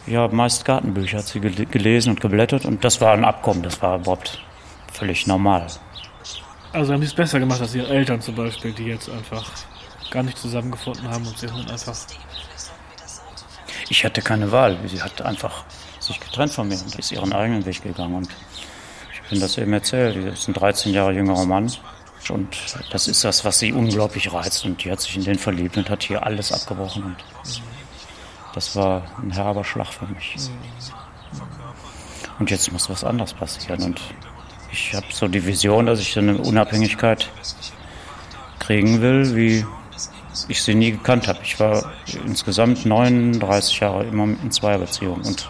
ja, 0.07 0.27
meist 0.27 0.65
Gartenbücher 0.65 1.19
hat 1.19 1.27
sie 1.27 1.39
gel- 1.39 1.65
gelesen 1.67 2.09
und 2.09 2.19
geblättert 2.19 2.65
und 2.65 2.83
das 2.83 2.99
war 2.99 3.13
ein 3.13 3.23
Abkommen, 3.23 3.63
das 3.63 3.81
war 3.81 3.95
überhaupt 3.99 4.43
völlig 4.91 5.25
normal. 5.25 5.67
Also 6.73 6.91
haben 6.91 6.99
Sie 6.99 7.07
es 7.07 7.13
besser 7.13 7.39
gemacht 7.39 7.61
als 7.61 7.73
Ihre 7.73 7.87
Eltern 7.87 8.19
zum 8.19 8.35
Beispiel, 8.35 8.73
die 8.73 8.83
jetzt 8.83 9.09
einfach 9.09 9.49
gar 10.11 10.23
nicht 10.23 10.37
zusammengefunden 10.37 11.09
haben 11.09 11.25
und 11.25 11.37
Sie 11.37 11.47
sind 11.47 11.71
einfach. 11.71 11.95
Ich 13.87 14.03
hatte 14.03 14.21
keine 14.21 14.51
Wahl. 14.51 14.77
Sie 14.85 15.01
hat 15.01 15.21
einfach 15.21 15.63
sich 15.99 16.19
getrennt 16.19 16.51
von 16.51 16.67
mir 16.67 16.75
und 16.75 16.93
ist 16.99 17.11
ihren 17.13 17.31
eigenen 17.31 17.65
Weg 17.65 17.81
gegangen. 17.83 18.15
Und 18.15 18.29
ich 19.29 19.33
bin 19.33 19.41
das 19.41 19.59
eben 19.59 19.73
erzählt. 19.73 20.15
Sie 20.15 20.27
ist 20.27 20.47
ein 20.47 20.55
13 20.55 20.91
Jahre 20.91 21.13
jüngerer 21.13 21.45
Mann. 21.45 21.71
Und 22.29 22.47
das 22.89 23.07
ist 23.07 23.23
das, 23.23 23.45
was 23.45 23.59
sie 23.59 23.71
unglaublich 23.71 24.33
reizt. 24.33 24.65
Und 24.65 24.83
die 24.83 24.91
hat 24.91 25.01
sich 25.01 25.15
in 25.17 25.23
den 25.23 25.37
verliebt 25.37 25.77
und 25.77 25.87
hat 25.87 26.01
hier 26.01 26.25
alles 26.25 26.51
abgebrochen. 26.51 27.03
Und 27.03 27.17
das 28.55 28.75
war 28.75 29.03
ein 29.21 29.29
herber 29.29 29.63
Schlag 29.63 29.93
für 29.93 30.07
mich. 30.07 30.35
Und 32.39 32.49
jetzt 32.49 32.71
muss 32.71 32.89
was 32.89 33.03
anderes 33.03 33.35
passieren. 33.35 33.83
Und 33.83 34.01
ich 34.71 34.95
habe 34.95 35.05
so 35.11 35.27
die 35.27 35.45
Vision, 35.45 35.85
dass 35.85 35.99
ich 35.99 36.17
eine 36.17 36.35
Unabhängigkeit 36.39 37.29
kriegen 38.57 38.99
will, 38.99 39.35
wie 39.35 39.63
ich 40.47 40.63
sie 40.63 40.73
nie 40.73 40.93
gekannt 40.93 41.27
habe. 41.27 41.37
Ich 41.43 41.59
war 41.59 41.93
insgesamt 42.25 42.83
39 42.83 43.79
Jahre 43.79 44.05
immer 44.05 44.23
in 44.23 44.49
Zweierbeziehungen. 44.49 45.23
Und 45.23 45.47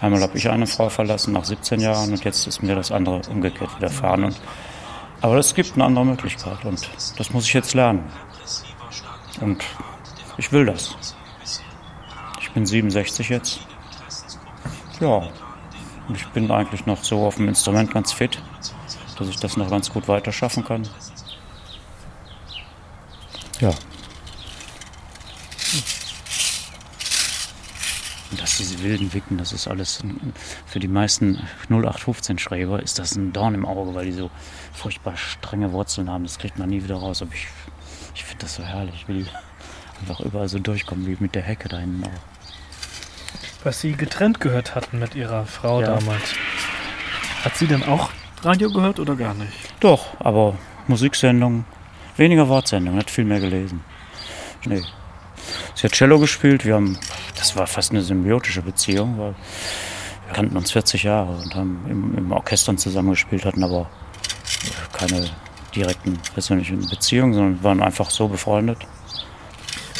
einmal 0.00 0.22
habe 0.22 0.36
ich 0.36 0.48
eine 0.48 0.66
Frau 0.66 0.88
verlassen 0.88 1.32
nach 1.32 1.44
17 1.44 1.80
Jahren 1.80 2.12
und 2.12 2.24
jetzt 2.24 2.46
ist 2.46 2.62
mir 2.62 2.74
das 2.74 2.92
andere 2.92 3.22
umgekehrt 3.30 3.74
widerfahren. 3.76 4.24
Und, 4.24 4.40
aber 5.20 5.36
es 5.36 5.54
gibt 5.54 5.74
eine 5.74 5.84
andere 5.84 6.04
Möglichkeit 6.04 6.64
und 6.64 6.88
das 7.18 7.30
muss 7.32 7.44
ich 7.44 7.54
jetzt 7.54 7.74
lernen. 7.74 8.04
Und 9.40 9.64
ich 10.38 10.52
will 10.52 10.66
das. 10.66 10.96
Ich 12.40 12.50
bin 12.50 12.66
67 12.66 13.28
jetzt. 13.28 13.60
Ja, 15.00 15.28
und 16.08 16.16
ich 16.16 16.26
bin 16.28 16.50
eigentlich 16.50 16.86
noch 16.86 17.02
so 17.02 17.26
auf 17.26 17.36
dem 17.36 17.48
Instrument 17.48 17.92
ganz 17.92 18.12
fit, 18.12 18.42
dass 19.18 19.28
ich 19.28 19.36
das 19.38 19.56
noch 19.56 19.70
ganz 19.70 19.90
gut 19.90 20.08
weiter 20.08 20.32
schaffen 20.32 20.64
kann. 20.64 20.88
Ja. 23.60 23.70
Und 28.30 28.40
dass 28.42 28.56
diese 28.58 28.82
wilden 28.82 29.12
Wicken, 29.12 29.38
das 29.38 29.52
ist 29.52 29.68
alles 29.68 30.02
für 30.66 30.80
die 30.80 30.88
meisten 30.88 31.38
0815-Schreiber 31.70 32.82
ist 32.82 32.98
das 32.98 33.14
ein 33.14 33.32
Dorn 33.32 33.54
im 33.54 33.64
Auge, 33.64 33.94
weil 33.94 34.06
die 34.06 34.12
so 34.12 34.30
furchtbar 34.72 35.16
strenge 35.16 35.70
Wurzeln 35.72 36.10
haben. 36.10 36.24
Das 36.24 36.38
kriegt 36.38 36.58
man 36.58 36.68
nie 36.68 36.82
wieder 36.82 36.96
raus. 36.96 37.22
Aber 37.22 37.32
ich, 37.32 37.46
ich 38.14 38.24
finde 38.24 38.42
das 38.42 38.56
so 38.56 38.64
herrlich. 38.64 38.94
Ich 38.96 39.08
will 39.08 39.26
einfach 40.00 40.20
überall 40.20 40.48
so 40.48 40.58
durchkommen, 40.58 41.06
wie 41.06 41.16
mit 41.20 41.34
der 41.36 41.42
Hecke 41.42 41.68
da 41.68 41.78
hinten 41.78 42.04
auch. 42.04 43.64
Was 43.64 43.80
Sie 43.80 43.92
getrennt 43.92 44.40
gehört 44.40 44.74
hatten 44.74 44.98
mit 44.98 45.14
Ihrer 45.14 45.46
Frau 45.46 45.80
Ja. 45.80 45.96
damals. 45.98 46.34
Hat 47.44 47.56
sie 47.56 47.66
denn 47.68 47.84
auch 47.84 48.10
Radio 48.42 48.70
gehört 48.72 48.98
oder 48.98 49.14
gar 49.14 49.34
nicht? 49.34 49.52
Doch, 49.80 50.18
aber 50.20 50.58
Musiksendungen, 50.88 51.64
weniger 52.16 52.48
Wortsendungen, 52.48 52.98
hat 53.00 53.10
viel 53.10 53.24
mehr 53.24 53.40
gelesen. 53.40 53.82
Nee. 54.64 54.82
Sie 55.74 55.86
hat 55.86 55.92
Cello 55.92 56.18
gespielt, 56.18 56.64
wir 56.64 56.74
haben, 56.74 56.98
das 57.36 57.56
war 57.56 57.66
fast 57.66 57.90
eine 57.90 58.02
symbiotische 58.02 58.62
Beziehung, 58.62 59.18
weil 59.18 59.34
wir 60.26 60.34
kannten 60.34 60.56
uns 60.56 60.72
40 60.72 61.04
Jahre 61.04 61.32
und 61.32 61.54
haben 61.54 61.84
im, 61.88 62.18
im 62.18 62.32
Orchestern 62.32 62.78
zusammengespielt, 62.78 63.44
hatten 63.44 63.62
aber 63.62 63.88
keine 64.92 65.30
direkten 65.74 66.18
persönlichen 66.34 66.88
Beziehungen, 66.88 67.34
sondern 67.34 67.62
waren 67.62 67.82
einfach 67.82 68.10
so 68.10 68.28
befreundet. 68.28 68.78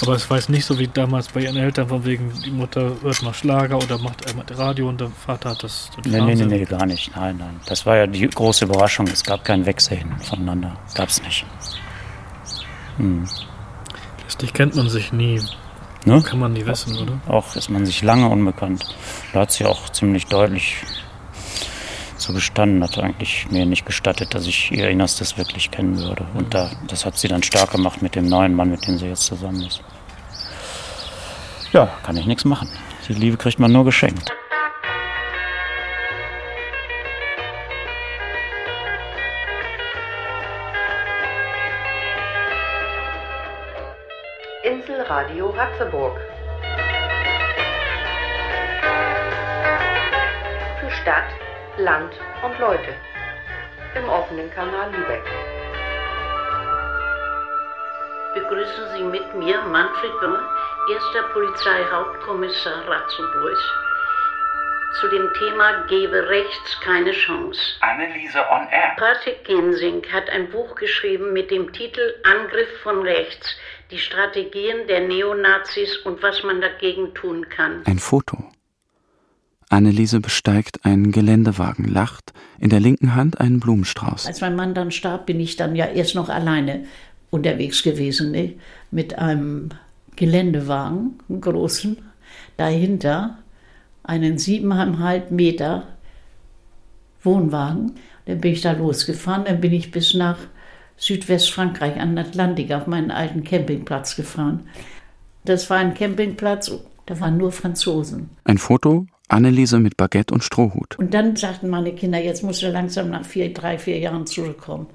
Aber 0.03 0.14
es 0.14 0.28
war 0.28 0.36
jetzt 0.36 0.51
nicht 0.51 0.64
so 0.64 0.78
wie 0.78 0.88
damals 0.88 1.28
bei 1.28 1.40
Ihren 1.40 1.57
Eltern, 1.57 1.88
von 1.88 2.05
wegen, 2.05 2.32
die 2.44 2.51
Mutter 2.51 2.97
hört 3.01 3.22
mal 3.22 3.32
Schlager 3.32 3.78
oder 3.78 3.99
macht 3.99 4.28
einmal 4.28 4.44
Radio 4.51 4.88
und 4.88 5.01
der 5.01 5.09
Vater 5.09 5.51
hat 5.51 5.62
das 5.62 5.90
den 6.05 6.12
Nee, 6.12 6.34
nee, 6.34 6.44
nee, 6.44 6.64
gar 6.64 6.84
nicht. 6.84 7.16
Nein, 7.16 7.36
nein. 7.38 7.61
Das 7.66 7.86
war 7.86 7.97
ja 7.97 8.07
die 8.07 8.28
große 8.28 8.66
Überraschung. 8.66 9.07
Es 9.07 9.24
gab 9.24 9.44
kein 9.44 9.64
Wegsehen 9.64 10.18
voneinander. 10.18 10.76
Gab's 10.94 11.22
nicht. 11.22 11.47
Hm. 12.99 13.26
Letztlich 14.37 14.53
kennt 14.53 14.76
man 14.76 14.91
sich 14.91 15.14
nie. 15.14 15.41
Ne? 16.05 16.20
Kann 16.20 16.39
man 16.39 16.53
nie 16.53 16.66
wissen, 16.66 16.99
oder? 16.99 17.18
Auch 17.26 17.57
ist 17.57 17.70
man 17.70 17.87
sich 17.87 18.03
lange 18.03 18.28
unbekannt. 18.28 18.84
Da 19.32 19.41
hat 19.41 19.51
sie 19.51 19.64
auch 19.64 19.89
ziemlich 19.89 20.26
deutlich 20.26 20.76
so 22.18 22.34
gestanden, 22.34 22.84
hat 22.84 22.99
eigentlich 22.99 23.47
mir 23.51 23.64
nicht 23.64 23.87
gestattet, 23.87 24.34
dass 24.34 24.47
ich 24.47 24.70
ihr 24.72 24.91
Innerstes 24.91 25.39
wirklich 25.39 25.70
kennen 25.70 25.99
würde. 25.99 26.26
Und 26.34 26.53
da, 26.53 26.70
das 26.87 27.07
hat 27.07 27.16
sie 27.16 27.28
dann 27.28 27.43
stark 27.43 27.70
gemacht 27.70 28.03
mit 28.03 28.14
dem 28.14 28.26
neuen 28.26 28.53
Mann, 28.53 28.68
mit 28.68 28.87
dem 28.87 28.99
sie 28.99 29.07
jetzt 29.07 29.24
zusammen 29.24 29.62
ist. 29.62 29.80
Ja, 31.72 31.89
kann 32.03 32.18
ich 32.18 32.26
nichts 32.26 32.45
machen. 32.45 32.68
Die 33.09 33.14
Liebe 33.14 33.39
kriegt 33.39 33.59
man 33.59 33.72
nur 33.72 33.87
geschenkt. 33.87 34.30
Inselradio 45.17 45.49
Ratzeburg. 45.49 46.21
Für 50.79 50.91
Stadt, 50.91 51.25
Land 51.79 52.12
und 52.43 52.59
Leute. 52.59 52.93
Im 53.95 54.09
offenen 54.11 54.51
Kanal 54.51 54.93
Lübeck. 54.93 55.25
Begrüßen 58.35 58.89
Sie 58.95 59.05
mit 59.05 59.35
mir 59.37 59.59
Manfred 59.62 60.12
Wimmer, 60.21 60.51
erster 60.93 61.23
Polizeihauptkommissar 61.33 62.87
Ratzeburg, 62.87 63.57
zu 65.01 65.09
dem 65.09 65.33
Thema 65.35 65.85
Gebe 65.89 66.29
rechts 66.29 66.81
keine 66.81 67.12
Chance. 67.12 67.61
Anneliese 67.81 68.41
on 68.51 68.69
Air. 68.71 68.95
Patrick 68.99 69.45
Gensing 69.45 70.03
hat 70.12 70.29
ein 70.29 70.51
Buch 70.51 70.75
geschrieben 70.75 71.33
mit 71.33 71.51
dem 71.51 71.73
Titel 71.73 72.14
Angriff 72.23 72.81
von 72.83 73.03
rechts, 73.03 73.57
die 73.91 73.99
Strategien 73.99 74.87
der 74.89 75.07
Neonazis 75.07 75.99
und 75.99 76.22
was 76.22 76.43
man 76.43 76.61
dagegen 76.61 77.14
tun 77.14 77.49
kann. 77.49 77.82
Ein 77.84 77.99
Foto. 77.99 78.45
Anneliese 79.68 80.20
besteigt 80.20 80.84
einen 80.84 81.11
Geländewagen, 81.11 81.87
lacht, 81.87 82.32
in 82.59 82.70
der 82.70 82.80
linken 82.80 83.14
Hand 83.14 83.41
einen 83.41 83.59
Blumenstrauß. 83.59 84.26
Als 84.26 84.41
mein 84.41 84.55
Mann 84.55 84.74
dann 84.74 84.93
starb, 84.93 85.26
bin 85.26 85.41
ich 85.41 85.57
dann 85.57 85.74
ja 85.74 85.87
erst 85.87 86.14
noch 86.14 86.28
alleine 86.28 86.84
unterwegs 87.30 87.82
gewesen, 87.82 88.30
ne? 88.30 88.55
mit 88.91 89.18
einem 89.18 89.70
Geländewagen, 90.14 91.18
einen 91.28 91.41
großen, 91.41 91.99
dahinter 92.57 93.39
einen 94.05 94.39
siebeneinhalb 94.39 95.30
Meter 95.32 95.89
Wohnwagen. 97.22 97.97
Dann 98.26 98.41
bin 98.41 98.53
ich 98.53 98.62
da 98.62 98.72
losgefahren, 98.72 99.45
dann 99.45 99.61
bin 99.61 99.72
ich 99.72 99.91
bis 99.91 100.14
nach 100.14 100.39
Südwestfrankreich 100.97 102.01
an 102.01 102.16
den 102.16 102.26
Atlantik 102.26 102.72
auf 102.72 102.86
meinen 102.86 103.11
alten 103.11 103.44
Campingplatz 103.44 104.16
gefahren. 104.16 104.68
Das 105.44 105.70
war 105.70 105.78
ein 105.78 105.94
Campingplatz, 105.94 106.72
da 107.07 107.20
waren 107.20 107.36
nur 107.36 107.53
Franzosen. 107.53 108.30
Ein 108.44 108.59
Foto, 108.59 109.07
Anneliese 109.28 109.78
mit 109.78 109.97
Baguette 109.97 110.32
und 110.32 110.42
Strohhut. 110.42 110.99
Und 110.99 111.14
dann 111.14 111.36
sagten 111.36 111.68
meine 111.68 111.92
Kinder, 111.92 112.22
jetzt 112.22 112.42
musst 112.42 112.62
du 112.62 112.70
langsam 112.70 113.11
nach 113.11 113.24
vier, 113.24 113.53
drei, 113.53 113.78
vier 113.78 113.99
Jahren 113.99 114.26
zurückkommen. 114.26 114.86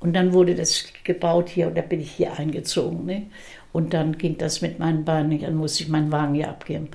Und 0.00 0.14
dann 0.14 0.32
wurde 0.32 0.54
das 0.54 0.84
gebaut 1.04 1.48
hier 1.48 1.68
und 1.68 1.78
da 1.78 1.82
bin 1.82 2.00
ich 2.00 2.10
hier 2.10 2.38
eingezogen. 2.38 3.06
Ne? 3.06 3.26
Und 3.72 3.94
dann 3.94 4.18
ging 4.18 4.36
das 4.36 4.60
mit 4.60 4.78
meinen 4.78 5.04
Beinen 5.04 5.30
nicht, 5.30 5.44
dann 5.44 5.56
musste 5.56 5.82
ich 5.82 5.88
meinen 5.88 6.12
Wagen 6.12 6.34
hier 6.34 6.48
abgeben. 6.48 6.88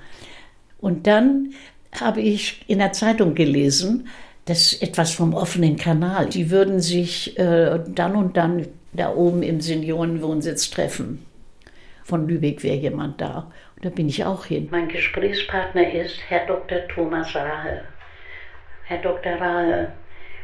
Und 0.80 1.08
dann 1.08 1.54
habe 2.00 2.22
ich 2.22 2.64
in 2.68 2.80
der 2.80 2.94
Zeitung 2.94 3.34
gelesen, 3.36 4.08
dass 4.50 4.74
etwas 4.82 5.14
vom 5.14 5.34
offenen 5.34 5.78
Kanal. 5.78 6.28
Die 6.28 6.50
würden 6.50 6.80
sich 6.80 7.38
äh, 7.38 7.80
dann 7.88 8.16
und 8.16 8.36
dann 8.36 8.68
da 8.94 9.14
oben 9.14 9.44
im 9.44 9.62
Seniorenwohnsitz 9.62 10.72
treffen. 10.72 11.26
Von 12.04 12.28
Lübeck 12.28 12.64
wäre 12.64 12.76
jemand 12.76 13.22
da. 13.22 13.52
Und 13.76 13.86
da 13.86 13.90
bin 13.90 14.10
ich 14.10 14.26
auch 14.26 14.46
hin. 14.46 14.68
Mein 14.72 14.88
Gesprächspartner 14.88 15.94
ist 15.94 16.20
Herr 16.28 16.48
Dr. 16.48 16.88
Thomas 16.88 17.36
Rahe. 17.36 17.84
Herr 18.86 18.98
Dr. 18.98 19.34
Rahe, 19.34 19.92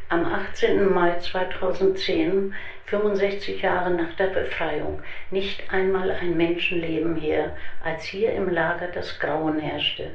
am 0.09 0.23
18. 0.23 0.93
Mai 0.93 1.17
2010, 1.17 2.53
65 2.85 3.63
Jahre 3.63 3.89
nach 3.89 4.13
der 4.17 4.27
Befreiung, 4.27 5.01
nicht 5.31 5.63
einmal 5.73 6.11
ein 6.11 6.37
Menschenleben 6.37 7.15
her, 7.15 7.57
als 7.83 8.03
hier 8.03 8.33
im 8.33 8.51
Lager 8.51 8.87
das 8.93 9.17
Grauen 9.17 9.57
herrschte, 9.57 10.11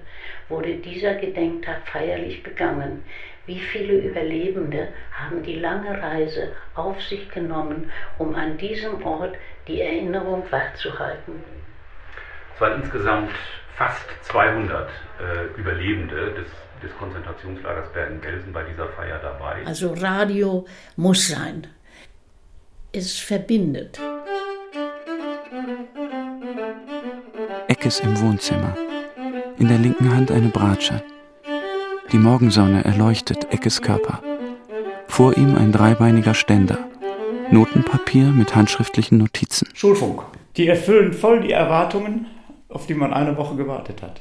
wurde 0.49 0.77
dieser 0.77 1.17
Gedenktag 1.17 1.89
feierlich 1.89 2.45
begangen. 2.45 3.03
Wie 3.51 3.59
viele 3.59 3.95
Überlebende 3.95 4.87
haben 5.13 5.43
die 5.43 5.57
lange 5.57 6.01
Reise 6.01 6.53
auf 6.77 7.03
sich 7.03 7.29
genommen, 7.31 7.91
um 8.17 8.33
an 8.37 8.57
diesem 8.57 9.05
Ort 9.05 9.35
die 9.67 9.81
Erinnerung 9.81 10.45
wachzuhalten? 10.53 11.43
Es 12.55 12.61
waren 12.61 12.81
insgesamt 12.81 13.33
fast 13.75 14.07
200 14.23 14.89
äh, 14.89 15.61
Überlebende 15.61 16.33
des, 16.35 16.47
des 16.81 16.97
Konzentrationslagers 16.97 17.93
Bergen-Belsen 17.93 18.53
bei 18.53 18.63
dieser 18.63 18.87
Feier 18.91 19.19
dabei. 19.19 19.67
Also 19.67 19.95
Radio 19.95 20.65
muss 20.95 21.27
sein. 21.27 21.67
Es 22.93 23.19
verbindet. 23.19 24.01
Eckes 27.67 27.99
im 27.99 28.17
Wohnzimmer. 28.21 28.77
In 29.59 29.67
der 29.67 29.79
linken 29.79 30.15
Hand 30.15 30.31
eine 30.31 30.51
Bratsche. 30.51 31.03
Die 32.13 32.19
Morgensonne 32.19 32.85
erleuchtet 32.85 33.53
Eckes 33.53 33.83
Körper. 33.83 34.21
Vor 35.07 35.37
ihm 35.37 35.55
ein 35.55 35.71
dreibeiniger 35.71 36.35
Ständer. 36.35 36.79
Notenpapier 37.53 38.27
mit 38.33 38.57
handschriftlichen 38.57 39.19
Notizen. 39.19 39.69
Schulfunk. 39.75 40.23
Die 40.57 40.67
erfüllen 40.67 41.13
voll 41.13 41.43
die 41.43 41.53
Erwartungen, 41.53 42.27
auf 42.69 42.89
die 42.89 42.95
man 42.95 43.13
eine 43.13 43.37
Woche 43.37 43.55
gewartet 43.55 44.03
hat. 44.03 44.21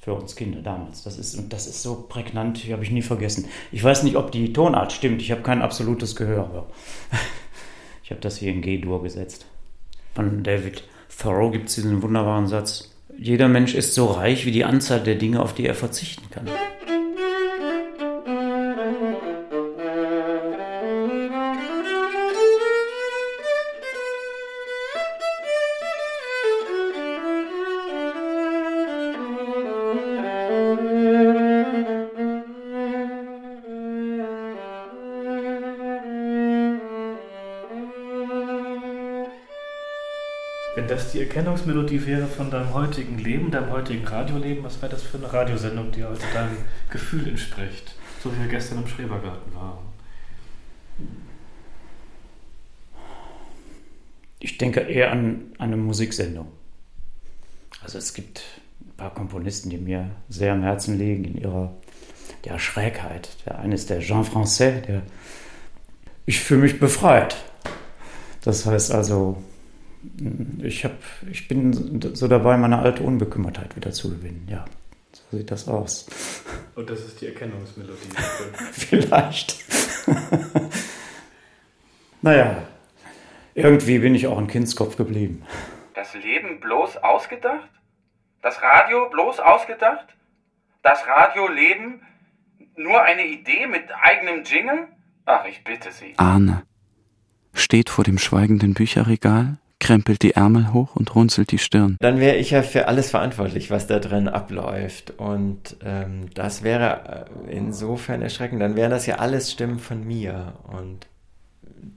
Für 0.00 0.14
uns 0.14 0.34
Kinder 0.34 0.62
damals. 0.62 1.02
Das 1.02 1.18
ist, 1.18 1.34
und 1.34 1.52
das 1.52 1.66
ist 1.66 1.82
so 1.82 2.06
prägnant, 2.08 2.64
die 2.64 2.72
habe 2.72 2.84
ich 2.84 2.90
nie 2.90 3.02
vergessen. 3.02 3.48
Ich 3.70 3.84
weiß 3.84 4.02
nicht, 4.04 4.16
ob 4.16 4.32
die 4.32 4.54
Tonart 4.54 4.92
stimmt. 4.92 5.20
Ich 5.20 5.30
habe 5.30 5.42
kein 5.42 5.60
absolutes 5.60 6.16
Gehör. 6.16 6.66
Ich 8.04 8.10
habe 8.10 8.20
das 8.20 8.36
hier 8.36 8.52
in 8.52 8.60
G-Dur 8.60 9.02
gesetzt. 9.02 9.46
Von 10.14 10.42
David 10.42 10.84
Thoreau 11.16 11.50
gibt 11.50 11.68
es 11.68 11.76
diesen 11.76 12.02
wunderbaren 12.02 12.46
Satz. 12.48 12.91
Jeder 13.22 13.46
Mensch 13.46 13.76
ist 13.76 13.94
so 13.94 14.06
reich 14.06 14.46
wie 14.46 14.50
die 14.50 14.64
Anzahl 14.64 14.98
der 14.98 15.14
Dinge, 15.14 15.40
auf 15.40 15.54
die 15.54 15.64
er 15.64 15.76
verzichten 15.76 16.28
kann. 16.28 16.50
Die 41.12 41.20
Erkennungsmelodie 41.20 42.06
wäre 42.06 42.26
von 42.26 42.50
deinem 42.50 42.72
heutigen 42.72 43.18
Leben, 43.18 43.50
deinem 43.50 43.70
heutigen 43.70 44.06
Radioleben, 44.06 44.64
was 44.64 44.80
wäre 44.80 44.92
das 44.92 45.02
für 45.02 45.18
eine 45.18 45.32
Radiosendung, 45.32 45.92
die 45.92 46.04
heute 46.04 46.22
deinem 46.32 46.56
Gefühl 46.90 47.28
entspricht? 47.28 47.94
So 48.22 48.34
wie 48.34 48.40
wir 48.40 48.48
gestern 48.48 48.78
im 48.78 48.88
Schrebergarten 48.88 49.54
waren. 49.54 49.78
Ich 54.38 54.58
denke 54.58 54.80
eher 54.80 55.12
an 55.12 55.52
eine 55.58 55.76
Musiksendung. 55.76 56.48
Also 57.82 57.98
es 57.98 58.14
gibt 58.14 58.42
ein 58.80 58.96
paar 58.96 59.14
Komponisten, 59.14 59.70
die 59.70 59.78
mir 59.78 60.10
sehr 60.28 60.52
am 60.52 60.62
Herzen 60.62 60.98
liegen 60.98 61.24
in 61.24 61.36
ihrer 61.36 61.72
der 62.44 62.58
Schrägheit. 62.58 63.36
Der 63.46 63.58
eine 63.58 63.74
ist 63.74 63.90
der 63.90 64.00
Jean 64.00 64.24
Francais, 64.24 64.82
der 64.86 65.02
ich 66.26 66.40
fühle 66.40 66.62
mich 66.62 66.80
befreit. 66.80 67.36
Das 68.42 68.66
heißt 68.66 68.92
also, 68.92 69.42
ich, 70.62 70.84
hab, 70.84 70.96
ich 71.30 71.48
bin 71.48 72.00
so 72.14 72.28
dabei, 72.28 72.56
meine 72.56 72.78
alte 72.78 73.02
Unbekümmertheit 73.02 73.76
wieder 73.76 73.92
zu 73.92 74.10
gewinnen. 74.10 74.46
Ja, 74.50 74.64
So 75.12 75.36
sieht 75.36 75.50
das 75.50 75.68
aus. 75.68 76.06
Und 76.74 76.88
das 76.90 77.00
ist 77.00 77.20
die 77.20 77.26
Erkennungsmelodie. 77.26 78.08
Vielleicht. 78.72 79.64
naja, 82.22 82.62
irgendwie 83.54 83.98
bin 83.98 84.14
ich 84.14 84.26
auch 84.26 84.38
ein 84.38 84.48
Kindskopf 84.48 84.96
geblieben. 84.96 85.44
Das 85.94 86.14
Leben 86.14 86.60
bloß 86.60 86.96
ausgedacht? 86.98 87.68
Das 88.40 88.60
Radio 88.62 89.08
bloß 89.10 89.40
ausgedacht? 89.40 90.06
Das 90.82 91.06
Radioleben 91.06 92.02
nur 92.76 93.02
eine 93.02 93.26
Idee 93.26 93.66
mit 93.66 93.84
eigenem 94.02 94.42
Jingle? 94.44 94.88
Ach, 95.26 95.44
ich 95.44 95.62
bitte 95.62 95.92
Sie. 95.92 96.14
Arne 96.16 96.64
steht 97.54 97.90
vor 97.90 98.04
dem 98.04 98.18
schweigenden 98.18 98.74
Bücherregal, 98.74 99.58
krempelt 99.82 100.22
die 100.22 100.34
Ärmel 100.34 100.72
hoch 100.72 100.94
und 100.94 101.14
runzelt 101.14 101.50
die 101.50 101.58
Stirn. 101.58 101.96
Dann 102.00 102.20
wäre 102.20 102.36
ich 102.36 102.52
ja 102.52 102.62
für 102.62 102.86
alles 102.86 103.10
verantwortlich, 103.10 103.70
was 103.70 103.88
da 103.88 103.98
drin 103.98 104.28
abläuft. 104.28 105.10
Und 105.18 105.76
ähm, 105.84 106.26
das 106.34 106.62
wäre 106.62 107.26
äh, 107.48 107.54
insofern 107.56 108.22
erschreckend. 108.22 108.62
Dann 108.62 108.76
wären 108.76 108.92
das 108.92 109.06
ja 109.06 109.16
alles 109.16 109.50
Stimmen 109.50 109.80
von 109.80 110.06
mir. 110.06 110.54
Und 110.68 111.08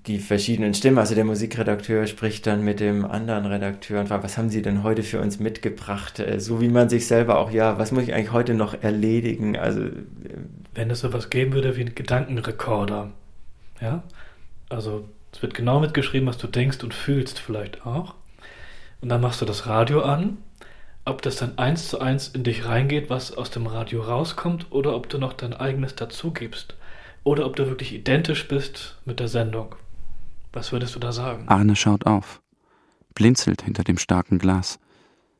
die 0.07 0.17
verschiedenen 0.17 0.73
Stimmen, 0.73 0.97
also 0.97 1.13
der 1.13 1.25
Musikredakteur 1.25 2.07
spricht 2.07 2.47
dann 2.47 2.65
mit 2.65 2.79
dem 2.79 3.05
anderen 3.05 3.45
Redakteur 3.45 3.99
und 3.99 4.07
fragt, 4.07 4.23
was 4.23 4.37
haben 4.37 4.49
Sie 4.49 4.63
denn 4.63 4.81
heute 4.81 5.03
für 5.03 5.21
uns 5.21 5.39
mitgebracht? 5.39 6.19
Äh, 6.19 6.39
so 6.39 6.59
wie 6.61 6.69
man 6.69 6.89
sich 6.89 7.05
selber 7.05 7.37
auch, 7.37 7.51
ja, 7.51 7.77
was 7.77 7.91
muss 7.91 8.03
ich 8.03 8.15
eigentlich 8.15 8.31
heute 8.31 8.55
noch 8.55 8.81
erledigen? 8.81 9.57
Also 9.57 9.81
äh, 9.81 9.91
wenn 10.73 10.89
es 10.89 11.01
sowas 11.01 11.29
geben 11.29 11.53
würde 11.53 11.77
wie 11.77 11.81
einen 11.81 11.93
Gedankenrekorder, 11.93 13.11
ja, 13.79 14.01
also 14.69 15.07
es 15.35 15.41
wird 15.41 15.53
genau 15.53 15.81
mitgeschrieben, 15.81 16.29
was 16.29 16.37
du 16.37 16.47
denkst 16.47 16.81
und 16.81 16.93
fühlst 16.93 17.39
vielleicht 17.39 17.85
auch. 17.85 18.15
Und 19.01 19.09
dann 19.09 19.19
machst 19.19 19.41
du 19.41 19.45
das 19.45 19.67
Radio 19.67 20.01
an. 20.01 20.37
Ob 21.03 21.21
das 21.21 21.35
dann 21.35 21.57
eins 21.57 21.89
zu 21.89 21.99
eins 21.99 22.29
in 22.29 22.45
dich 22.45 22.65
reingeht, 22.65 23.09
was 23.09 23.35
aus 23.35 23.51
dem 23.51 23.67
Radio 23.67 24.01
rauskommt, 24.01 24.67
oder 24.71 24.95
ob 24.95 25.09
du 25.09 25.17
noch 25.17 25.33
dein 25.33 25.53
eigenes 25.53 25.93
dazu 25.93 26.31
gibst. 26.31 26.77
Oder 27.25 27.45
ob 27.45 27.57
du 27.57 27.67
wirklich 27.67 27.93
identisch 27.93 28.47
bist 28.47 28.97
mit 29.03 29.19
der 29.19 29.27
Sendung. 29.27 29.75
Was 30.53 30.71
würdest 30.71 30.95
du 30.95 30.99
da 30.99 31.11
sagen? 31.11 31.49
Arne 31.49 31.75
schaut 31.75 32.05
auf, 32.05 32.41
blinzelt 33.13 33.61
hinter 33.61 33.83
dem 33.83 33.97
starken 33.97 34.39
Glas. 34.39 34.79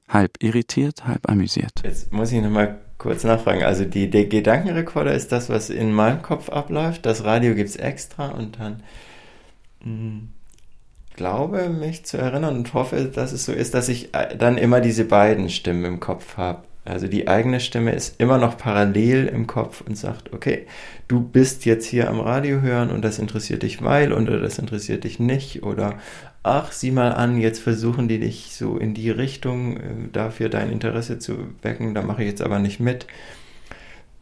Halb 0.10 0.43
irritiert, 0.43 1.08
halb 1.08 1.30
amüsiert. 1.30 1.72
Jetzt 1.84 2.12
muss 2.12 2.34
ich 2.34 2.41
nochmal 2.41 2.82
kurz 2.98 3.24
nachfragen. 3.24 3.64
Also 3.64 3.86
die, 3.86 4.10
der 4.10 4.26
Gedankenrekorder 4.26 5.14
ist 5.14 5.32
das, 5.32 5.50
was 5.50 5.70
in 5.70 5.93
meinem 5.93 6.22
Kopf 6.22 6.50
abläuft. 6.50 7.06
Das 7.06 7.24
Radio 7.24 7.56
gibt 7.56 7.70
es 7.70 7.78
extra 7.78 8.28
und 8.28 8.60
dann 8.60 8.84
glaube 11.15 11.69
mich 11.69 12.05
zu 12.05 12.17
erinnern 12.17 12.57
und 12.57 12.73
hoffe, 12.73 13.05
dass 13.05 13.31
es 13.31 13.45
so 13.45 13.51
ist, 13.51 13.73
dass 13.73 13.89
ich 13.89 14.13
äh, 14.13 14.36
dann 14.38 14.57
immer 14.57 14.81
diese 14.81 15.05
beiden 15.05 15.49
Stimmen 15.49 15.86
im 15.86 15.99
Kopf 15.99 16.38
habe. 16.38 16.63
Also 16.83 17.07
die 17.07 17.27
eigene 17.27 17.59
Stimme 17.59 17.93
ist 17.93 18.19
immer 18.19 18.38
noch 18.38 18.59
parallel 18.59 19.25
im 19.25 19.47
Kopf 19.47 19.81
und 19.81 19.97
sagt, 19.97 20.33
okay, 20.33 20.67
du 21.07 21.19
bist 21.19 21.65
jetzt 21.65 21.88
hier 21.88 22.09
am 22.09 22.19
Radio 22.19 22.61
hören 22.61 22.91
und 22.91 23.01
das 23.01 23.17
interessiert 23.17 23.63
dich 23.63 23.81
weil 23.81 24.13
oder 24.13 24.39
das 24.39 24.59
interessiert 24.59 25.03
dich 25.03 25.19
nicht 25.19 25.63
oder 25.63 25.95
ach, 26.43 26.71
sieh 26.71 26.91
mal 26.91 27.11
an, 27.11 27.39
jetzt 27.39 27.59
versuchen 27.59 28.07
die 28.07 28.19
dich 28.19 28.51
so 28.51 28.77
in 28.77 28.93
die 28.93 29.09
Richtung 29.09 29.77
äh, 29.77 29.81
dafür 30.11 30.49
dein 30.49 30.71
Interesse 30.71 31.17
zu 31.17 31.38
wecken, 31.63 31.95
da 31.95 32.03
mache 32.03 32.23
ich 32.23 32.29
jetzt 32.29 32.41
aber 32.41 32.59
nicht 32.59 32.79
mit. 32.79 33.07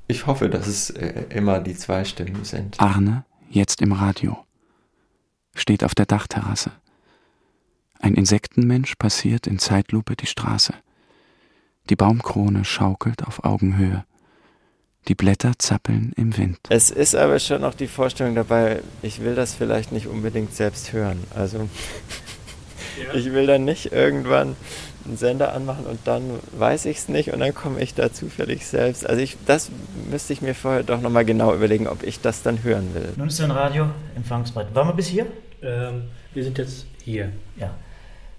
Ich 0.08 0.26
hoffe, 0.26 0.50
dass 0.50 0.68
es 0.68 0.90
äh, 0.90 1.24
immer 1.30 1.60
die 1.60 1.76
zwei 1.76 2.06
Stimmen 2.06 2.46
sind. 2.46 2.80
Arne, 2.80 3.26
jetzt 3.50 3.82
im 3.82 3.92
Radio 3.92 4.38
steht 5.56 5.84
auf 5.84 5.96
der 5.96 6.06
Dachterrasse. 6.06 6.72
Ein 8.00 8.16
Insektenmensch 8.16 8.96
passiert 8.96 9.48
in 9.48 9.60
Zeitlupe 9.60 10.16
die 10.16 10.26
Straße. 10.26 10.74
Die 11.90 11.96
Baumkrone 11.96 12.66
schaukelt 12.66 13.26
auf 13.26 13.44
Augenhöhe. 13.44 14.06
Die 15.08 15.16
Blätter 15.16 15.54
zappeln 15.58 16.14
im 16.16 16.38
Wind. 16.38 16.60
Es 16.70 16.90
ist 16.90 17.16
aber 17.16 17.40
schon 17.40 17.62
noch 17.62 17.74
die 17.74 17.88
Vorstellung 17.88 18.36
dabei, 18.36 18.82
ich 19.02 19.22
will 19.22 19.36
das 19.36 19.54
vielleicht 19.54 19.92
nicht 19.92 20.08
unbedingt 20.08 20.56
selbst 20.56 20.94
hören. 20.94 21.22
Also 21.36 21.70
ja. 23.06 23.14
ich 23.14 23.32
will 23.34 23.48
dann 23.48 23.66
nicht 23.66 23.92
irgendwann 23.92 24.56
einen 25.06 25.18
Sender 25.18 25.54
anmachen 25.54 25.86
und 25.86 26.00
dann 26.06 26.40
weiß 26.52 26.86
ich 26.86 26.98
es 26.98 27.10
nicht 27.10 27.32
und 27.34 27.40
dann 27.40 27.54
komme 27.54 27.82
ich 27.82 27.94
da 27.94 28.12
zufällig 28.12 28.66
selbst. 28.66 29.08
Also 29.08 29.22
ich, 29.22 29.38
das 29.46 29.70
müsste 30.10 30.34
ich 30.34 30.42
mir 30.42 30.56
vorher 30.56 30.84
doch 30.84 31.02
nochmal 31.02 31.26
genau 31.26 31.54
überlegen, 31.54 31.88
ob 31.88 32.04
ich 32.04 32.22
das 32.22 32.44
dann 32.44 32.64
hören 32.64 32.94
will. 32.94 33.10
Nun 33.16 33.28
ist 33.28 33.42
ein 33.42 33.52
Radio 33.52 33.90
empfangsbereit. 34.16 34.74
Waren 34.74 34.90
wir 34.90 34.94
bis 34.94 35.08
hier? 35.08 35.28
Ähm, 35.62 36.04
wir 36.34 36.44
sind 36.44 36.58
jetzt 36.58 36.86
hier. 37.04 37.32
Ja. 37.58 37.72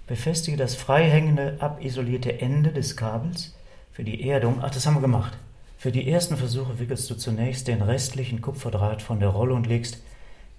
Befestige 0.07 0.57
das 0.57 0.75
freihängende, 0.75 1.55
abisolierte 1.59 2.39
Ende 2.39 2.71
des 2.71 2.95
Kabels 2.95 3.55
für 3.91 4.03
die 4.03 4.27
Erdung. 4.27 4.59
Ach, 4.61 4.69
das 4.69 4.85
haben 4.85 4.95
wir 4.95 5.01
gemacht. 5.01 5.33
Für 5.77 5.91
die 5.91 6.09
ersten 6.09 6.37
Versuche 6.37 6.79
wickelst 6.79 7.09
du 7.09 7.15
zunächst 7.15 7.67
den 7.67 7.81
restlichen 7.81 8.41
Kupferdraht 8.41 9.01
von 9.01 9.19
der 9.19 9.29
Rolle 9.29 9.53
und 9.53 9.67
legst 9.67 10.01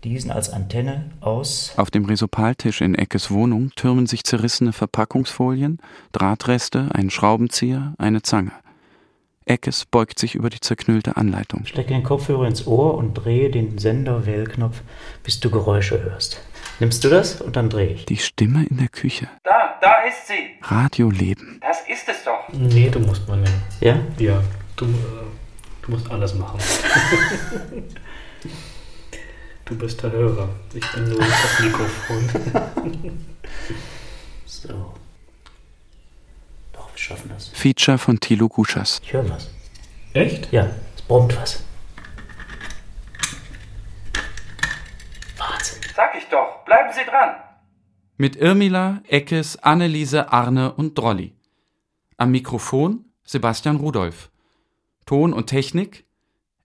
diesen 0.05 0.30
als 0.30 0.51
Antenne 0.51 1.11
aus. 1.20 1.72
Auf 1.76 1.90
dem 1.90 2.05
Resopaltisch 2.05 2.80
in 2.80 2.94
Eckes 2.94 3.30
Wohnung 3.30 3.70
türmen 3.76 4.07
sich 4.07 4.24
zerrissene 4.24 4.72
Verpackungsfolien, 4.72 5.78
Drahtreste, 6.12 6.88
ein 6.92 7.11
Schraubenzieher, 7.11 7.94
eine 7.99 8.22
Zange. 8.22 8.53
Eckes 9.47 9.84
beugt 9.84 10.18
sich 10.18 10.34
über 10.34 10.51
die 10.51 10.61
zerknüllte 10.61 11.16
Anleitung. 11.16 11.64
Stecke 11.66 11.94
den 11.94 12.03
Kopfhörer 12.03 12.47
ins 12.49 12.66
Ohr 12.66 12.94
und 12.94 13.14
drehe 13.14 13.49
den 13.49 13.78
Sender-Wählknopf, 13.78 14.82
bis 15.22 15.38
du 15.38 15.51
Geräusche 15.51 16.03
hörst. 16.03 16.40
Nimmst 16.80 17.05
du 17.05 17.09
das 17.09 17.40
und 17.40 17.57
dann 17.57 17.70
drehe 17.70 17.90
ich. 17.90 18.07
Die 18.07 18.16
Stimme 18.16 18.66
in 18.68 18.76
der 18.78 18.88
Küche. 18.88 19.28
Da, 19.44 19.78
da 19.80 20.03
ist 20.03 20.26
sie. 20.26 20.34
Radioleben. 20.62 21.61
Das 21.62 21.80
ist 21.88 22.09
es 22.09 22.24
doch. 22.24 22.49
Nee, 22.53 22.90
du 22.90 22.99
musst 22.99 23.26
mal 23.28 23.36
nehmen. 23.36 23.62
Ja? 23.80 23.99
Ja, 24.18 24.42
du, 24.74 24.84
äh, 24.84 24.88
du 25.82 25.90
musst 25.92 26.11
alles 26.11 26.34
machen. 26.34 26.59
du 29.66 29.76
bist 29.76 30.02
der 30.02 30.12
Hörer. 30.12 30.48
Ich 30.72 30.92
bin 30.92 31.08
nur 31.10 31.18
das 31.18 31.60
Mikrofon. 31.60 32.28
so. 34.46 34.94
Doch, 36.72 36.92
wir 36.92 36.98
schaffen 36.98 37.28
das. 37.28 37.48
Feature 37.48 37.98
von 37.98 38.18
Thilo 38.18 38.48
Guschas. 38.48 39.00
Ich 39.02 39.12
höre 39.12 39.28
was. 39.28 39.50
Echt? 40.14 40.50
Ja, 40.52 40.70
es 40.94 41.02
brummt 41.02 41.36
was. 41.36 41.62
Wahnsinn. 45.36 45.82
Sag 45.94 46.14
ich 46.16 46.24
doch, 46.30 46.64
bleiben 46.64 46.90
Sie 46.94 47.04
dran. 47.04 47.36
Mit 48.16 48.36
Irmila, 48.36 49.02
Eckes, 49.08 49.58
Anneliese, 49.58 50.32
Arne 50.32 50.72
und 50.72 50.96
Drolli. 50.96 51.34
Am 52.16 52.30
Mikrofon 52.30 53.04
Sebastian 53.24 53.76
Rudolph. 53.76 54.30
Ton 55.04 55.34
und 55.34 55.48
Technik 55.48 56.04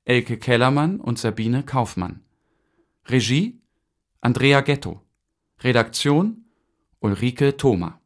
Elke 0.06 0.38
Kellermann 0.38 1.00
und 1.00 1.20
Sabine 1.20 1.64
Kaufmann. 1.64 2.22
Regie 3.08 3.60
Andrea 4.22 4.62
Ghetto. 4.62 5.02
Redaktion 5.62 6.46
Ulrike 7.00 7.58
Thoma. 7.58 8.00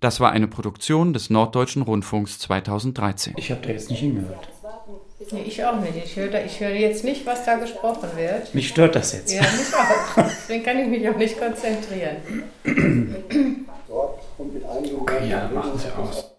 Das 0.00 0.18
war 0.18 0.32
eine 0.32 0.48
Produktion 0.48 1.12
des 1.12 1.30
Norddeutschen 1.30 1.82
Rundfunks 1.82 2.40
2013. 2.40 3.34
Ich 3.36 3.52
habe 3.52 3.60
da 3.64 3.68
jetzt 3.72 3.88
nicht 3.88 4.00
hingehört. 4.00 4.48
Nee, 5.30 5.42
ich 5.42 5.64
auch 5.64 5.80
nicht. 5.80 5.96
Ich 6.04 6.16
höre, 6.16 6.44
ich 6.44 6.58
höre 6.58 6.74
jetzt 6.74 7.04
nicht, 7.04 7.24
was 7.24 7.44
da 7.44 7.56
gesprochen 7.56 8.08
wird. 8.16 8.52
Mich 8.52 8.68
stört 8.68 8.96
das 8.96 9.12
jetzt. 9.12 9.32
Ja, 9.32 9.42
mich 9.42 9.72
auch. 9.72 10.24
Deswegen 10.24 10.64
kann 10.64 10.78
ich 10.80 10.88
mich 10.88 11.08
auch 11.08 11.16
nicht 11.16 11.38
konzentrieren. 11.38 12.16
Okay, 13.92 15.28
ja, 15.28 15.50
machen 15.52 15.78
Sie 15.78 15.90
aus. 15.90 16.31